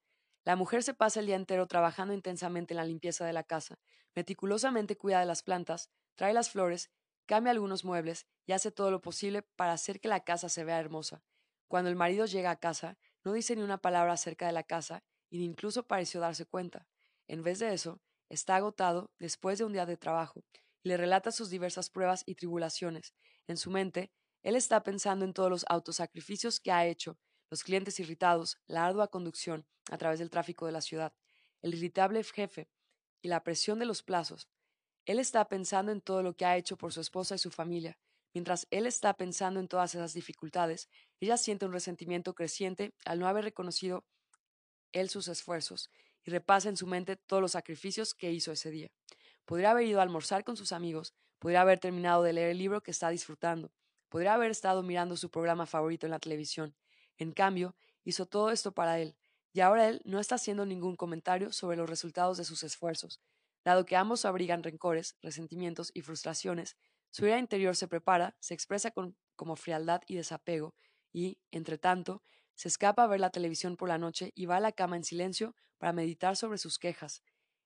La 0.46 0.56
mujer 0.56 0.84
se 0.84 0.94
pasa 0.94 1.20
el 1.20 1.26
día 1.26 1.36
entero 1.36 1.68
trabajando 1.68 2.14
intensamente 2.14 2.74
en 2.74 2.78
la 2.78 2.86
limpieza 2.86 3.26
de 3.26 3.34
la 3.34 3.44
casa, 3.44 3.80
meticulosamente 4.16 4.98
cuida 4.98 5.20
de 5.20 5.26
las 5.26 5.44
plantas, 5.44 5.90
trae 6.16 6.34
las 6.34 6.50
flores, 6.50 6.92
cambia 7.30 7.52
algunos 7.52 7.86
muebles 7.86 8.26
y 8.48 8.54
hace 8.54 8.72
todo 8.72 8.90
lo 8.90 9.02
posible 9.02 9.44
para 9.44 9.74
hacer 9.74 10.02
que 10.02 10.08
la 10.08 10.24
casa 10.24 10.50
se 10.50 10.64
vea 10.64 10.80
hermosa. 10.80 11.22
Cuando 11.68 11.92
el 11.92 11.96
marido 11.96 12.26
llega 12.26 12.50
a 12.50 12.60
casa, 12.60 12.98
no 13.24 13.34
dice 13.34 13.56
ni 13.56 13.62
una 13.62 13.78
palabra 13.78 14.14
acerca 14.14 14.48
de 14.48 14.52
la 14.52 14.64
casa 14.64 15.04
y 15.30 15.38
ni 15.38 15.46
incluso 15.46 15.86
pareció 15.86 16.20
darse 16.20 16.48
cuenta. 16.48 16.88
En 17.28 17.44
vez 17.44 17.60
de 17.60 17.72
eso, 17.72 18.02
está 18.30 18.56
agotado 18.56 19.12
después 19.20 19.60
de 19.60 19.66
un 19.66 19.74
día 19.74 19.86
de 19.86 19.96
trabajo 19.96 20.44
y 20.82 20.90
le 20.90 20.98
relata 20.98 21.32
sus 21.32 21.52
diversas 21.52 21.92
pruebas 21.92 22.24
y 22.26 22.34
tribulaciones. 22.34 23.14
En 23.46 23.58
su 23.58 23.70
mente, 23.70 24.12
él 24.42 24.56
está 24.56 24.82
pensando 24.82 25.24
en 25.24 25.34
todos 25.34 25.52
los 25.52 25.66
autosacrificios 25.70 26.60
que 26.60 26.72
ha 26.72 26.88
hecho 26.88 27.20
los 27.52 27.64
clientes 27.64 28.00
irritados, 28.00 28.58
la 28.66 28.88
ardua 28.88 29.10
conducción 29.10 29.68
a 29.92 30.00
través 30.00 30.18
del 30.18 30.32
tráfico 30.32 30.66
de 30.66 30.72
la 30.72 30.82
ciudad, 30.82 31.14
el 31.62 31.76
irritable 31.76 32.24
jefe 32.24 32.72
y 33.22 33.28
la 33.28 33.44
presión 33.44 33.78
de 33.78 33.86
los 33.86 34.02
plazos. 34.02 34.50
Él 35.06 35.20
está 35.20 35.48
pensando 35.48 35.92
en 35.92 36.02
todo 36.02 36.24
lo 36.24 36.36
que 36.36 36.46
ha 36.46 36.58
hecho 36.58 36.78
por 36.78 36.94
su 36.94 37.02
esposa 37.02 37.36
y 37.36 37.40
su 37.40 37.52
familia. 37.52 37.98
Mientras 38.34 38.68
él 38.70 38.86
está 38.86 39.14
pensando 39.16 39.60
en 39.60 39.68
todas 39.68 39.96
esas 39.96 40.14
dificultades, 40.14 40.88
ella 41.20 41.38
siente 41.38 41.66
un 41.66 41.74
resentimiento 41.74 42.34
creciente 42.36 42.94
al 43.06 43.20
no 43.20 43.28
haber 43.28 43.44
reconocido 43.44 44.06
él 44.92 45.10
sus 45.10 45.28
esfuerzos 45.28 45.90
y 46.24 46.32
repasa 46.32 46.70
en 46.70 46.78
su 46.78 46.88
mente 46.88 47.16
todos 47.16 47.42
los 47.42 47.52
sacrificios 47.54 48.14
que 48.14 48.32
hizo 48.32 48.52
ese 48.52 48.72
día. 48.72 48.92
Podría 49.46 49.72
haber 49.72 49.88
ido 49.88 50.00
a 50.00 50.04
almorzar 50.04 50.44
con 50.44 50.58
sus 50.58 50.72
amigos, 50.72 51.14
podría 51.40 51.62
haber 51.62 51.80
terminado 51.80 52.24
de 52.24 52.34
leer 52.34 52.50
el 52.50 52.58
libro 52.58 52.82
que 52.82 52.92
está 52.92 53.10
disfrutando, 53.10 53.72
podría 54.10 54.34
haber 54.34 54.52
estado 54.52 54.84
mirando 54.84 55.18
su 55.18 55.30
programa 55.30 55.66
favorito 55.66 56.06
en 56.06 56.12
la 56.12 56.20
televisión, 56.20 56.76
en 57.18 57.32
cambio, 57.32 57.76
hizo 58.04 58.26
todo 58.26 58.52
esto 58.52 58.72
para 58.72 59.00
él, 59.00 59.16
y 59.54 59.62
ahora 59.62 59.88
él 59.88 60.02
no 60.06 60.20
está 60.20 60.36
haciendo 60.36 60.66
ningún 60.66 60.96
comentario 60.96 61.52
sobre 61.52 61.78
los 61.78 61.90
resultados 61.90 62.38
de 62.38 62.46
sus 62.46 62.64
esfuerzos. 62.64 63.20
Dado 63.70 63.86
que 63.86 63.96
ambos 63.96 64.26
abrigan 64.26 64.64
rencores, 64.64 65.16
resentimientos 65.22 65.92
y 65.94 66.02
frustraciones, 66.02 66.76
su 67.12 67.28
ira 67.28 67.38
interior 67.38 67.76
se 67.76 67.88
prepara, 67.88 68.36
se 68.40 68.56
expresa 68.56 68.92
como 69.36 69.56
frialdad 69.56 70.02
y 70.08 70.16
desapego, 70.16 70.74
y, 71.14 71.38
entre 71.52 71.78
tanto, 71.78 72.24
se 72.56 72.68
escapa 72.68 73.04
a 73.04 73.08
ver 73.08 73.20
la 73.20 73.30
televisión 73.30 73.78
por 73.78 73.88
la 73.88 74.00
noche 74.00 74.32
y 74.34 74.48
va 74.48 74.58
a 74.58 74.60
la 74.60 74.72
cama 74.72 74.96
en 74.96 75.04
silencio 75.04 75.56
para 75.78 75.94
meditar 75.94 76.36
sobre 76.36 76.58
sus 76.58 76.80
quejas. 76.80 77.22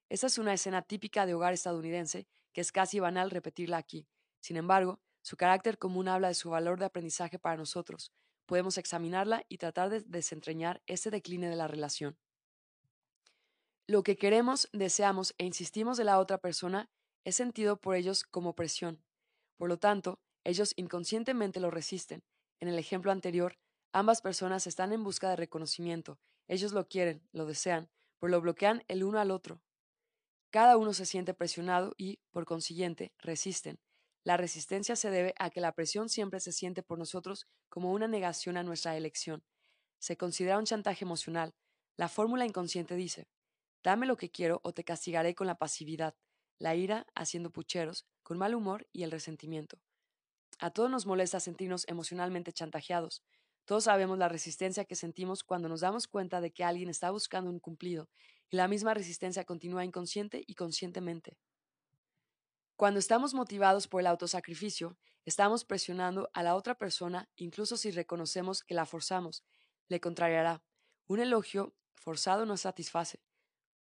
Esta 0.09 0.27
es 0.27 0.37
una 0.37 0.53
escena 0.53 0.81
típica 0.81 1.25
de 1.25 1.35
hogar 1.35 1.53
estadounidense 1.53 2.27
que 2.51 2.59
es 2.59 2.73
casi 2.73 2.99
banal 2.99 3.31
repetirla 3.31 3.77
aquí. 3.77 4.05
Sin 4.41 4.57
embargo, 4.57 4.99
su 5.21 5.37
carácter 5.37 5.77
común 5.77 6.09
habla 6.09 6.27
de 6.27 6.33
su 6.33 6.49
valor 6.49 6.79
de 6.79 6.85
aprendizaje 6.87 7.39
para 7.39 7.55
nosotros, 7.55 8.11
podemos 8.45 8.77
examinarla 8.77 9.45
y 9.47 9.57
tratar 9.57 9.89
de 9.89 10.01
desentrañar 10.01 10.81
ese 10.85 11.11
decline 11.11 11.47
de 11.47 11.55
la 11.55 11.69
relación. 11.69 12.17
Lo 13.85 14.01
que 14.01 14.15
queremos, 14.15 14.69
deseamos 14.71 15.35
e 15.37 15.45
insistimos 15.45 15.97
de 15.97 16.05
la 16.05 16.17
otra 16.19 16.37
persona 16.37 16.89
es 17.25 17.35
sentido 17.35 17.75
por 17.75 17.95
ellos 17.95 18.23
como 18.23 18.55
presión. 18.55 19.03
Por 19.57 19.67
lo 19.67 19.77
tanto, 19.77 20.19
ellos 20.45 20.73
inconscientemente 20.77 21.59
lo 21.59 21.69
resisten. 21.69 22.23
En 22.61 22.69
el 22.69 22.79
ejemplo 22.79 23.11
anterior, 23.11 23.57
ambas 23.91 24.21
personas 24.21 24.67
están 24.67 24.93
en 24.93 25.03
busca 25.03 25.29
de 25.29 25.35
reconocimiento. 25.35 26.17
Ellos 26.47 26.71
lo 26.71 26.87
quieren, 26.87 27.27
lo 27.33 27.45
desean, 27.45 27.89
pero 28.19 28.31
lo 28.31 28.39
bloquean 28.39 28.83
el 28.87 29.03
uno 29.03 29.19
al 29.19 29.31
otro. 29.31 29.61
Cada 30.49 30.77
uno 30.77 30.93
se 30.93 31.05
siente 31.05 31.33
presionado 31.33 31.93
y, 31.97 32.19
por 32.31 32.45
consiguiente, 32.45 33.11
resisten. 33.17 33.79
La 34.23 34.37
resistencia 34.37 34.95
se 34.95 35.09
debe 35.09 35.33
a 35.39 35.49
que 35.49 35.59
la 35.59 35.73
presión 35.73 36.07
siempre 36.07 36.39
se 36.39 36.53
siente 36.53 36.83
por 36.83 36.97
nosotros 36.97 37.47
como 37.67 37.91
una 37.91 38.07
negación 38.07 38.55
a 38.55 38.63
nuestra 38.63 38.95
elección. 38.95 39.43
Se 39.99 40.15
considera 40.15 40.57
un 40.57 40.65
chantaje 40.65 41.03
emocional. 41.03 41.53
La 41.97 42.07
fórmula 42.07 42.45
inconsciente 42.45 42.95
dice, 42.95 43.27
dame 43.83 44.05
lo 44.05 44.17
que 44.17 44.31
quiero 44.31 44.59
o 44.63 44.73
te 44.73 44.83
castigaré 44.83 45.35
con 45.35 45.47
la 45.47 45.57
pasividad, 45.57 46.15
la 46.57 46.75
ira 46.75 47.05
haciendo 47.15 47.51
pucheros, 47.51 48.05
con 48.23 48.37
mal 48.37 48.55
humor 48.55 48.87
y 48.91 49.03
el 49.03 49.11
resentimiento. 49.11 49.79
A 50.59 50.71
todos 50.71 50.89
nos 50.89 51.05
molesta 51.05 51.39
sentirnos 51.39 51.85
emocionalmente 51.87 52.53
chantajeados. 52.53 53.23
Todos 53.65 53.85
sabemos 53.85 54.17
la 54.17 54.29
resistencia 54.29 54.85
que 54.85 54.95
sentimos 54.95 55.43
cuando 55.43 55.69
nos 55.69 55.81
damos 55.81 56.07
cuenta 56.07 56.41
de 56.41 56.51
que 56.51 56.63
alguien 56.63 56.89
está 56.89 57.11
buscando 57.11 57.49
un 57.49 57.59
cumplido, 57.59 58.09
y 58.49 58.57
la 58.57 58.67
misma 58.67 58.93
resistencia 58.93 59.45
continúa 59.45 59.85
inconsciente 59.85 60.43
y 60.45 60.55
conscientemente. 60.55 61.37
Cuando 62.75 62.99
estamos 62.99 63.33
motivados 63.33 63.87
por 63.87 64.01
el 64.01 64.07
autosacrificio, 64.07 64.97
estamos 65.25 65.63
presionando 65.63 66.29
a 66.33 66.43
la 66.43 66.55
otra 66.55 66.75
persona 66.75 67.29
incluso 67.35 67.77
si 67.77 67.91
reconocemos 67.91 68.63
que 68.63 68.73
la 68.73 68.85
forzamos. 68.85 69.43
Le 69.87 69.99
contrariará. 69.99 70.63
Un 71.07 71.19
elogio 71.19 71.73
forzado 71.93 72.45
no 72.45 72.57
satisface. 72.57 73.21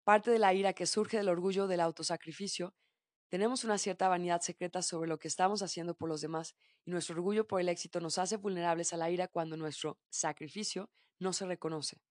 Parte 0.04 0.32
de 0.32 0.40
la 0.40 0.54
ira 0.54 0.74
que 0.74 0.88
surge 0.88 1.18
del 1.18 1.30
orgullo 1.30 1.68
del 1.68 1.80
autosacrificio 1.80 2.74
Tenemos 3.30 3.64
una 3.64 3.78
cierta 3.78 4.10
vanidad 4.10 4.42
secreta 4.42 4.82
sobre 4.82 5.08
lo 5.10 5.20
que 5.20 5.28
estamos 5.28 5.62
haciendo 5.62 5.96
por 5.96 6.10
los 6.10 6.22
demás 6.22 6.56
y 6.86 6.92
nuestro 6.92 7.16
orgullo 7.16 7.48
por 7.48 7.62
el 7.62 7.70
éxito 7.70 8.02
nos 8.02 8.18
hace 8.18 8.38
vulnerables 8.38 8.94
a 8.94 8.98
la 8.98 9.12
ira 9.12 9.28
cuando 9.28 9.58
nuestro 9.58 10.00
sacrificio 10.10 10.90
no 11.20 11.34
se 11.34 11.46
reconoce. 11.46 12.02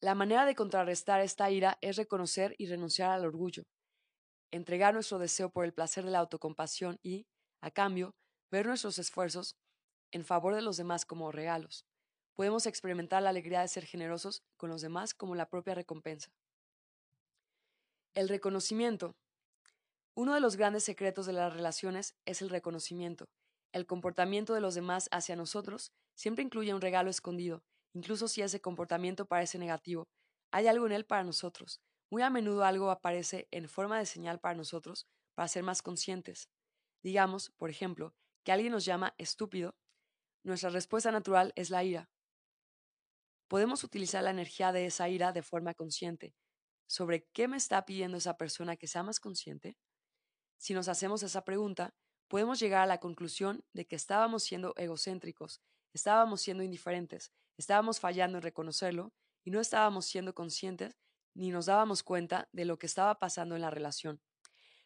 La 0.00 0.14
manera 0.14 0.46
de 0.46 0.54
contrarrestar 0.54 1.20
esta 1.20 1.50
ira 1.50 1.78
es 1.82 1.96
reconocer 1.96 2.54
y 2.58 2.66
renunciar 2.66 3.10
al 3.10 3.26
orgullo, 3.26 3.64
entregar 4.50 4.94
nuestro 4.94 5.18
deseo 5.18 5.50
por 5.50 5.64
el 5.66 5.74
placer 5.74 6.04
de 6.04 6.10
la 6.10 6.20
autocompasión 6.20 6.98
y, 7.02 7.26
a 7.60 7.70
cambio, 7.70 8.14
ver 8.50 8.66
nuestros 8.66 8.98
esfuerzos 8.98 9.56
en 10.10 10.24
favor 10.24 10.54
de 10.54 10.62
los 10.62 10.78
demás 10.78 11.04
como 11.04 11.32
regalos. 11.32 11.86
Podemos 12.34 12.66
experimentar 12.66 13.22
la 13.22 13.30
alegría 13.30 13.60
de 13.60 13.68
ser 13.68 13.84
generosos 13.84 14.42
con 14.56 14.70
los 14.70 14.80
demás 14.80 15.14
como 15.14 15.34
la 15.34 15.48
propia 15.48 15.74
recompensa. 15.74 16.30
El 18.14 18.28
reconocimiento. 18.28 19.14
Uno 20.14 20.34
de 20.34 20.40
los 20.40 20.56
grandes 20.56 20.84
secretos 20.84 21.26
de 21.26 21.32
las 21.32 21.52
relaciones 21.52 22.16
es 22.24 22.42
el 22.42 22.50
reconocimiento. 22.50 23.28
El 23.72 23.86
comportamiento 23.86 24.54
de 24.54 24.60
los 24.60 24.74
demás 24.74 25.08
hacia 25.12 25.36
nosotros 25.36 25.92
siempre 26.14 26.42
incluye 26.42 26.74
un 26.74 26.80
regalo 26.80 27.08
escondido, 27.08 27.62
incluso 27.94 28.26
si 28.26 28.42
ese 28.42 28.60
comportamiento 28.60 29.26
parece 29.26 29.58
negativo. 29.58 30.08
Hay 30.50 30.66
algo 30.66 30.86
en 30.86 30.92
él 30.92 31.06
para 31.06 31.22
nosotros. 31.22 31.80
Muy 32.10 32.22
a 32.22 32.30
menudo 32.30 32.64
algo 32.64 32.90
aparece 32.90 33.46
en 33.52 33.68
forma 33.68 33.98
de 33.98 34.06
señal 34.06 34.40
para 34.40 34.56
nosotros 34.56 35.06
para 35.34 35.46
ser 35.46 35.62
más 35.62 35.82
conscientes. 35.82 36.48
Digamos, 37.02 37.50
por 37.50 37.70
ejemplo, 37.70 38.14
que 38.44 38.52
alguien 38.52 38.72
nos 38.72 38.84
llama 38.84 39.14
estúpido. 39.16 39.76
Nuestra 40.42 40.70
respuesta 40.70 41.12
natural 41.12 41.52
es 41.54 41.70
la 41.70 41.84
ira. 41.84 42.10
Podemos 43.50 43.82
utilizar 43.82 44.22
la 44.22 44.30
energía 44.30 44.70
de 44.70 44.86
esa 44.86 45.08
ira 45.08 45.32
de 45.32 45.42
forma 45.42 45.74
consciente. 45.74 46.36
¿Sobre 46.86 47.26
qué 47.32 47.48
me 47.48 47.56
está 47.56 47.84
pidiendo 47.84 48.16
esa 48.16 48.36
persona 48.36 48.76
que 48.76 48.86
sea 48.86 49.02
más 49.02 49.18
consciente? 49.18 49.76
Si 50.56 50.72
nos 50.72 50.86
hacemos 50.86 51.24
esa 51.24 51.44
pregunta, 51.44 51.92
podemos 52.28 52.60
llegar 52.60 52.82
a 52.82 52.86
la 52.86 53.00
conclusión 53.00 53.64
de 53.72 53.88
que 53.88 53.96
estábamos 53.96 54.44
siendo 54.44 54.72
egocéntricos, 54.76 55.60
estábamos 55.92 56.42
siendo 56.42 56.62
indiferentes, 56.62 57.32
estábamos 57.56 57.98
fallando 57.98 58.38
en 58.38 58.42
reconocerlo 58.42 59.12
y 59.42 59.50
no 59.50 59.58
estábamos 59.58 60.06
siendo 60.06 60.32
conscientes 60.32 60.96
ni 61.34 61.50
nos 61.50 61.66
dábamos 61.66 62.04
cuenta 62.04 62.48
de 62.52 62.66
lo 62.66 62.78
que 62.78 62.86
estaba 62.86 63.18
pasando 63.18 63.56
en 63.56 63.62
la 63.62 63.70
relación. 63.70 64.22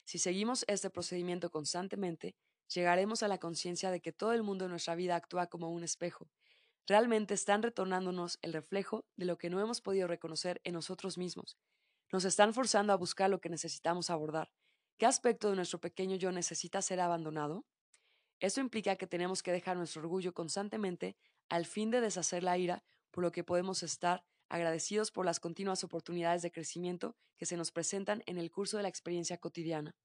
Si 0.07 0.17
seguimos 0.17 0.65
este 0.69 0.89
procedimiento 0.89 1.51
constantemente, 1.51 2.35
llegaremos 2.73 3.23
a 3.23 3.29
la 3.29 3.37
conciencia 3.37 3.91
de 3.91 4.01
que 4.01 4.15
todo 4.15 4.33
el 4.33 4.43
mundo 4.43 4.65
en 4.65 4.71
nuestra 4.71 4.95
vida 4.95 5.17
actúa 5.17 5.49
como 5.49 5.69
un 5.69 5.85
espejo. 5.85 6.31
Realmente 6.87 7.33
están 7.33 7.63
retornándonos 7.63 8.39
el 8.43 8.53
reflejo 8.53 9.07
de 9.17 9.25
lo 9.25 9.39
que 9.39 9.49
no 9.49 9.61
hemos 9.61 9.81
podido 9.81 10.07
reconocer 10.07 10.61
en 10.65 10.75
nosotros 10.75 11.17
mismos. 11.17 11.57
Nos 12.13 12.27
están 12.27 12.53
forzando 12.53 12.93
a 12.93 12.97
buscar 12.97 13.31
lo 13.31 13.41
que 13.41 13.49
necesitamos 13.49 14.11
abordar. 14.11 14.53
¿Qué 14.99 15.07
aspecto 15.07 15.49
de 15.49 15.57
nuestro 15.57 15.81
pequeño 15.81 16.17
yo 16.17 16.31
necesita 16.31 16.83
ser 16.83 17.01
abandonado? 17.01 17.65
Esto 18.39 18.61
implica 18.61 18.97
que 18.97 19.07
tenemos 19.07 19.43
que 19.43 19.53
dejar 19.53 19.77
nuestro 19.77 20.03
orgullo 20.03 20.35
constantemente 20.35 21.17
al 21.49 21.65
fin 21.65 21.91
de 21.91 22.01
deshacer 22.01 22.43
la 22.43 22.59
ira, 22.59 22.85
por 23.11 23.25
lo 23.25 23.33
que 23.33 23.45
podemos 23.45 23.83
estar 23.83 24.23
agradecidos 24.49 25.11
por 25.11 25.25
las 25.25 25.41
continuas 25.41 25.85
oportunidades 25.85 26.43
de 26.43 26.53
crecimiento 26.53 27.17
que 27.37 27.47
se 27.47 27.57
nos 27.57 27.73
presentan 27.73 28.23
en 28.27 28.37
el 28.39 28.51
curso 28.51 28.77
de 28.77 28.83
la 28.83 28.89
experiencia 28.89 29.39
cotidiana. 29.39 29.97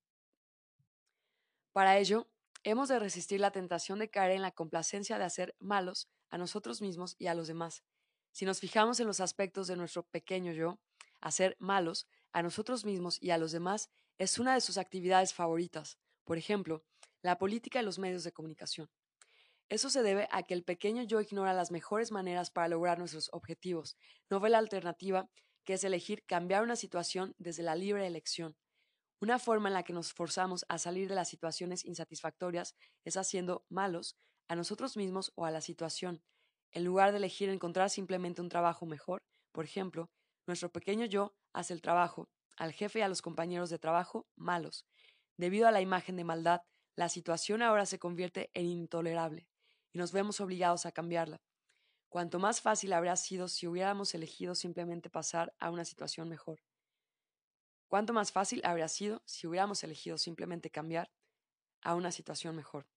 Para 1.74 1.98
ello, 1.98 2.30
hemos 2.64 2.88
de 2.88 3.00
resistir 3.00 3.42
la 3.42 3.52
tentación 3.52 4.00
de 4.00 4.10
caer 4.10 4.32
en 4.32 4.42
la 4.42 4.52
complacencia 4.52 5.18
de 5.18 5.26
hacer 5.26 5.56
malos 5.60 6.08
a 6.30 6.38
nosotros 6.38 6.82
mismos 6.82 7.16
y 7.18 7.28
a 7.28 7.34
los 7.34 7.48
demás. 7.48 7.84
Si 8.32 8.46
nos 8.46 8.60
fijamos 8.60 9.00
en 9.00 9.08
los 9.08 9.20
aspectos 9.20 9.68
de 9.68 9.76
nuestro 9.76 10.04
pequeño 10.04 10.52
yo, 10.54 10.80
hacer 11.22 11.56
malos 11.60 12.08
a 12.32 12.44
nosotros 12.44 12.86
mismos 12.86 13.22
y 13.22 13.32
a 13.32 13.38
los 13.38 13.52
demás 13.52 13.90
es 14.18 14.40
una 14.40 14.54
de 14.54 14.62
sus 14.62 14.78
actividades 14.78 15.34
favoritas. 15.34 15.98
Por 16.24 16.38
ejemplo, 16.38 16.84
la 17.22 17.38
política 17.38 17.82
y 17.82 17.86
los 17.86 18.00
medios 18.00 18.24
de 18.24 18.32
comunicación. 18.32 18.90
Eso 19.70 19.90
se 19.90 20.02
debe 20.02 20.28
a 20.32 20.44
que 20.44 20.54
el 20.54 20.64
pequeño 20.64 21.04
yo 21.04 21.22
ignora 21.22 21.54
las 21.54 21.72
mejores 21.72 22.12
maneras 22.12 22.50
para 22.50 22.68
lograr 22.68 22.98
nuestros 22.98 23.30
objetivos, 23.34 23.98
no 24.30 24.40
ve 24.40 24.50
la 24.50 24.58
alternativa, 24.58 25.30
que 25.64 25.74
es 25.74 25.84
elegir 25.84 26.26
cambiar 26.26 26.64
una 26.64 26.76
situación 26.76 27.36
desde 27.38 27.62
la 27.62 27.76
libre 27.76 28.08
elección. 28.08 28.58
Una 29.22 29.38
forma 29.38 29.70
en 29.70 29.74
la 29.74 29.84
que 29.84 29.94
nos 29.94 30.14
forzamos 30.14 30.66
a 30.70 30.78
salir 30.78 31.10
de 31.10 31.16
las 31.16 31.30
situaciones 31.30 31.86
insatisfactorias 31.86 32.76
es 33.04 33.18
haciendo 33.18 33.66
malos 33.70 34.16
a 34.50 34.56
nosotros 34.56 34.98
mismos 34.98 35.32
o 35.36 35.46
a 35.46 35.52
la 35.52 35.62
situación. 35.62 36.22
En 36.72 36.84
lugar 36.84 37.12
de 37.12 37.18
elegir 37.18 37.50
encontrar 37.50 37.90
simplemente 37.90 38.42
un 38.42 38.50
trabajo 38.50 38.86
mejor, 38.86 39.22
por 39.54 39.64
ejemplo, 39.64 40.10
nuestro 40.48 40.72
pequeño 40.72 41.06
yo 41.06 41.34
hace 41.54 41.74
el 41.74 41.82
trabajo, 41.82 42.28
al 42.58 42.74
jefe 42.74 43.00
y 43.00 43.02
a 43.04 43.08
los 43.08 43.22
compañeros 43.22 43.70
de 43.70 43.80
trabajo 43.80 44.28
malos. 44.36 44.86
Debido 45.38 45.68
a 45.68 45.72
la 45.72 45.82
imagen 45.82 46.16
de 46.18 46.24
maldad, 46.24 46.62
la 46.96 47.10
situación 47.10 47.62
ahora 47.62 47.86
se 47.86 48.00
convierte 48.00 48.50
en 48.54 48.66
intolerable 48.66 49.48
y 49.94 50.00
nos 50.00 50.12
vemos 50.12 50.42
obligados 50.42 50.86
a 50.86 50.92
cambiarla. 50.92 51.42
Cuanto 52.10 52.40
más 52.40 52.62
fácil 52.62 52.94
habría 52.94 53.16
sido 53.16 53.48
si 53.48 53.68
hubiéramos 53.68 54.16
elegido 54.16 54.56
simplemente 54.56 55.10
pasar 55.10 55.54
a 55.60 55.70
una 55.70 55.86
situación 55.86 56.28
mejor. 56.28 56.60
Cuánto 57.88 58.14
más 58.14 58.32
fácil 58.32 58.62
habría 58.64 58.88
sido 58.88 59.22
si 59.26 59.48
hubiéramos 59.48 59.84
elegido 59.84 60.18
simplemente 60.18 60.72
cambiar 60.72 61.12
a 61.82 61.96
una 61.96 62.12
situación 62.12 62.56
mejor. 62.56 62.88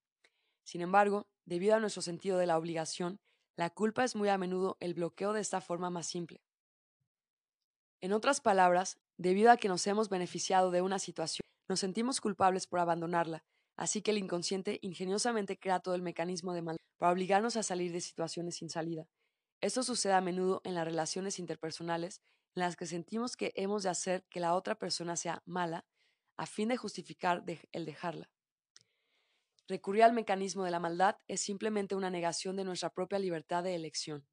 Sin 0.64 0.80
embargo, 0.80 1.26
debido 1.44 1.74
a 1.74 1.80
nuestro 1.80 2.02
sentido 2.02 2.38
de 2.38 2.46
la 2.46 2.58
obligación, 2.58 3.18
la 3.56 3.70
culpa 3.70 4.04
es 4.04 4.16
muy 4.16 4.28
a 4.28 4.38
menudo 4.38 4.76
el 4.80 4.94
bloqueo 4.94 5.32
de 5.32 5.40
esta 5.40 5.60
forma 5.60 5.90
más 5.90 6.06
simple. 6.06 6.40
En 8.00 8.12
otras 8.12 8.40
palabras, 8.40 8.98
debido 9.16 9.50
a 9.50 9.56
que 9.56 9.68
nos 9.68 9.86
hemos 9.86 10.08
beneficiado 10.08 10.70
de 10.70 10.82
una 10.82 10.98
situación, 10.98 11.42
nos 11.68 11.80
sentimos 11.80 12.20
culpables 12.20 12.66
por 12.66 12.80
abandonarla, 12.80 13.44
Así 13.76 14.02
que 14.02 14.10
el 14.10 14.18
inconsciente 14.18 14.78
ingeniosamente 14.82 15.58
crea 15.58 15.80
todo 15.80 15.94
el 15.94 16.02
mecanismo 16.02 16.52
de 16.52 16.62
mal 16.62 16.76
para 16.98 17.12
obligarnos 17.12 17.56
a 17.56 17.62
salir 17.62 17.92
de 17.92 18.00
situaciones 18.00 18.56
sin 18.56 18.68
salida. 18.68 19.06
Esto 19.60 19.82
sucede 19.82 20.12
a 20.12 20.20
menudo 20.20 20.60
en 20.64 20.74
las 20.74 20.84
relaciones 20.84 21.38
interpersonales 21.38 22.20
en 22.54 22.62
las 22.62 22.76
que 22.76 22.86
sentimos 22.86 23.36
que 23.36 23.52
hemos 23.56 23.82
de 23.82 23.88
hacer 23.88 24.24
que 24.28 24.40
la 24.40 24.54
otra 24.54 24.74
persona 24.74 25.16
sea 25.16 25.42
mala 25.46 25.84
a 26.36 26.46
fin 26.46 26.68
de 26.68 26.76
justificar 26.76 27.44
el 27.72 27.84
dejarla. 27.84 28.30
Recurrir 29.68 30.02
al 30.02 30.12
mecanismo 30.12 30.64
de 30.64 30.70
la 30.70 30.80
maldad 30.80 31.16
es 31.28 31.40
simplemente 31.40 31.94
una 31.94 32.10
negación 32.10 32.56
de 32.56 32.64
nuestra 32.64 32.90
propia 32.90 33.18
libertad 33.18 33.62
de 33.62 33.74
elección. 33.74 34.26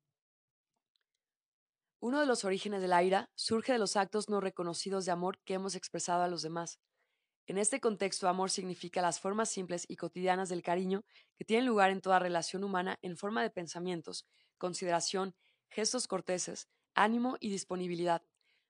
Uno 2.02 2.20
de 2.20 2.26
los 2.26 2.46
orígenes 2.46 2.82
de 2.82 2.88
la 2.88 3.04
ira 3.04 3.30
surge 3.36 3.74
de 3.74 3.78
los 3.78 3.96
actos 3.96 4.30
no 4.30 4.40
reconocidos 4.40 5.06
de 5.06 5.12
amor 5.12 5.40
que 5.46 5.54
hemos 5.54 5.76
expresado 5.76 6.24
a 6.24 6.28
los 6.28 6.42
demás. 6.42 6.80
En 7.46 7.58
este 7.58 7.80
contexto, 7.80 8.28
amor 8.28 8.52
significa 8.52 9.02
las 9.02 9.20
formas 9.20 9.50
simples 9.50 9.86
y 9.88 9.98
cotidianas 9.98 10.50
del 10.50 10.64
cariño 10.64 11.04
que 11.36 11.46
tienen 11.46 11.66
lugar 11.66 11.90
en 11.90 12.00
toda 12.00 12.20
relación 12.20 12.64
humana 12.64 12.98
en 13.02 13.18
forma 13.18 13.42
de 13.42 13.50
pensamientos, 13.50 14.26
consideración, 14.58 15.36
gestos 15.70 16.08
corteses, 16.08 16.70
ánimo 16.94 17.38
y 17.40 17.50
disponibilidad. 17.50 18.24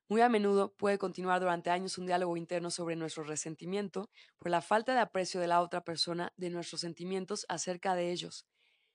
Muy 0.10 0.22
a 0.22 0.30
menudo 0.30 0.74
puede 0.76 0.98
continuar 0.98 1.40
durante 1.40 1.70
años 1.70 2.00
un 2.00 2.08
diálogo 2.08 2.36
interno 2.36 2.72
sobre 2.72 2.96
nuestro 2.96 3.24
resentimiento 3.24 4.10
por 4.40 4.50
la 4.50 4.62
falta 4.62 4.94
de 4.96 5.02
aprecio 5.02 5.40
de 5.40 5.46
la 5.46 5.62
otra 5.62 5.84
persona 5.84 6.34
de 6.36 6.50
nuestros 6.50 6.82
sentimientos 6.82 7.46
acerca 7.48 7.94
de 7.94 8.12
ellos. 8.12 8.48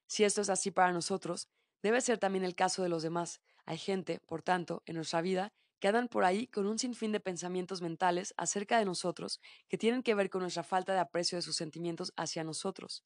Si 0.08 0.24
esto 0.24 0.40
es 0.40 0.50
así 0.50 0.72
para 0.72 0.92
nosotros, 0.92 1.48
debe 1.82 2.00
ser 2.00 2.18
también 2.18 2.44
el 2.44 2.56
caso 2.56 2.82
de 2.82 2.88
los 2.88 3.04
demás. 3.04 3.40
Hay 3.64 3.78
gente, 3.78 4.20
por 4.26 4.42
tanto, 4.42 4.82
en 4.86 4.96
nuestra 4.96 5.22
vida 5.22 5.52
quedan 5.78 6.08
por 6.08 6.24
ahí 6.24 6.48
con 6.48 6.66
un 6.66 6.80
sinfín 6.80 7.12
de 7.12 7.20
pensamientos 7.20 7.80
mentales 7.80 8.34
acerca 8.36 8.78
de 8.78 8.84
nosotros 8.84 9.40
que 9.68 9.78
tienen 9.78 10.02
que 10.02 10.16
ver 10.16 10.30
con 10.30 10.40
nuestra 10.42 10.64
falta 10.64 10.94
de 10.94 10.98
aprecio 10.98 11.38
de 11.38 11.42
sus 11.42 11.54
sentimientos 11.54 12.12
hacia 12.16 12.42
nosotros. 12.42 13.04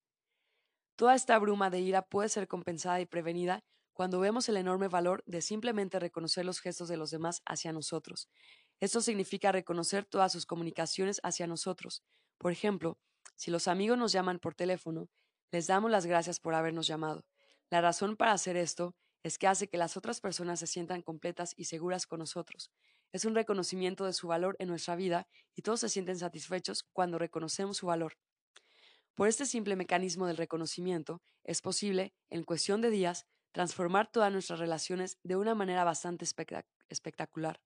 Toda 0.97 1.15
esta 1.15 1.39
bruma 1.39 1.71
de 1.71 1.81
ira 1.81 2.03
puede 2.03 2.31
ser 2.31 2.49
compensada 2.49 3.01
y 3.01 3.07
prevenida 3.07 3.63
cuando 3.99 4.21
vemos 4.21 4.49
el 4.49 4.57
enorme 4.57 4.87
valor 4.87 5.25
de 5.27 5.43
simplemente 5.43 5.99
reconocer 5.99 6.45
los 6.45 6.61
gestos 6.61 6.89
de 6.89 6.97
los 6.97 7.11
demás 7.11 7.43
hacia 7.45 7.73
nosotros. 7.73 8.29
Esto 8.79 9.01
significa 9.01 9.51
reconocer 9.51 10.05
todas 10.05 10.31
sus 10.31 10.47
comunicaciones 10.47 11.19
hacia 11.25 11.49
nosotros. 11.49 12.05
Por 12.39 12.53
ejemplo, 12.53 13.01
si 13.35 13.51
los 13.51 13.67
amigos 13.67 13.99
nos 13.99 14.13
llaman 14.13 14.39
por 14.39 14.55
teléfono, 14.55 15.09
les 15.51 15.67
damos 15.67 15.91
las 15.91 16.07
gracias 16.07 16.39
por 16.39 16.55
habernos 16.55 16.87
llamado. 16.87 17.27
La 17.71 17.81
razón 17.81 18.17
para 18.17 18.31
hacer 18.31 18.57
esto 18.57 18.95
es 19.25 19.37
que 19.37 19.49
hace 19.49 19.69
que 19.69 19.79
las 19.79 19.97
otras 19.97 20.21
personas 20.21 20.61
se 20.61 20.69
sientan 20.69 21.03
completas 21.03 21.53
y 21.57 21.65
seguras 21.65 22.07
con 22.07 22.21
nosotros. 22.21 22.71
Es 23.11 23.25
un 23.25 23.35
reconocimiento 23.35 24.05
de 24.05 24.13
su 24.13 24.29
valor 24.29 24.55
en 24.61 24.69
nuestra 24.69 24.95
vida 24.95 25.27
y 25.57 25.63
todos 25.63 25.81
se 25.81 25.89
sienten 25.89 26.21
satisfechos 26.21 26.85
cuando 26.93 27.19
reconocemos 27.19 27.79
su 27.79 27.87
valor. 27.87 28.17
Por 29.17 29.27
este 29.27 29.45
simple 29.45 29.75
mecanismo 29.75 30.29
del 30.29 30.37
reconocimiento, 30.37 31.21
es 31.43 31.63
posible, 31.63 32.15
en 32.31 32.45
cuestión 32.45 32.81
de 32.81 32.91
días, 32.91 33.27
transformar 33.59 34.09
todas 34.09 34.31
nuestras 34.31 34.61
relaciones 34.61 35.19
de 35.25 35.35
una 35.35 35.53
manera 35.53 35.83
bastante 35.83 36.25
espectacular. 36.89 37.61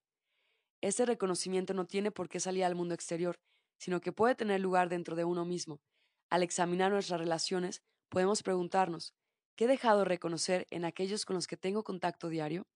Este 0.80 1.04
reconocimiento 1.04 1.74
no 1.74 1.86
tiene 1.86 2.10
por 2.10 2.30
qué 2.30 2.40
salir 2.40 2.64
al 2.64 2.74
mundo 2.74 2.94
exterior, 2.94 3.38
sino 3.76 4.00
que 4.00 4.10
puede 4.10 4.34
tener 4.34 4.58
lugar 4.58 4.88
dentro 4.88 5.16
de 5.16 5.26
uno 5.26 5.44
mismo. 5.44 5.82
Al 6.30 6.42
examinar 6.42 6.92
nuestras 6.92 7.20
relaciones, 7.20 7.82
podemos 8.08 8.42
preguntarnos, 8.42 9.12
¿Qué 9.54 9.66
he 9.66 9.68
dejado 9.68 10.06
reconocer 10.06 10.66
en 10.70 10.86
aquellos 10.86 11.26
con 11.26 11.36
los 11.36 11.46
que 11.46 11.58
tengo 11.58 11.84
contacto 11.84 12.30
diario? 12.30 12.66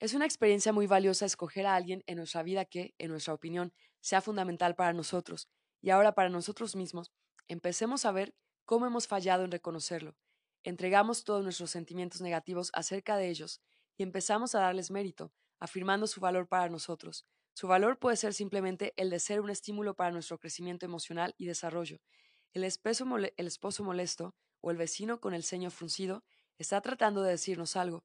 Es 0.00 0.14
una 0.14 0.24
experiencia 0.24 0.72
muy 0.72 0.86
valiosa 0.86 1.26
escoger 1.26 1.66
a 1.66 1.74
alguien 1.74 2.02
en 2.06 2.16
nuestra 2.16 2.42
vida 2.42 2.64
que, 2.64 2.94
en 2.96 3.10
nuestra 3.10 3.34
opinión, 3.34 3.74
sea 4.00 4.22
fundamental 4.22 4.74
para 4.74 4.94
nosotros 4.94 5.50
y 5.82 5.90
ahora 5.90 6.14
para 6.14 6.30
nosotros 6.30 6.76
mismos. 6.76 7.12
Empecemos 7.46 8.06
a 8.06 8.12
ver 8.12 8.34
cómo 8.64 8.86
hemos 8.86 9.06
fallado 9.06 9.44
en 9.44 9.50
reconocerlo. 9.50 10.16
Entregamos 10.64 11.24
todos 11.24 11.42
nuestros 11.42 11.70
sentimientos 11.70 12.20
negativos 12.20 12.70
acerca 12.74 13.16
de 13.16 13.28
ellos 13.28 13.60
y 13.96 14.02
empezamos 14.02 14.54
a 14.54 14.60
darles 14.60 14.90
mérito, 14.90 15.32
afirmando 15.58 16.06
su 16.06 16.20
valor 16.20 16.48
para 16.48 16.68
nosotros. 16.68 17.26
Su 17.54 17.68
valor 17.68 17.98
puede 17.98 18.16
ser 18.16 18.32
simplemente 18.32 18.94
el 18.96 19.10
de 19.10 19.18
ser 19.18 19.40
un 19.40 19.50
estímulo 19.50 19.94
para 19.94 20.10
nuestro 20.10 20.38
crecimiento 20.38 20.86
emocional 20.86 21.34
y 21.36 21.46
desarrollo. 21.46 21.98
El, 22.52 22.62
el 22.62 23.46
esposo 23.46 23.84
molesto 23.84 24.34
o 24.60 24.70
el 24.70 24.76
vecino 24.76 25.20
con 25.20 25.34
el 25.34 25.42
ceño 25.42 25.70
fruncido 25.70 26.24
está 26.58 26.80
tratando 26.80 27.22
de 27.22 27.32
decirnos 27.32 27.76
algo. 27.76 28.04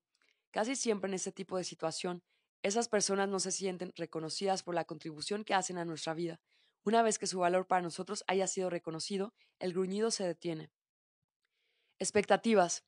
Casi 0.51 0.76
siempre 0.76 1.10
en 1.10 1.14
este 1.14 1.32
tipo 1.32 1.58
de 1.58 1.64
situación, 1.64 2.24
esas 2.64 2.89
personas 2.89 3.30
no 3.30 3.39
se 3.39 3.51
sienten 3.51 3.93
reconocidas 3.95 4.64
por 4.64 4.74
la 4.74 4.86
contribución 4.86 5.43
que 5.43 5.53
hacen 5.53 5.78
a 5.78 5.86
nuestra 5.86 6.14
vida. 6.14 6.41
Una 6.84 7.03
vez 7.03 7.20
que 7.20 7.28
su 7.28 7.39
valor 7.39 7.68
para 7.68 7.82
nosotros 7.82 8.24
haya 8.28 8.47
sido 8.47 8.70
reconocido, 8.70 9.34
el 9.60 9.74
gruñido 9.74 10.10
se 10.10 10.26
detiene. 10.26 10.72
Expectativas. 12.00 12.86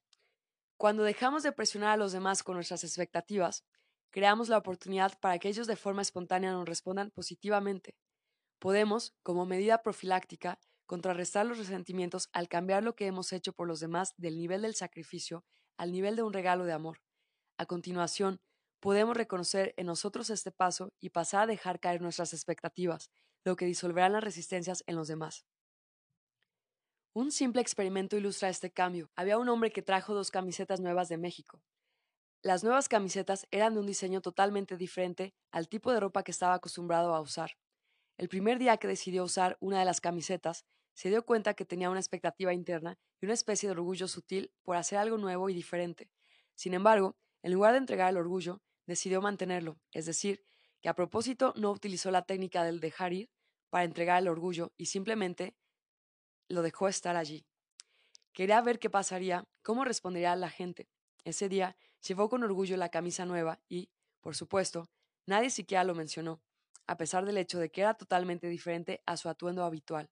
Cuando 0.77 1.01
dejamos 1.01 1.41
de 1.41 1.51
presionar 1.51 1.89
a 1.89 1.97
los 1.97 2.11
demás 2.11 2.43
con 2.43 2.53
nuestras 2.53 2.83
expectativas, 2.83 3.65
creamos 4.11 4.49
la 4.49 4.57
oportunidad 4.59 5.19
para 5.19 5.39
que 5.39 5.49
ellos 5.49 5.65
de 5.65 5.75
forma 5.75 6.03
espontánea 6.03 6.51
nos 6.51 6.69
respondan 6.69 7.09
positivamente. 7.09 7.97
Podemos, 8.59 9.15
como 9.23 9.47
medida 9.47 9.81
profiláctica, 9.81 10.59
contrarrestar 10.85 11.47
los 11.47 11.57
resentimientos 11.57 12.29
al 12.33 12.47
cambiar 12.49 12.83
lo 12.83 12.95
que 12.95 13.07
hemos 13.07 13.33
hecho 13.33 13.51
por 13.51 13.67
los 13.67 13.79
demás 13.79 14.13
del 14.17 14.37
nivel 14.37 14.61
del 14.61 14.75
sacrificio 14.75 15.43
al 15.77 15.91
nivel 15.91 16.15
de 16.15 16.23
un 16.23 16.33
regalo 16.33 16.65
de 16.65 16.73
amor. 16.73 17.01
A 17.57 17.65
continuación, 17.65 18.41
podemos 18.79 19.17
reconocer 19.17 19.73
en 19.77 19.87
nosotros 19.87 20.29
este 20.29 20.51
paso 20.51 20.93
y 20.99 21.09
pasar 21.09 21.43
a 21.43 21.47
dejar 21.47 21.79
caer 21.79 22.01
nuestras 22.01 22.33
expectativas, 22.33 23.09
lo 23.43 23.55
que 23.55 23.65
disolverá 23.65 24.09
las 24.09 24.23
resistencias 24.23 24.83
en 24.85 24.97
los 24.97 25.07
demás. 25.07 25.45
Un 27.13 27.31
simple 27.31 27.61
experimento 27.61 28.17
ilustra 28.17 28.49
este 28.49 28.69
cambio. 28.69 29.09
Había 29.15 29.39
un 29.39 29.49
hombre 29.49 29.71
que 29.71 29.81
trajo 29.81 30.13
dos 30.13 30.29
camisetas 30.29 30.79
nuevas 30.79 31.09
de 31.09 31.17
México. 31.17 31.63
Las 32.43 32.63
nuevas 32.63 32.87
camisetas 32.87 33.47
eran 33.49 33.73
de 33.73 33.79
un 33.79 33.87
diseño 33.87 34.21
totalmente 34.21 34.77
diferente 34.77 35.33
al 35.51 35.67
tipo 35.67 35.91
de 35.91 35.99
ropa 35.99 36.21
que 36.23 36.31
estaba 36.31 36.53
acostumbrado 36.53 37.15
a 37.15 37.19
usar. 37.19 37.57
El 38.17 38.29
primer 38.29 38.59
día 38.59 38.77
que 38.77 38.87
decidió 38.87 39.23
usar 39.23 39.57
una 39.59 39.79
de 39.79 39.85
las 39.85 40.01
camisetas, 40.01 40.65
se 40.93 41.09
dio 41.09 41.25
cuenta 41.25 41.55
que 41.55 41.65
tenía 41.65 41.89
una 41.89 41.99
expectativa 41.99 42.53
interna 42.53 42.99
y 43.19 43.25
una 43.25 43.33
especie 43.33 43.67
de 43.67 43.71
orgullo 43.71 44.07
sutil 44.07 44.53
por 44.61 44.75
hacer 44.75 44.99
algo 44.99 45.17
nuevo 45.17 45.49
y 45.49 45.55
diferente. 45.55 46.11
Sin 46.53 46.75
embargo, 46.75 47.17
en 47.41 47.53
lugar 47.53 47.71
de 47.71 47.79
entregar 47.79 48.11
el 48.11 48.17
orgullo, 48.17 48.61
decidió 48.85 49.19
mantenerlo, 49.19 49.79
es 49.93 50.05
decir, 50.05 50.43
que 50.81 50.89
a 50.89 50.95
propósito 50.95 51.53
no 51.55 51.71
utilizó 51.71 52.11
la 52.11 52.21
técnica 52.21 52.63
del 52.63 52.79
dejar 52.79 53.13
ir 53.13 53.31
para 53.69 53.83
entregar 53.83 54.21
el 54.21 54.27
orgullo 54.27 54.73
y 54.77 54.85
simplemente 54.85 55.55
lo 56.49 56.61
dejó 56.61 56.87
estar 56.87 57.15
allí. 57.15 57.45
Quería 58.33 58.61
ver 58.61 58.79
qué 58.79 58.89
pasaría, 58.89 59.47
cómo 59.63 59.85
respondería 59.85 60.35
la 60.35 60.49
gente. 60.49 60.89
Ese 61.23 61.47
día 61.47 61.77
llevó 62.05 62.29
con 62.29 62.43
orgullo 62.43 62.75
la 62.75 62.89
camisa 62.89 63.25
nueva 63.25 63.59
y, 63.69 63.89
por 64.19 64.35
supuesto, 64.35 64.89
nadie 65.25 65.49
siquiera 65.49 65.83
lo 65.83 65.95
mencionó, 65.95 66.41
a 66.87 66.97
pesar 66.97 67.25
del 67.25 67.37
hecho 67.37 67.59
de 67.59 67.71
que 67.71 67.81
era 67.81 67.93
totalmente 67.93 68.47
diferente 68.47 69.01
a 69.05 69.15
su 69.15 69.29
atuendo 69.29 69.63
habitual. 69.63 70.09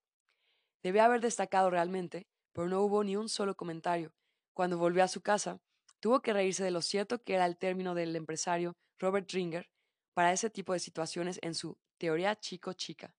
Debía 0.83 1.05
haber 1.05 1.21
destacado 1.21 1.69
realmente, 1.69 2.27
pero 2.53 2.67
no 2.67 2.81
hubo 2.81 3.03
ni 3.03 3.15
un 3.15 3.27
solo 3.27 3.55
comentario. 3.55 4.13
Cuando 4.53 4.77
volvió 4.77 5.03
a 5.03 5.07
su 5.07 5.21
casa, 5.21 5.59
Tuvo 5.99 6.21
que 6.21 6.33
reírse 6.33 6.63
de 6.63 6.71
lo 6.71 6.81
cierto 6.81 7.23
que 7.23 7.33
era 7.33 7.45
el 7.45 7.57
término 7.57 7.95
del 7.95 8.15
empresario 8.15 8.77
Robert 8.99 9.29
Ringer 9.31 9.69
para 10.13 10.31
ese 10.31 10.49
tipo 10.49 10.73
de 10.73 10.79
situaciones 10.79 11.39
en 11.41 11.55
su 11.55 11.77
teoría 11.97 12.35
chico-chica. 12.39 13.15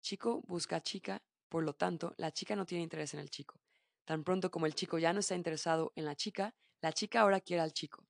Chico 0.00 0.42
busca 0.46 0.82
chica, 0.82 1.22
por 1.48 1.64
lo 1.64 1.74
tanto, 1.74 2.14
la 2.16 2.32
chica 2.32 2.56
no 2.56 2.66
tiene 2.66 2.84
interés 2.84 3.14
en 3.14 3.20
el 3.20 3.30
chico. 3.30 3.60
Tan 4.04 4.24
pronto 4.24 4.50
como 4.50 4.66
el 4.66 4.74
chico 4.74 4.98
ya 4.98 5.12
no 5.12 5.20
está 5.20 5.34
interesado 5.34 5.92
en 5.96 6.04
la 6.04 6.14
chica, 6.14 6.54
la 6.80 6.92
chica 6.92 7.20
ahora 7.20 7.40
quiere 7.40 7.62
al 7.62 7.72
chico. 7.72 8.06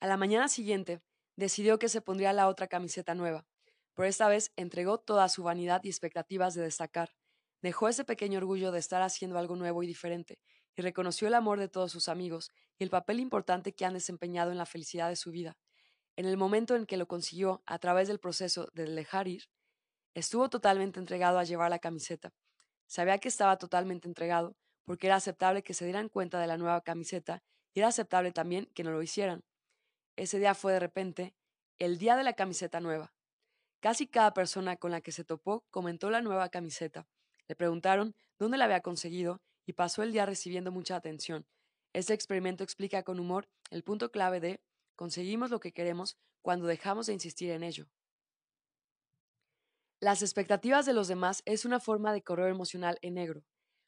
A 0.00 0.06
la 0.06 0.16
mañana 0.16 0.48
siguiente, 0.48 1.02
decidió 1.36 1.78
que 1.78 1.88
se 1.88 2.00
pondría 2.00 2.32
la 2.32 2.48
otra 2.48 2.68
camiseta 2.68 3.14
nueva, 3.14 3.46
pero 3.94 4.08
esta 4.08 4.28
vez 4.28 4.52
entregó 4.54 4.98
toda 4.98 5.28
su 5.28 5.42
vanidad 5.42 5.82
y 5.82 5.88
expectativas 5.88 6.54
de 6.54 6.62
destacar. 6.62 7.16
Dejó 7.62 7.88
ese 7.88 8.04
pequeño 8.04 8.38
orgullo 8.38 8.70
de 8.70 8.78
estar 8.78 9.02
haciendo 9.02 9.38
algo 9.38 9.56
nuevo 9.56 9.82
y 9.82 9.88
diferente, 9.88 10.38
y 10.76 10.82
reconoció 10.82 11.26
el 11.26 11.34
amor 11.34 11.58
de 11.58 11.68
todos 11.68 11.90
sus 11.90 12.08
amigos 12.08 12.52
y 12.78 12.84
el 12.84 12.90
papel 12.90 13.18
importante 13.18 13.74
que 13.74 13.84
han 13.84 13.94
desempeñado 13.94 14.52
en 14.52 14.58
la 14.58 14.66
felicidad 14.66 15.08
de 15.08 15.16
su 15.16 15.32
vida. 15.32 15.58
En 16.14 16.26
el 16.26 16.36
momento 16.36 16.76
en 16.76 16.86
que 16.86 16.96
lo 16.96 17.08
consiguió 17.08 17.62
a 17.66 17.80
través 17.80 18.06
del 18.06 18.20
proceso 18.20 18.68
de 18.74 18.84
dejar 18.84 19.26
ir, 19.26 19.48
estuvo 20.18 20.48
totalmente 20.48 21.00
entregado 21.00 21.38
a 21.38 21.44
llevar 21.44 21.70
la 21.70 21.78
camiseta. 21.78 22.32
Sabía 22.86 23.18
que 23.18 23.28
estaba 23.28 23.58
totalmente 23.58 24.08
entregado 24.08 24.56
porque 24.84 25.06
era 25.06 25.16
aceptable 25.16 25.62
que 25.62 25.74
se 25.74 25.84
dieran 25.84 26.08
cuenta 26.08 26.40
de 26.40 26.46
la 26.46 26.56
nueva 26.56 26.80
camiseta 26.80 27.42
y 27.74 27.80
era 27.80 27.88
aceptable 27.88 28.32
también 28.32 28.66
que 28.74 28.84
no 28.84 28.90
lo 28.90 29.02
hicieran. 29.02 29.44
Ese 30.16 30.38
día 30.38 30.54
fue 30.54 30.72
de 30.72 30.80
repente 30.80 31.34
el 31.78 31.98
día 31.98 32.16
de 32.16 32.24
la 32.24 32.32
camiseta 32.32 32.80
nueva. 32.80 33.12
Casi 33.80 34.06
cada 34.06 34.34
persona 34.34 34.76
con 34.76 34.90
la 34.90 35.00
que 35.00 35.12
se 35.12 35.24
topó 35.24 35.64
comentó 35.70 36.10
la 36.10 36.22
nueva 36.22 36.48
camiseta. 36.48 37.06
Le 37.46 37.54
preguntaron 37.54 38.14
dónde 38.38 38.58
la 38.58 38.64
había 38.64 38.80
conseguido 38.80 39.40
y 39.66 39.74
pasó 39.74 40.02
el 40.02 40.12
día 40.12 40.26
recibiendo 40.26 40.72
mucha 40.72 40.96
atención. 40.96 41.46
Este 41.92 42.14
experimento 42.14 42.64
explica 42.64 43.02
con 43.02 43.20
humor 43.20 43.48
el 43.70 43.84
punto 43.84 44.10
clave 44.10 44.40
de 44.40 44.60
conseguimos 44.96 45.50
lo 45.50 45.60
que 45.60 45.72
queremos 45.72 46.16
cuando 46.42 46.66
dejamos 46.66 47.06
de 47.06 47.12
insistir 47.12 47.50
en 47.50 47.62
ello. 47.62 47.86
Las 50.00 50.22
expectativas 50.22 50.86
de 50.86 50.92
los 50.92 51.08
demás 51.08 51.42
es 51.44 51.64
una 51.64 51.80
forma 51.80 52.12
de 52.12 52.22
correo 52.22 52.46
emocional 52.46 52.98
en 53.02 53.14
negro. 53.14 53.42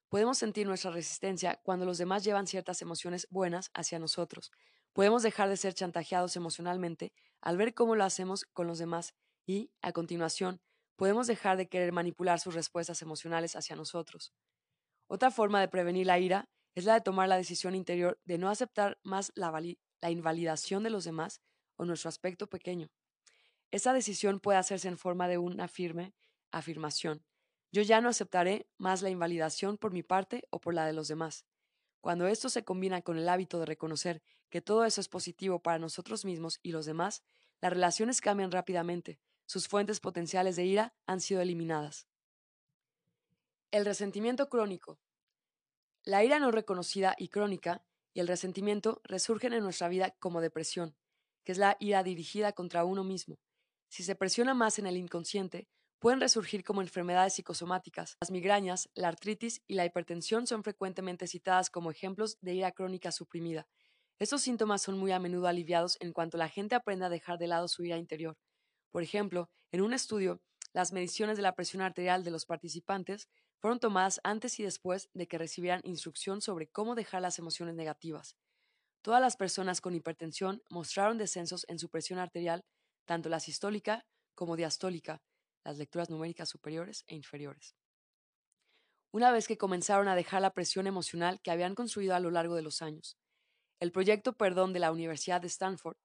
Podemos 0.08 0.38
sentir 0.38 0.66
nuestra 0.66 0.90
resistencia 0.90 1.61
cuando 1.62 1.86
los 1.86 1.98
demás 1.98 2.24
llevan 2.24 2.48
ciertas 2.48 2.82
emociones 2.82 3.28
buenas 3.30 3.70
hacia 3.74 4.00
nosotros. 4.00 4.50
Podemos 4.92 5.22
dejar 5.22 5.48
de 5.48 5.56
ser 5.56 5.72
chantajeados 5.72 6.34
emocionalmente 6.34 7.12
al 7.40 7.56
ver 7.56 7.74
cómo 7.74 7.94
lo 7.94 8.02
hacemos 8.02 8.44
con 8.52 8.66
los 8.66 8.78
demás 8.78 9.14
y, 9.46 9.70
a 9.82 9.92
continuación, 9.92 10.61
podemos 10.96 11.28
dejar 11.28 11.56
de 11.56 11.68
querer 11.68 11.92
manipular 11.92 12.40
sus 12.40 12.54
respuestas 12.54 13.02
emocionales 13.02 13.54
hacia 13.54 13.76
nosotros. 13.76 14.32
Otra 15.06 15.30
forma 15.30 15.61
de 15.61 15.68
prevenir 15.68 16.08
la 16.08 16.18
ira 16.18 16.48
es 16.74 16.86
la 16.86 16.94
de 16.94 17.02
tomar 17.02 17.28
la 17.28 17.36
decisión 17.36 17.76
interior 17.76 18.18
de 18.24 18.36
no 18.36 18.50
aceptar 18.50 18.98
más 19.04 19.30
la, 19.36 19.52
invalidación 20.11 20.82
de 20.82 20.90
los 20.90 21.04
demás 21.04 21.40
o 21.76 21.84
nuestro 21.84 22.08
aspecto 22.08 22.48
pequeño. 22.48 22.88
Esa 23.70 23.92
decisión 23.92 24.40
puede 24.40 24.58
hacerse 24.58 24.88
en 24.88 24.98
forma 24.98 25.28
de 25.28 25.38
una 25.38 25.68
firme 25.68 26.14
afirmación. 26.50 27.24
Yo 27.72 27.82
ya 27.82 28.00
no 28.00 28.08
aceptaré 28.08 28.68
más 28.78 29.02
la 29.02 29.10
invalidación 29.10 29.78
por 29.78 29.92
mi 29.92 30.02
parte 30.02 30.46
o 30.50 30.60
por 30.60 30.74
la 30.74 30.86
de 30.86 30.92
los 30.92 31.06
demás. 31.06 31.44
Cuando 32.00 32.26
esto 32.26 32.48
se 32.48 32.64
combina 32.64 33.02
con 33.02 33.16
el 33.16 33.28
hábito 33.28 33.60
de 33.60 33.66
reconocer 33.66 34.22
que 34.48 34.60
todo 34.60 34.84
eso 34.84 35.00
es 35.00 35.08
positivo 35.08 35.62
para 35.62 35.78
nosotros 35.78 36.24
mismos 36.24 36.58
y 36.62 36.72
los 36.72 36.86
demás, 36.86 37.22
las 37.60 37.72
relaciones 37.72 38.20
cambian 38.20 38.50
rápidamente, 38.50 39.20
sus 39.46 39.68
fuentes 39.68 40.00
potenciales 40.00 40.56
de 40.56 40.64
ira 40.64 40.94
han 41.06 41.20
sido 41.20 41.40
eliminadas. 41.40 42.08
El 43.70 43.84
resentimiento 43.84 44.48
crónico. 44.48 44.98
La 46.02 46.24
ira 46.24 46.40
no 46.40 46.50
reconocida 46.50 47.14
y 47.18 47.28
crónica 47.28 47.84
y 48.14 48.20
el 48.20 48.26
resentimiento 48.26 49.00
resurgen 49.04 49.52
en 49.52 49.62
nuestra 49.62 49.88
vida 49.88 50.10
como 50.18 50.40
depresión, 50.40 50.96
que 51.44 51.52
es 51.52 51.58
la 51.58 51.76
ira 51.78 52.02
dirigida 52.02 52.52
contra 52.52 52.84
uno 52.84 53.04
mismo. 53.04 53.38
Si 53.91 54.05
se 54.05 54.14
presiona 54.14 54.55
más 54.55 54.78
en 54.78 54.86
el 54.86 54.97
inconsciente, 54.97 55.68
pueden 55.99 56.20
resurgir 56.20 56.62
como 56.62 56.80
enfermedades 56.80 57.34
psicosomáticas. 57.34 58.16
Las 58.20 58.30
migrañas, 58.30 58.88
la 58.95 59.09
artritis 59.09 59.62
y 59.66 59.74
la 59.74 59.84
hipertensión 59.84 60.47
son 60.47 60.62
frecuentemente 60.62 61.26
citadas 61.26 61.70
como 61.70 61.91
ejemplos 61.91 62.38
de 62.41 62.55
ira 62.55 62.70
crónica 62.70 63.11
suprimida. 63.11 63.66
Estos 64.20 64.43
síntomas 64.43 64.80
son 64.80 64.97
muy 64.97 65.11
a 65.11 65.18
menudo 65.18 65.49
aliviados 65.49 65.97
en 66.01 66.12
cuanto 66.12 66.38
la 66.38 66.49
gente 66.49 66.76
aprende 66.76 67.05
a 67.05 67.09
dejar 67.09 67.36
de 67.38 67.49
lado 67.49 67.66
su 67.66 67.82
ira 67.84 67.99
interior. 67.99 68.38
Por 68.93 69.03
ejemplo, 69.03 69.51
en 69.72 69.80
un 69.80 69.93
estudio, 69.93 70.41
las 70.72 70.93
mediciones 70.93 71.36
de 71.36 71.43
la 71.43 71.57
presión 71.57 71.82
arterial 71.82 72.22
de 72.22 72.30
los 72.30 72.47
participantes 72.47 73.28
fueron 73.59 73.80
tomadas 73.80 74.20
antes 74.22 74.61
y 74.61 74.62
después 74.62 75.11
de 75.14 75.26
que 75.26 75.36
recibieran 75.36 75.80
instrucción 75.82 76.41
sobre 76.41 76.68
cómo 76.68 76.95
dejar 76.95 77.22
las 77.22 77.41
emociones 77.41 77.74
negativas. 77.74 78.36
Todas 79.03 79.20
las 79.20 79.36
personas 79.36 79.80
con 79.80 79.95
hipertensión 79.95 80.62
mostraron 80.70 81.18
descensos 81.18 81.64
en 81.68 81.80
su 81.80 81.88
presión 81.88 82.20
arterial, 82.20 82.64
tanto 83.11 83.28
la 83.28 83.40
sistólica 83.40 84.06
como 84.36 84.54
diastólica, 84.54 85.20
las 85.64 85.78
lecturas 85.78 86.11
numéricas 86.11 86.48
superiores 86.48 87.02
e 87.08 87.16
inferiores. 87.16 87.74
Una 89.11 89.32
vez 89.32 89.48
que 89.48 89.58
comenzaron 89.58 90.06
a 90.06 90.14
dejar 90.14 90.42
la 90.42 90.54
presión 90.54 90.86
emocional 90.86 91.40
que 91.42 91.50
habían 91.50 91.74
construido 91.74 92.14
a 92.14 92.20
lo 92.20 92.30
largo 92.30 92.54
de 92.54 92.62
los 92.62 92.82
años. 92.82 93.18
El 93.80 93.90
proyecto 93.90 94.34
Perdón 94.34 94.72
de 94.72 94.78
la 94.78 94.92
Universidad 94.92 95.40
de 95.40 95.48
Stanford 95.48 95.96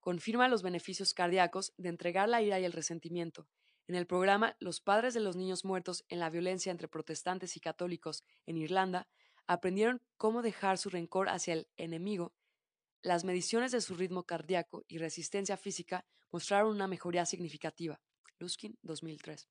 confirma 0.00 0.48
los 0.48 0.62
beneficios 0.62 1.12
cardíacos 1.12 1.74
de 1.76 1.90
entregar 1.90 2.26
la 2.30 2.40
ira 2.40 2.58
y 2.58 2.64
el 2.64 2.72
resentimiento, 2.72 3.46
en 3.86 3.94
el 3.94 4.06
programa, 4.06 4.56
los 4.58 4.80
padres 4.80 5.12
de 5.12 5.20
los 5.20 5.36
niños 5.36 5.62
muertos 5.62 6.06
en 6.08 6.20
la 6.20 6.30
violencia 6.30 6.72
entre 6.72 6.88
protestantes 6.88 7.54
y 7.58 7.60
católicos 7.60 8.24
en 8.46 8.56
Irlanda 8.56 9.08
aprendieron 9.46 10.00
cómo 10.16 10.40
dejar 10.40 10.78
su 10.78 10.88
rencor 10.88 11.28
hacia 11.28 11.52
el 11.52 11.68
enemigo. 11.76 12.34
Las 13.06 13.22
mediciones 13.22 13.70
de 13.70 13.80
su 13.80 13.94
ritmo 13.94 14.24
cardíaco 14.24 14.84
y 14.88 14.98
resistencia 14.98 15.56
física 15.56 16.04
mostraron 16.32 16.72
una 16.72 16.88
mejoría 16.88 17.24
significativa. 17.24 18.00
Luskin, 18.40 18.76
2003. 18.82 19.48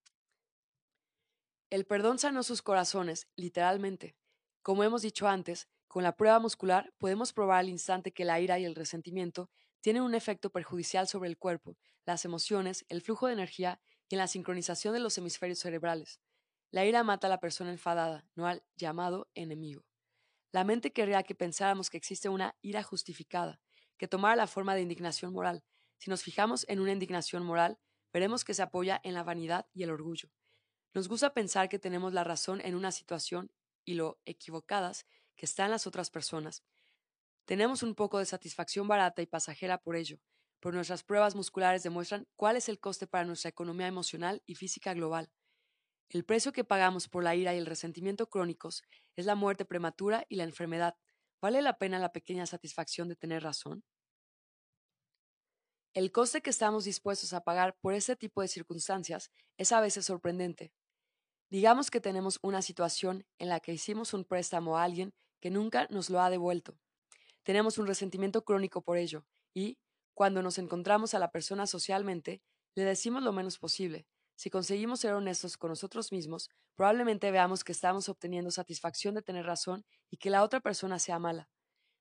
El 1.69 1.85
perdón 1.85 2.19
sanó 2.19 2.43
sus 2.43 2.61
corazones, 2.61 3.29
literalmente. 3.37 4.17
Como 4.61 4.83
hemos 4.83 5.03
dicho 5.03 5.25
antes, 5.29 5.69
con 5.87 6.03
la 6.03 6.17
prueba 6.17 6.37
muscular 6.39 6.93
podemos 6.97 7.31
probar 7.31 7.59
al 7.59 7.69
instante 7.69 8.11
que 8.11 8.25
la 8.25 8.41
ira 8.41 8.59
y 8.59 8.65
el 8.65 8.75
resentimiento 8.75 9.49
tienen 9.79 10.03
un 10.03 10.15
efecto 10.15 10.49
perjudicial 10.49 11.07
sobre 11.07 11.29
el 11.29 11.37
cuerpo, 11.37 11.77
las 12.05 12.25
emociones, 12.25 12.85
el 12.89 13.01
flujo 13.01 13.27
de 13.27 13.33
energía 13.33 13.79
y 14.09 14.15
en 14.15 14.19
la 14.19 14.27
sincronización 14.27 14.93
de 14.93 14.99
los 14.99 15.17
hemisferios 15.17 15.59
cerebrales. 15.59 16.19
La 16.71 16.83
ira 16.83 17.03
mata 17.05 17.27
a 17.27 17.29
la 17.29 17.39
persona 17.39 17.71
enfadada, 17.71 18.27
no 18.35 18.47
al 18.47 18.65
llamado 18.75 19.29
enemigo. 19.33 19.85
La 20.55 20.63
mente 20.63 20.93
querría 20.93 21.21
que 21.23 21.35
pensáramos 21.35 21.89
que 21.89 21.97
existe 21.97 22.29
una 22.29 22.55
ira 22.61 22.81
justificada, 22.81 23.59
que 23.97 24.07
tomara 24.07 24.37
la 24.37 24.47
forma 24.47 24.73
de 24.73 24.83
indignación 24.83 25.33
moral. 25.33 25.65
Si 25.97 26.09
nos 26.09 26.23
fijamos 26.23 26.65
en 26.69 26.79
una 26.79 26.93
indignación 26.93 27.43
moral, 27.43 27.77
veremos 28.13 28.45
que 28.45 28.53
se 28.53 28.61
apoya 28.61 29.01
en 29.03 29.15
la 29.15 29.23
vanidad 29.23 29.67
y 29.73 29.83
el 29.83 29.89
orgullo. 29.89 30.29
Nos 30.93 31.09
gusta 31.09 31.33
pensar 31.33 31.67
que 31.67 31.77
tenemos 31.77 32.13
la 32.13 32.23
razón 32.23 32.61
en 32.61 32.75
una 32.75 32.93
situación 32.93 33.51
y 33.83 33.95
lo 33.95 34.21
equivocadas 34.23 35.05
que 35.35 35.45
están 35.45 35.71
las 35.71 35.87
otras 35.87 36.09
personas. 36.09 36.63
Tenemos 37.43 37.83
un 37.83 37.93
poco 37.93 38.19
de 38.19 38.25
satisfacción 38.25 38.87
barata 38.87 39.21
y 39.21 39.25
pasajera 39.25 39.79
por 39.79 39.97
ello, 39.97 40.21
pero 40.61 40.73
nuestras 40.73 41.03
pruebas 41.03 41.35
musculares 41.35 41.83
demuestran 41.83 42.29
cuál 42.37 42.55
es 42.55 42.69
el 42.69 42.79
coste 42.79 43.07
para 43.07 43.25
nuestra 43.25 43.49
economía 43.49 43.87
emocional 43.87 44.41
y 44.45 44.55
física 44.55 44.93
global. 44.93 45.29
El 46.09 46.23
precio 46.23 46.51
que 46.51 46.63
pagamos 46.63 47.07
por 47.07 47.23
la 47.23 47.35
ira 47.35 47.53
y 47.53 47.57
el 47.57 47.65
resentimiento 47.65 48.29
crónicos 48.29 48.83
es 49.15 49.25
la 49.25 49.35
muerte 49.35 49.65
prematura 49.65 50.25
y 50.29 50.35
la 50.35 50.43
enfermedad. 50.43 50.95
¿Vale 51.41 51.61
la 51.61 51.77
pena 51.77 51.99
la 51.99 52.11
pequeña 52.11 52.45
satisfacción 52.45 53.09
de 53.09 53.15
tener 53.15 53.43
razón? 53.43 53.83
El 55.93 56.11
coste 56.11 56.41
que 56.41 56.49
estamos 56.49 56.83
dispuestos 56.83 57.33
a 57.33 57.41
pagar 57.41 57.77
por 57.79 57.93
este 57.93 58.15
tipo 58.15 58.41
de 58.41 58.47
circunstancias 58.47 59.31
es 59.57 59.71
a 59.71 59.79
veces 59.79 60.05
sorprendente. 60.05 60.73
Digamos 61.49 61.89
que 61.89 62.01
tenemos 62.01 62.39
una 62.41 62.61
situación 62.61 63.25
en 63.39 63.49
la 63.49 63.59
que 63.59 63.73
hicimos 63.73 64.13
un 64.13 64.25
préstamo 64.25 64.77
a 64.77 64.83
alguien 64.83 65.13
que 65.39 65.49
nunca 65.49 65.87
nos 65.89 66.09
lo 66.09 66.21
ha 66.21 66.29
devuelto. 66.29 66.77
Tenemos 67.43 67.77
un 67.77 67.87
resentimiento 67.87 68.43
crónico 68.43 68.81
por 68.81 68.97
ello 68.97 69.25
y, 69.53 69.77
cuando 70.13 70.41
nos 70.41 70.57
encontramos 70.57 71.13
a 71.13 71.19
la 71.19 71.31
persona 71.31 71.67
socialmente, 71.67 72.41
le 72.75 72.83
decimos 72.83 73.23
lo 73.23 73.31
menos 73.31 73.57
posible. 73.57 74.05
Si 74.35 74.49
conseguimos 74.49 74.99
ser 74.99 75.13
honestos 75.13 75.57
con 75.57 75.69
nosotros 75.69 76.11
mismos, 76.11 76.49
probablemente 76.75 77.31
veamos 77.31 77.63
que 77.63 77.71
estamos 77.71 78.09
obteniendo 78.09 78.51
satisfacción 78.51 79.15
de 79.15 79.21
tener 79.21 79.45
razón 79.45 79.85
y 80.09 80.17
que 80.17 80.29
la 80.29 80.43
otra 80.43 80.59
persona 80.59 80.99
sea 80.99 81.19
mala. 81.19 81.49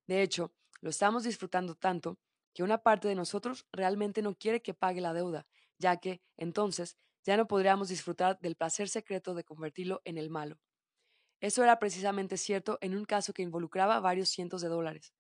De 0.07 0.23
hecho, 0.23 0.53
lo 0.81 0.91
estamos 0.91 1.25
disfrutando 1.25 1.77
tanto 1.77 2.19
que 2.53 2.63
una 2.63 2.79
parte 2.79 3.09
de 3.09 3.15
nosotros 3.15 3.67
realmente 3.73 4.21
no 4.21 4.35
quiere 4.35 4.63
que 4.63 4.75
pague 4.75 5.01
la 5.01 5.13
deuda, 5.13 5.47
ya 5.79 5.97
que, 5.99 6.23
entonces, 6.37 6.97
ya 7.25 7.37
no 7.37 7.47
podríamos 7.47 7.89
disfrutar 7.89 8.39
del 8.41 8.57
placer 8.57 8.89
secreto 8.89 9.35
de 9.35 9.45
convertirlo 9.45 10.03
en 10.05 10.19
el 10.19 10.29
malo. 10.29 10.61
Eso 11.41 11.63
era 11.63 11.79
precisamente 11.79 12.37
cierto 12.37 12.79
en 12.81 12.97
un 12.97 13.05
caso 13.05 13.33
que 13.33 13.43
involucraba 13.43 14.01
varios 14.01 14.29
cientos 14.29 14.61
de 14.61 14.69
dólares. 14.69 15.15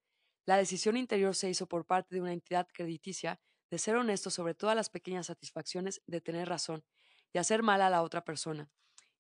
La 0.47 0.57
decisión 0.57 0.97
interior 0.97 1.35
se 1.35 1.49
hizo 1.49 1.67
por 1.67 1.87
parte 1.87 2.15
de 2.15 2.21
una 2.21 2.33
entidad 2.33 2.69
crediticia 2.73 3.41
de 3.71 3.79
ser 3.79 3.97
honesto 3.97 4.31
sobre 4.31 4.55
todas 4.55 4.77
las 4.77 4.91
pequeñas 4.91 5.27
satisfacciones 5.27 6.03
de 6.07 6.21
tener 6.21 6.49
razón 6.49 6.85
y 7.35 7.39
hacer 7.39 7.63
mal 7.63 7.83
a 7.83 7.91
la 7.91 8.03
otra 8.03 8.25
persona, 8.25 8.71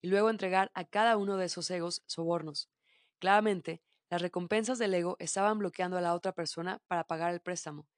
y 0.00 0.08
luego 0.08 0.30
entregar 0.30 0.70
a 0.72 0.84
cada 0.84 1.18
uno 1.18 1.36
de 1.36 1.46
esos 1.46 1.70
egos 1.70 2.02
sobornos. 2.06 2.70
Claramente, 3.18 3.82
las 4.08 4.22
recompensas 4.22 4.78
del 4.78 4.94
ego 4.94 5.16
estaban 5.18 5.58
bloqueando 5.58 5.98
a 5.98 6.00
la 6.00 6.14
otra 6.14 6.32
persona 6.32 6.80
para 6.86 7.04
pagar 7.04 7.34
el 7.34 7.40
préstamo. 7.40 7.88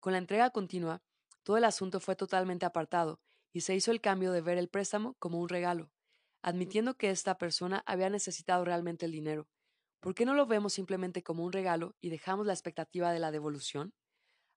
Con 0.00 0.12
la 0.12 0.18
entrega 0.18 0.50
continua, 0.50 1.02
todo 1.42 1.56
el 1.56 1.64
asunto 1.64 2.00
fue 2.00 2.16
totalmente 2.16 2.64
apartado, 2.64 3.20
y 3.52 3.62
se 3.62 3.74
hizo 3.74 3.90
el 3.90 4.00
cambio 4.00 4.32
de 4.32 4.40
ver 4.40 4.58
el 4.58 4.68
préstamo 4.68 5.14
como 5.18 5.40
un 5.40 5.48
regalo, 5.48 5.90
admitiendo 6.42 6.94
que 6.94 7.10
esta 7.10 7.36
persona 7.36 7.82
había 7.86 8.10
necesitado 8.10 8.64
realmente 8.64 9.06
el 9.06 9.12
dinero. 9.12 9.48
¿Por 10.00 10.14
qué 10.14 10.24
no 10.24 10.34
lo 10.34 10.46
vemos 10.46 10.72
simplemente 10.72 11.22
como 11.22 11.44
un 11.44 11.52
regalo 11.52 11.96
y 12.00 12.10
dejamos 12.10 12.46
la 12.46 12.52
expectativa 12.52 13.12
de 13.12 13.18
la 13.18 13.32
devolución? 13.32 13.92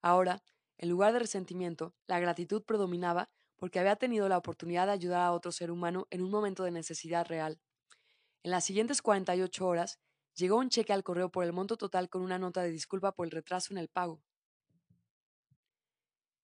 Ahora, 0.01 0.43
en 0.77 0.89
lugar 0.89 1.13
de 1.13 1.19
resentimiento, 1.19 1.95
la 2.05 2.19
gratitud 2.19 2.63
predominaba 2.63 3.31
porque 3.57 3.79
había 3.79 3.95
tenido 3.95 4.29
la 4.29 4.37
oportunidad 4.37 4.85
de 4.85 4.93
ayudar 4.93 5.21
a 5.21 5.33
otro 5.33 5.51
ser 5.51 5.71
humano 5.71 6.07
en 6.09 6.21
un 6.21 6.31
momento 6.31 6.63
de 6.63 6.71
necesidad 6.71 7.25
real. 7.25 7.59
En 8.43 8.51
las 8.51 8.63
siguientes 8.63 9.01
48 9.01 9.67
horas, 9.67 9.99
llegó 10.35 10.57
un 10.57 10.69
cheque 10.69 10.93
al 10.93 11.03
correo 11.03 11.29
por 11.29 11.43
el 11.43 11.53
monto 11.53 11.75
total 11.75 12.09
con 12.09 12.21
una 12.21 12.39
nota 12.39 12.61
de 12.61 12.71
disculpa 12.71 13.11
por 13.11 13.25
el 13.25 13.31
retraso 13.31 13.73
en 13.73 13.79
el 13.79 13.89
pago. 13.89 14.21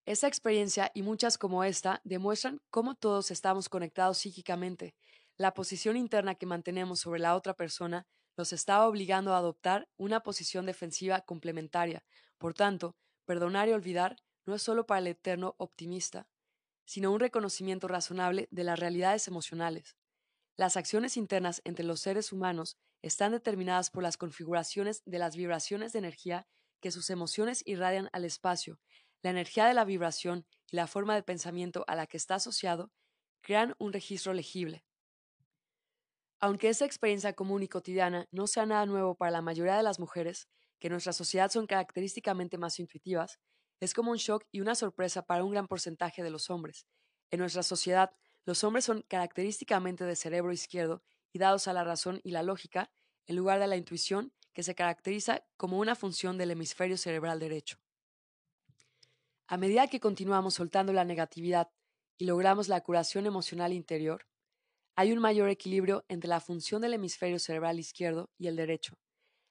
Esa 0.06 0.28
experiencia 0.28 0.92
y 0.94 1.02
muchas 1.02 1.38
como 1.38 1.64
esta 1.64 2.02
demuestran 2.04 2.60
cómo 2.70 2.96
todos 2.96 3.32
estamos 3.32 3.70
conectados 3.70 4.18
psíquicamente. 4.18 4.96
La 5.38 5.54
posición 5.54 5.96
interna 5.96 6.36
que 6.36 6.46
mantenemos 6.46 7.00
sobre 7.00 7.22
la 7.22 7.36
otra 7.36 7.54
persona 7.54 8.06
nos 8.36 8.52
está 8.52 8.86
obligando 8.86 9.34
a 9.34 9.38
adoptar 9.38 9.88
una 9.96 10.22
posición 10.22 10.66
defensiva 10.66 11.22
complementaria. 11.22 12.04
Por 12.38 12.54
tanto, 12.54 12.98
perdonar 13.26 13.70
y 13.70 13.72
olvidar 13.72 14.18
no 14.46 14.56
es 14.56 14.62
solo 14.62 14.86
para 14.86 15.00
el 15.00 15.08
eterno 15.08 15.56
optimista, 15.58 16.28
sino 16.86 17.12
un 17.12 17.20
reconocimiento 17.20 17.88
razonable 17.88 18.48
de 18.52 18.64
las 18.64 18.80
realidades 18.80 19.28
emocionales. 19.28 19.96
Las 20.56 20.78
acciones 20.78 21.18
internas 21.18 21.62
entre 21.64 21.86
los 21.86 22.00
seres 22.00 22.32
humanos 22.32 22.78
están 23.02 23.32
determinadas 23.32 23.90
por 23.90 24.04
las 24.04 24.18
configuraciones 24.18 25.02
de 25.06 25.20
las 25.20 25.36
vibraciones 25.36 25.94
de 25.94 26.00
energía 26.00 26.48
que 26.80 26.92
sus 26.92 27.10
emociones 27.10 27.64
irradian 27.66 28.10
al 28.12 28.26
espacio 28.26 28.80
la 29.24 29.30
energía 29.30 29.66
de 29.66 29.74
la 29.74 29.86
vibración 29.86 30.46
y 30.70 30.76
la 30.76 30.86
forma 30.86 31.16
de 31.16 31.24
pensamiento 31.24 31.86
a 31.88 31.96
la 31.96 32.06
que 32.08 32.18
está 32.18 32.36
asociado 32.36 32.92
crean 33.42 33.74
un 33.80 33.94
registro 33.94 34.34
legible. 34.34 34.86
Aunque 36.40 36.68
esa 36.68 36.86
experiencia 36.86 37.34
común 37.34 37.64
y 37.64 37.70
cotidiana 37.70 38.28
no 38.32 38.48
sea 38.48 38.66
nada 38.66 38.86
nuevo 38.86 39.16
para 39.16 39.32
la 39.32 39.42
mayoría 39.42 39.78
de 39.78 39.84
las 39.84 39.98
mujeres, 39.98 40.50
que 40.78 40.88
en 40.88 40.92
nuestra 40.92 41.14
sociedad 41.14 41.50
son 41.50 41.68
característicamente 41.68 42.58
más 42.58 42.80
intuitivas, 42.80 43.40
es 43.84 43.94
como 43.94 44.12
un 44.12 44.18
shock 44.18 44.46
y 44.52 44.62
una 44.62 44.76
sorpresa 44.76 45.26
para 45.26 45.44
un 45.44 45.52
gran 45.52 45.68
porcentaje 45.68 46.24
de 46.24 46.30
los 46.30 46.50
hombres. 46.50 46.86
En 47.32 47.40
nuestra 47.40 47.64
sociedad, 47.64 48.12
los 48.46 48.64
hombres 48.64 48.86
son 48.86 49.02
característicamente 49.04 50.06
de 50.06 50.16
cerebro 50.16 50.54
izquierdo 50.54 51.04
y 51.32 51.40
dados 51.40 51.68
a 51.68 51.74
la 51.74 51.84
razón 51.84 52.22
y 52.24 52.32
la 52.32 52.44
lógica, 52.44 52.92
en 53.26 53.36
lugar 53.36 53.60
de 53.60 53.68
la 53.68 53.76
intuición, 53.76 54.32
que 54.54 54.64
se 54.64 54.76
caracteriza 54.76 55.44
como 55.58 55.80
una 55.80 55.96
función 55.96 56.38
del 56.38 56.52
hemisferio 56.52 56.98
cerebral 56.98 57.40
derecho. 57.40 57.78
A 59.48 59.58
medida 59.58 59.88
que 59.88 60.00
continuamos 60.00 60.54
soltando 60.54 60.94
la 60.94 61.06
negatividad 61.06 61.70
y 62.18 62.26
logramos 62.26 62.70
la 62.70 62.82
curación 62.82 63.26
emocional 63.26 63.74
interior, 63.74 64.28
hay 64.96 65.12
un 65.12 65.20
mayor 65.20 65.50
equilibrio 65.50 66.06
entre 66.08 66.30
la 66.30 66.40
función 66.40 66.82
del 66.82 66.94
hemisferio 66.94 67.40
cerebral 67.40 67.80
izquierdo 67.80 68.30
y 68.38 68.48
el 68.48 68.56
derecho. 68.56 68.98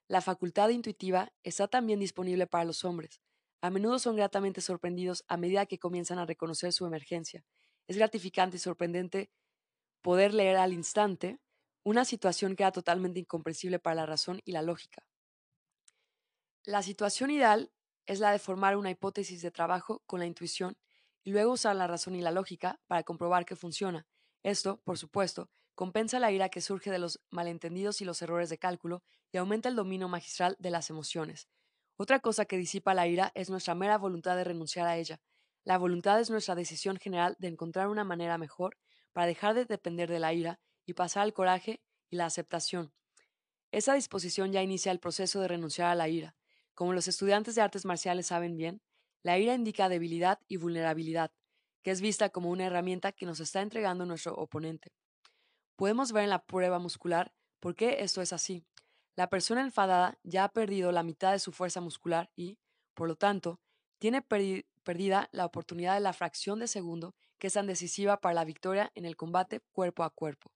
La 0.09 0.21
facultad 0.21 0.69
intuitiva 0.69 1.33
está 1.43 1.69
también 1.69 1.99
disponible 1.99 2.47
para 2.47 2.65
los 2.65 2.85
hombres. 2.85 3.21
A 3.63 3.71
menudo 3.71 3.99
son 3.99 4.17
gratamente 4.17 4.61
sorprendidos 4.61 5.25
a 5.27 5.39
medida 5.39 5.65
que 5.65 5.79
comienzan 5.79 6.19
a 6.19 6.27
reconocer 6.27 6.73
su 6.75 6.85
emergencia. 6.85 7.47
Es 7.89 7.97
gratificante 7.97 8.57
y 8.59 8.61
sorprendente 8.61 9.31
poder 10.03 10.35
leer 10.35 10.57
al 10.57 10.73
instante 10.73 11.41
una 11.85 12.05
situación 12.05 12.57
que 12.57 12.65
era 12.65 12.73
totalmente 12.73 13.21
incomprensible 13.21 13.79
para 13.79 13.97
la 13.97 14.07
razón 14.07 14.41
y 14.45 14.53
la 14.53 14.63
lógica. 14.63 15.07
La 16.65 16.83
situación 16.83 17.31
ideal 17.31 17.73
es 18.07 18.19
la 18.19 18.33
de 18.33 18.41
formar 18.41 18.77
una 18.77 18.91
hipótesis 18.91 19.43
de 19.43 19.53
trabajo 19.53 20.03
con 20.07 20.19
la 20.19 20.27
intuición 20.27 20.77
y 21.23 21.31
luego 21.31 21.53
usar 21.53 21.77
la 21.77 21.87
razón 21.87 22.17
y 22.17 22.21
la 22.21 22.33
lógica 22.33 22.81
para 22.89 23.05
comprobar 23.05 23.45
que 23.45 23.55
funciona. 23.57 24.07
Esto, 24.43 24.81
por 24.83 24.99
supuesto, 24.99 25.51
compensa 25.77 26.19
la 26.19 26.33
ira 26.33 26.49
que 26.49 26.61
surge 26.61 26.91
de 26.91 26.99
los 26.99 27.21
malentendidos 27.31 28.01
y 28.01 28.05
los 28.05 28.23
errores 28.23 28.49
de 28.51 28.59
cálculo 28.59 29.05
y 29.31 29.39
aumenta 29.39 29.69
el 29.69 29.77
dominio 29.77 30.09
magistral 30.09 30.57
de 30.59 30.71
las 30.71 30.91
emociones. 30.91 31.49
Otra 32.03 32.19
cosa 32.19 32.47
que 32.47 32.59
disipa 32.59 32.95
la 32.95 33.07
ira 33.07 33.31
es 33.37 33.49
nuestra 33.49 33.77
mera 33.77 33.97
voluntad 33.97 34.35
de 34.35 34.43
renunciar 34.43 34.89
a 34.89 34.97
ella. 34.97 35.21
La 35.63 35.79
voluntad 35.79 36.19
es 36.19 36.31
nuestra 36.31 36.57
decisión 36.57 36.97
general 36.97 37.37
de 37.39 37.47
encontrar 37.47 37.87
una 37.87 38.03
manera 38.03 38.39
mejor 38.39 38.77
para 39.13 39.29
dejar 39.29 39.55
de 39.55 39.67
depender 39.67 40.11
de 40.11 40.19
la 40.19 40.33
ira 40.33 40.59
y 40.85 40.95
pasar 40.95 41.23
al 41.23 41.33
coraje 41.33 41.81
y 42.11 42.17
la 42.17 42.27
aceptación. 42.27 42.93
Esa 43.71 43.95
disposición 43.95 44.51
ya 44.51 44.65
inicia 44.65 44.91
el 44.91 44.99
proceso 44.99 45.41
de 45.41 45.47
renunciar 45.47 45.93
a 45.93 45.95
la 45.95 46.09
ira. 46.09 46.35
Como 46.75 46.93
los 46.93 47.07
estudiantes 47.07 47.55
de 47.55 47.63
artes 47.63 47.85
marciales 47.85 48.27
saben 48.27 48.57
bien, 48.57 48.83
la 49.23 49.39
ira 49.39 49.55
indica 49.55 49.89
debilidad 49.89 50.41
y 50.49 50.57
vulnerabilidad, 50.57 51.31
que 51.85 51.93
es 51.93 52.01
vista 52.01 52.31
como 52.31 52.51
una 52.51 52.67
herramienta 52.67 53.13
que 53.13 53.27
nos 53.27 53.39
está 53.39 53.63
entregando 53.63 54.07
nuestro 54.07 54.35
oponente. 54.35 54.93
Podemos 55.77 56.11
ver 56.11 56.25
en 56.25 56.31
la 56.31 56.43
prueba 56.45 56.81
muscular 56.81 57.33
por 57.61 57.77
qué 57.77 57.99
esto 58.01 58.23
es 58.23 58.33
así. 58.33 58.67
La 59.15 59.29
persona 59.29 59.61
enfadada 59.61 60.19
ya 60.23 60.45
ha 60.45 60.53
perdido 60.53 60.91
la 60.93 61.03
mitad 61.03 61.33
de 61.33 61.39
su 61.39 61.53
fuerza 61.53 61.81
muscular 61.81 62.31
y, 62.35 62.59
por 62.95 63.09
lo 63.09 63.17
tanto, 63.17 63.61
tiene 63.99 64.23
perdida 64.23 65.29
la 65.33 65.45
oportunidad 65.45 65.95
de 65.95 66.01
la 66.01 66.13
fracción 66.13 66.59
de 66.59 66.67
segundo 66.67 67.15
que 67.39 67.49
es 67.49 67.53
tan 67.55 67.67
decisiva 67.67 68.21
para 68.21 68.35
la 68.35 68.45
victoria 68.45 68.91
en 68.95 69.05
el 69.05 69.17
combate 69.17 69.61
cuerpo 69.73 70.05
a 70.05 70.11
cuerpo. 70.11 70.53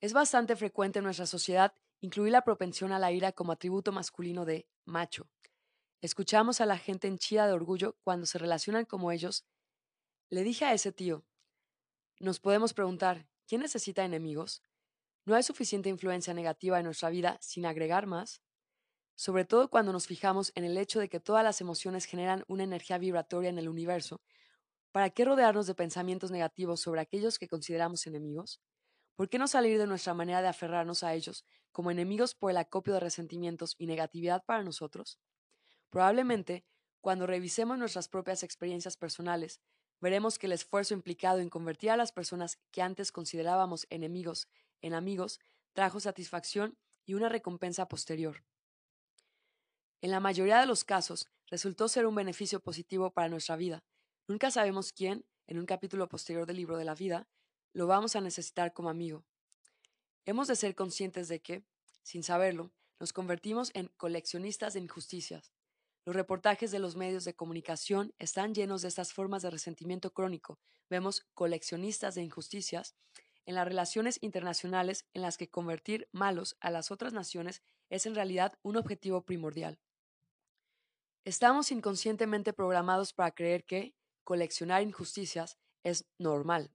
Es 0.00 0.12
bastante 0.12 0.56
frecuente 0.56 0.98
en 0.98 1.04
nuestra 1.04 1.26
sociedad 1.26 1.74
incluir 2.00 2.32
la 2.32 2.42
propensión 2.42 2.92
a 2.92 2.98
la 2.98 3.12
ira 3.12 3.32
como 3.32 3.52
atributo 3.52 3.92
masculino 3.92 4.44
de 4.44 4.66
macho. 4.84 5.30
Escuchamos 6.00 6.60
a 6.60 6.66
la 6.66 6.76
gente 6.76 7.06
henchida 7.06 7.46
de 7.46 7.52
orgullo 7.52 7.96
cuando 8.02 8.26
se 8.26 8.38
relacionan 8.38 8.84
como 8.84 9.12
ellos. 9.12 9.46
Le 10.28 10.42
dije 10.42 10.64
a 10.64 10.72
ese 10.72 10.90
tío, 10.90 11.24
nos 12.18 12.40
podemos 12.40 12.74
preguntar, 12.74 13.28
¿quién 13.46 13.60
necesita 13.60 14.04
enemigos? 14.04 14.62
¿No 15.24 15.34
hay 15.36 15.42
suficiente 15.42 15.88
influencia 15.88 16.34
negativa 16.34 16.78
en 16.78 16.84
nuestra 16.84 17.10
vida 17.10 17.38
sin 17.40 17.66
agregar 17.66 18.06
más? 18.06 18.42
Sobre 19.14 19.44
todo 19.44 19.70
cuando 19.70 19.92
nos 19.92 20.06
fijamos 20.06 20.52
en 20.56 20.64
el 20.64 20.76
hecho 20.78 21.00
de 21.00 21.08
que 21.08 21.20
todas 21.20 21.44
las 21.44 21.60
emociones 21.60 22.06
generan 22.06 22.44
una 22.48 22.64
energía 22.64 22.98
vibratoria 22.98 23.50
en 23.50 23.58
el 23.58 23.68
universo, 23.68 24.22
¿para 24.92 25.10
qué 25.10 25.24
rodearnos 25.24 25.66
de 25.66 25.74
pensamientos 25.74 26.30
negativos 26.30 26.80
sobre 26.80 27.00
aquellos 27.00 27.38
que 27.38 27.48
consideramos 27.48 28.06
enemigos? 28.06 28.60
¿Por 29.16 29.28
qué 29.28 29.38
no 29.38 29.48
salir 29.48 29.78
de 29.78 29.86
nuestra 29.86 30.14
manera 30.14 30.42
de 30.42 30.48
aferrarnos 30.48 31.04
a 31.04 31.14
ellos 31.14 31.44
como 31.72 31.90
enemigos 31.90 32.34
por 32.34 32.50
el 32.50 32.56
acopio 32.56 32.94
de 32.94 33.00
resentimientos 33.00 33.76
y 33.78 33.86
negatividad 33.86 34.44
para 34.44 34.64
nosotros? 34.64 35.20
Probablemente, 35.90 36.64
cuando 37.00 37.26
revisemos 37.26 37.78
nuestras 37.78 38.08
propias 38.08 38.42
experiencias 38.42 38.96
personales, 38.96 39.60
veremos 40.00 40.38
que 40.38 40.46
el 40.46 40.52
esfuerzo 40.52 40.94
implicado 40.94 41.38
en 41.38 41.50
convertir 41.50 41.90
a 41.90 41.96
las 41.96 42.12
personas 42.12 42.58
que 42.72 42.82
antes 42.82 43.12
considerábamos 43.12 43.86
enemigos 43.90 44.48
en 44.82 44.94
amigos 44.94 45.40
trajo 45.72 46.00
satisfacción 46.00 46.76
y 47.06 47.14
una 47.14 47.28
recompensa 47.28 47.88
posterior. 47.88 48.44
En 50.00 50.10
la 50.10 50.20
mayoría 50.20 50.60
de 50.60 50.66
los 50.66 50.84
casos, 50.84 51.28
resultó 51.46 51.88
ser 51.88 52.06
un 52.06 52.14
beneficio 52.14 52.60
positivo 52.60 53.12
para 53.12 53.28
nuestra 53.28 53.56
vida. 53.56 53.82
Nunca 54.28 54.50
sabemos 54.50 54.92
quién, 54.92 55.24
en 55.46 55.58
un 55.58 55.66
capítulo 55.66 56.08
posterior 56.08 56.46
del 56.46 56.56
libro 56.56 56.76
de 56.76 56.84
la 56.84 56.94
vida, 56.94 57.28
lo 57.72 57.86
vamos 57.86 58.16
a 58.16 58.20
necesitar 58.20 58.72
como 58.72 58.90
amigo. 58.90 59.24
Hemos 60.24 60.48
de 60.48 60.56
ser 60.56 60.74
conscientes 60.74 61.28
de 61.28 61.40
que, 61.40 61.64
sin 62.02 62.22
saberlo, 62.22 62.72
nos 63.00 63.12
convertimos 63.12 63.70
en 63.74 63.88
coleccionistas 63.96 64.74
de 64.74 64.80
injusticias, 64.80 65.52
los 66.04 66.16
reportajes 66.16 66.72
de 66.72 66.80
los 66.80 66.96
medios 66.96 67.24
de 67.24 67.34
comunicación 67.34 68.12
están 68.18 68.54
llenos 68.54 68.82
de 68.82 68.88
estas 68.88 69.12
formas 69.12 69.42
de 69.42 69.50
resentimiento 69.50 70.12
crónico. 70.12 70.58
Vemos 70.90 71.24
coleccionistas 71.32 72.16
de 72.16 72.22
injusticias 72.22 72.96
en 73.46 73.54
las 73.54 73.66
relaciones 73.66 74.18
internacionales 74.20 75.06
en 75.14 75.22
las 75.22 75.36
que 75.36 75.50
convertir 75.50 76.08
malos 76.12 76.56
a 76.60 76.70
las 76.70 76.90
otras 76.90 77.12
naciones 77.12 77.62
es 77.90 78.06
en 78.06 78.14
realidad 78.14 78.58
un 78.62 78.76
objetivo 78.76 79.24
primordial. 79.24 79.78
Estamos 81.24 81.70
inconscientemente 81.70 82.52
programados 82.52 83.12
para 83.12 83.30
creer 83.30 83.64
que 83.64 83.94
coleccionar 84.24 84.82
injusticias 84.82 85.58
es 85.84 86.06
normal. 86.18 86.72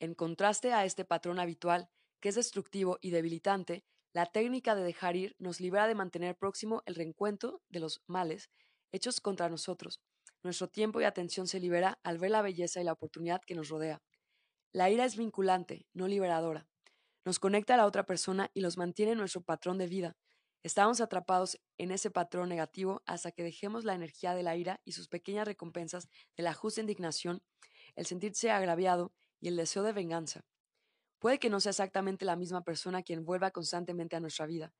En 0.00 0.14
contraste 0.14 0.72
a 0.72 0.84
este 0.84 1.04
patrón 1.04 1.38
habitual, 1.38 1.90
que 2.20 2.30
es 2.30 2.34
destructivo 2.34 2.98
y 3.00 3.10
debilitante, 3.10 3.84
la 4.12 4.26
técnica 4.26 4.74
de 4.74 4.82
dejar 4.82 5.16
ir 5.16 5.36
nos 5.38 5.60
libera 5.60 5.86
de 5.86 5.94
mantener 5.94 6.36
próximo 6.36 6.82
el 6.84 6.94
reencuentro 6.94 7.62
de 7.68 7.80
los 7.80 8.02
males 8.06 8.50
hechos 8.92 9.20
contra 9.20 9.48
nosotros. 9.48 10.00
Nuestro 10.42 10.68
tiempo 10.68 11.00
y 11.00 11.04
atención 11.04 11.46
se 11.46 11.60
libera 11.60 12.00
al 12.02 12.18
ver 12.18 12.32
la 12.32 12.42
belleza 12.42 12.80
y 12.80 12.84
la 12.84 12.92
oportunidad 12.92 13.42
que 13.46 13.54
nos 13.54 13.68
rodea. 13.68 14.02
La 14.72 14.88
ira 14.88 15.04
es 15.04 15.16
vinculante, 15.16 15.88
no 15.94 16.06
liberadora. 16.06 16.68
Nos 17.24 17.40
conecta 17.40 17.74
a 17.74 17.76
la 17.76 17.86
otra 17.86 18.06
persona 18.06 18.52
y 18.54 18.60
los 18.60 18.76
mantiene 18.76 19.12
en 19.12 19.18
nuestro 19.18 19.40
patrón 19.40 19.78
de 19.78 19.88
vida. 19.88 20.16
Estamos 20.62 21.00
atrapados 21.00 21.60
en 21.76 21.90
ese 21.90 22.12
patrón 22.12 22.48
negativo 22.48 23.02
hasta 23.04 23.32
que 23.32 23.42
dejemos 23.42 23.84
la 23.84 23.94
energía 23.94 24.32
de 24.32 24.44
la 24.44 24.56
ira 24.56 24.80
y 24.84 24.92
sus 24.92 25.08
pequeñas 25.08 25.48
recompensas 25.48 26.08
de 26.36 26.44
la 26.44 26.54
justa 26.54 26.82
indignación, 26.82 27.42
el 27.96 28.06
sentirse 28.06 28.52
agraviado 28.52 29.12
y 29.40 29.48
el 29.48 29.56
deseo 29.56 29.82
de 29.82 29.92
venganza. 29.92 30.44
Puede 31.18 31.40
que 31.40 31.50
no 31.50 31.58
sea 31.58 31.70
exactamente 31.70 32.24
la 32.24 32.36
misma 32.36 32.62
persona 32.62 33.02
quien 33.02 33.24
vuelva 33.24 33.50
constantemente 33.50 34.14
a 34.14 34.20
nuestra 34.20 34.46
vida. 34.46 34.72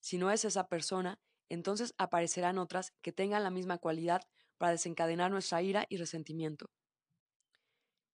Si 0.00 0.18
no 0.18 0.30
es 0.30 0.44
esa 0.44 0.68
persona, 0.68 1.18
entonces 1.48 1.94
aparecerán 1.96 2.58
otras 2.58 2.92
que 3.00 3.12
tengan 3.12 3.44
la 3.44 3.50
misma 3.50 3.78
cualidad 3.78 4.20
para 4.58 4.72
desencadenar 4.72 5.30
nuestra 5.30 5.62
ira 5.62 5.86
y 5.88 5.96
resentimiento. 5.96 6.70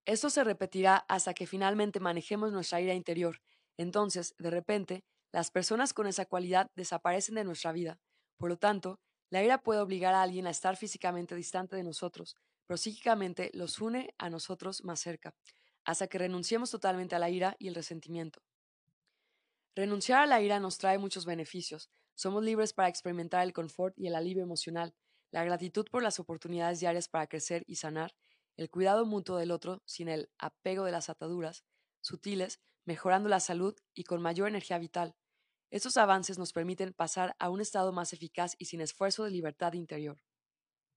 Esto 0.05 0.29
se 0.29 0.43
repetirá 0.43 0.97
hasta 1.07 1.33
que 1.33 1.47
finalmente 1.47 1.99
manejemos 1.99 2.51
nuestra 2.51 2.81
ira 2.81 2.93
interior. 2.93 3.41
Entonces, 3.77 4.35
de 4.37 4.49
repente, 4.49 5.03
las 5.31 5.51
personas 5.51 5.93
con 5.93 6.07
esa 6.07 6.25
cualidad 6.25 6.69
desaparecen 6.75 7.35
de 7.35 7.43
nuestra 7.43 7.71
vida. 7.71 7.99
Por 8.37 8.49
lo 8.49 8.57
tanto, 8.57 8.99
la 9.29 9.43
ira 9.43 9.61
puede 9.61 9.81
obligar 9.81 10.13
a 10.13 10.21
alguien 10.21 10.47
a 10.47 10.51
estar 10.51 10.77
físicamente 10.77 11.35
distante 11.35 11.75
de 11.75 11.83
nosotros, 11.83 12.35
pero 12.67 12.77
psíquicamente 12.77 13.49
los 13.53 13.79
une 13.81 14.13
a 14.17 14.29
nosotros 14.29 14.83
más 14.83 14.99
cerca 14.99 15.35
hasta 15.85 16.07
que 16.07 16.17
renunciemos 16.17 16.71
totalmente 16.71 17.15
a 17.15 17.19
la 17.19 17.29
ira 17.29 17.55
y 17.59 17.67
el 17.67 17.75
resentimiento. 17.75 18.41
Renunciar 19.75 20.21
a 20.21 20.25
la 20.25 20.41
ira 20.41 20.59
nos 20.59 20.77
trae 20.77 20.97
muchos 20.97 21.25
beneficios. 21.25 21.89
Somos 22.15 22.43
libres 22.43 22.73
para 22.73 22.89
experimentar 22.89 23.43
el 23.43 23.53
confort 23.53 23.93
y 23.97 24.07
el 24.07 24.15
alivio 24.15 24.43
emocional, 24.43 24.95
la 25.31 25.43
gratitud 25.43 25.85
por 25.91 26.01
las 26.01 26.19
oportunidades 26.19 26.79
diarias 26.79 27.07
para 27.07 27.27
crecer 27.27 27.63
y 27.67 27.75
sanar, 27.75 28.15
el 28.57 28.69
cuidado 28.69 29.05
mutuo 29.05 29.37
del 29.37 29.51
otro 29.51 29.81
sin 29.85 30.07
el 30.07 30.29
apego 30.37 30.85
de 30.85 30.91
las 30.91 31.09
ataduras, 31.09 31.65
sutiles, 32.01 32.59
mejorando 32.85 33.29
la 33.29 33.39
salud 33.39 33.75
y 33.93 34.03
con 34.03 34.21
mayor 34.21 34.47
energía 34.47 34.77
vital. 34.77 35.15
Estos 35.71 35.97
avances 35.97 36.37
nos 36.37 36.53
permiten 36.53 36.93
pasar 36.93 37.35
a 37.39 37.49
un 37.49 37.61
estado 37.61 37.91
más 37.91 38.13
eficaz 38.13 38.55
y 38.57 38.65
sin 38.65 38.81
esfuerzo 38.81 39.23
de 39.23 39.31
libertad 39.31 39.73
interior. 39.73 40.19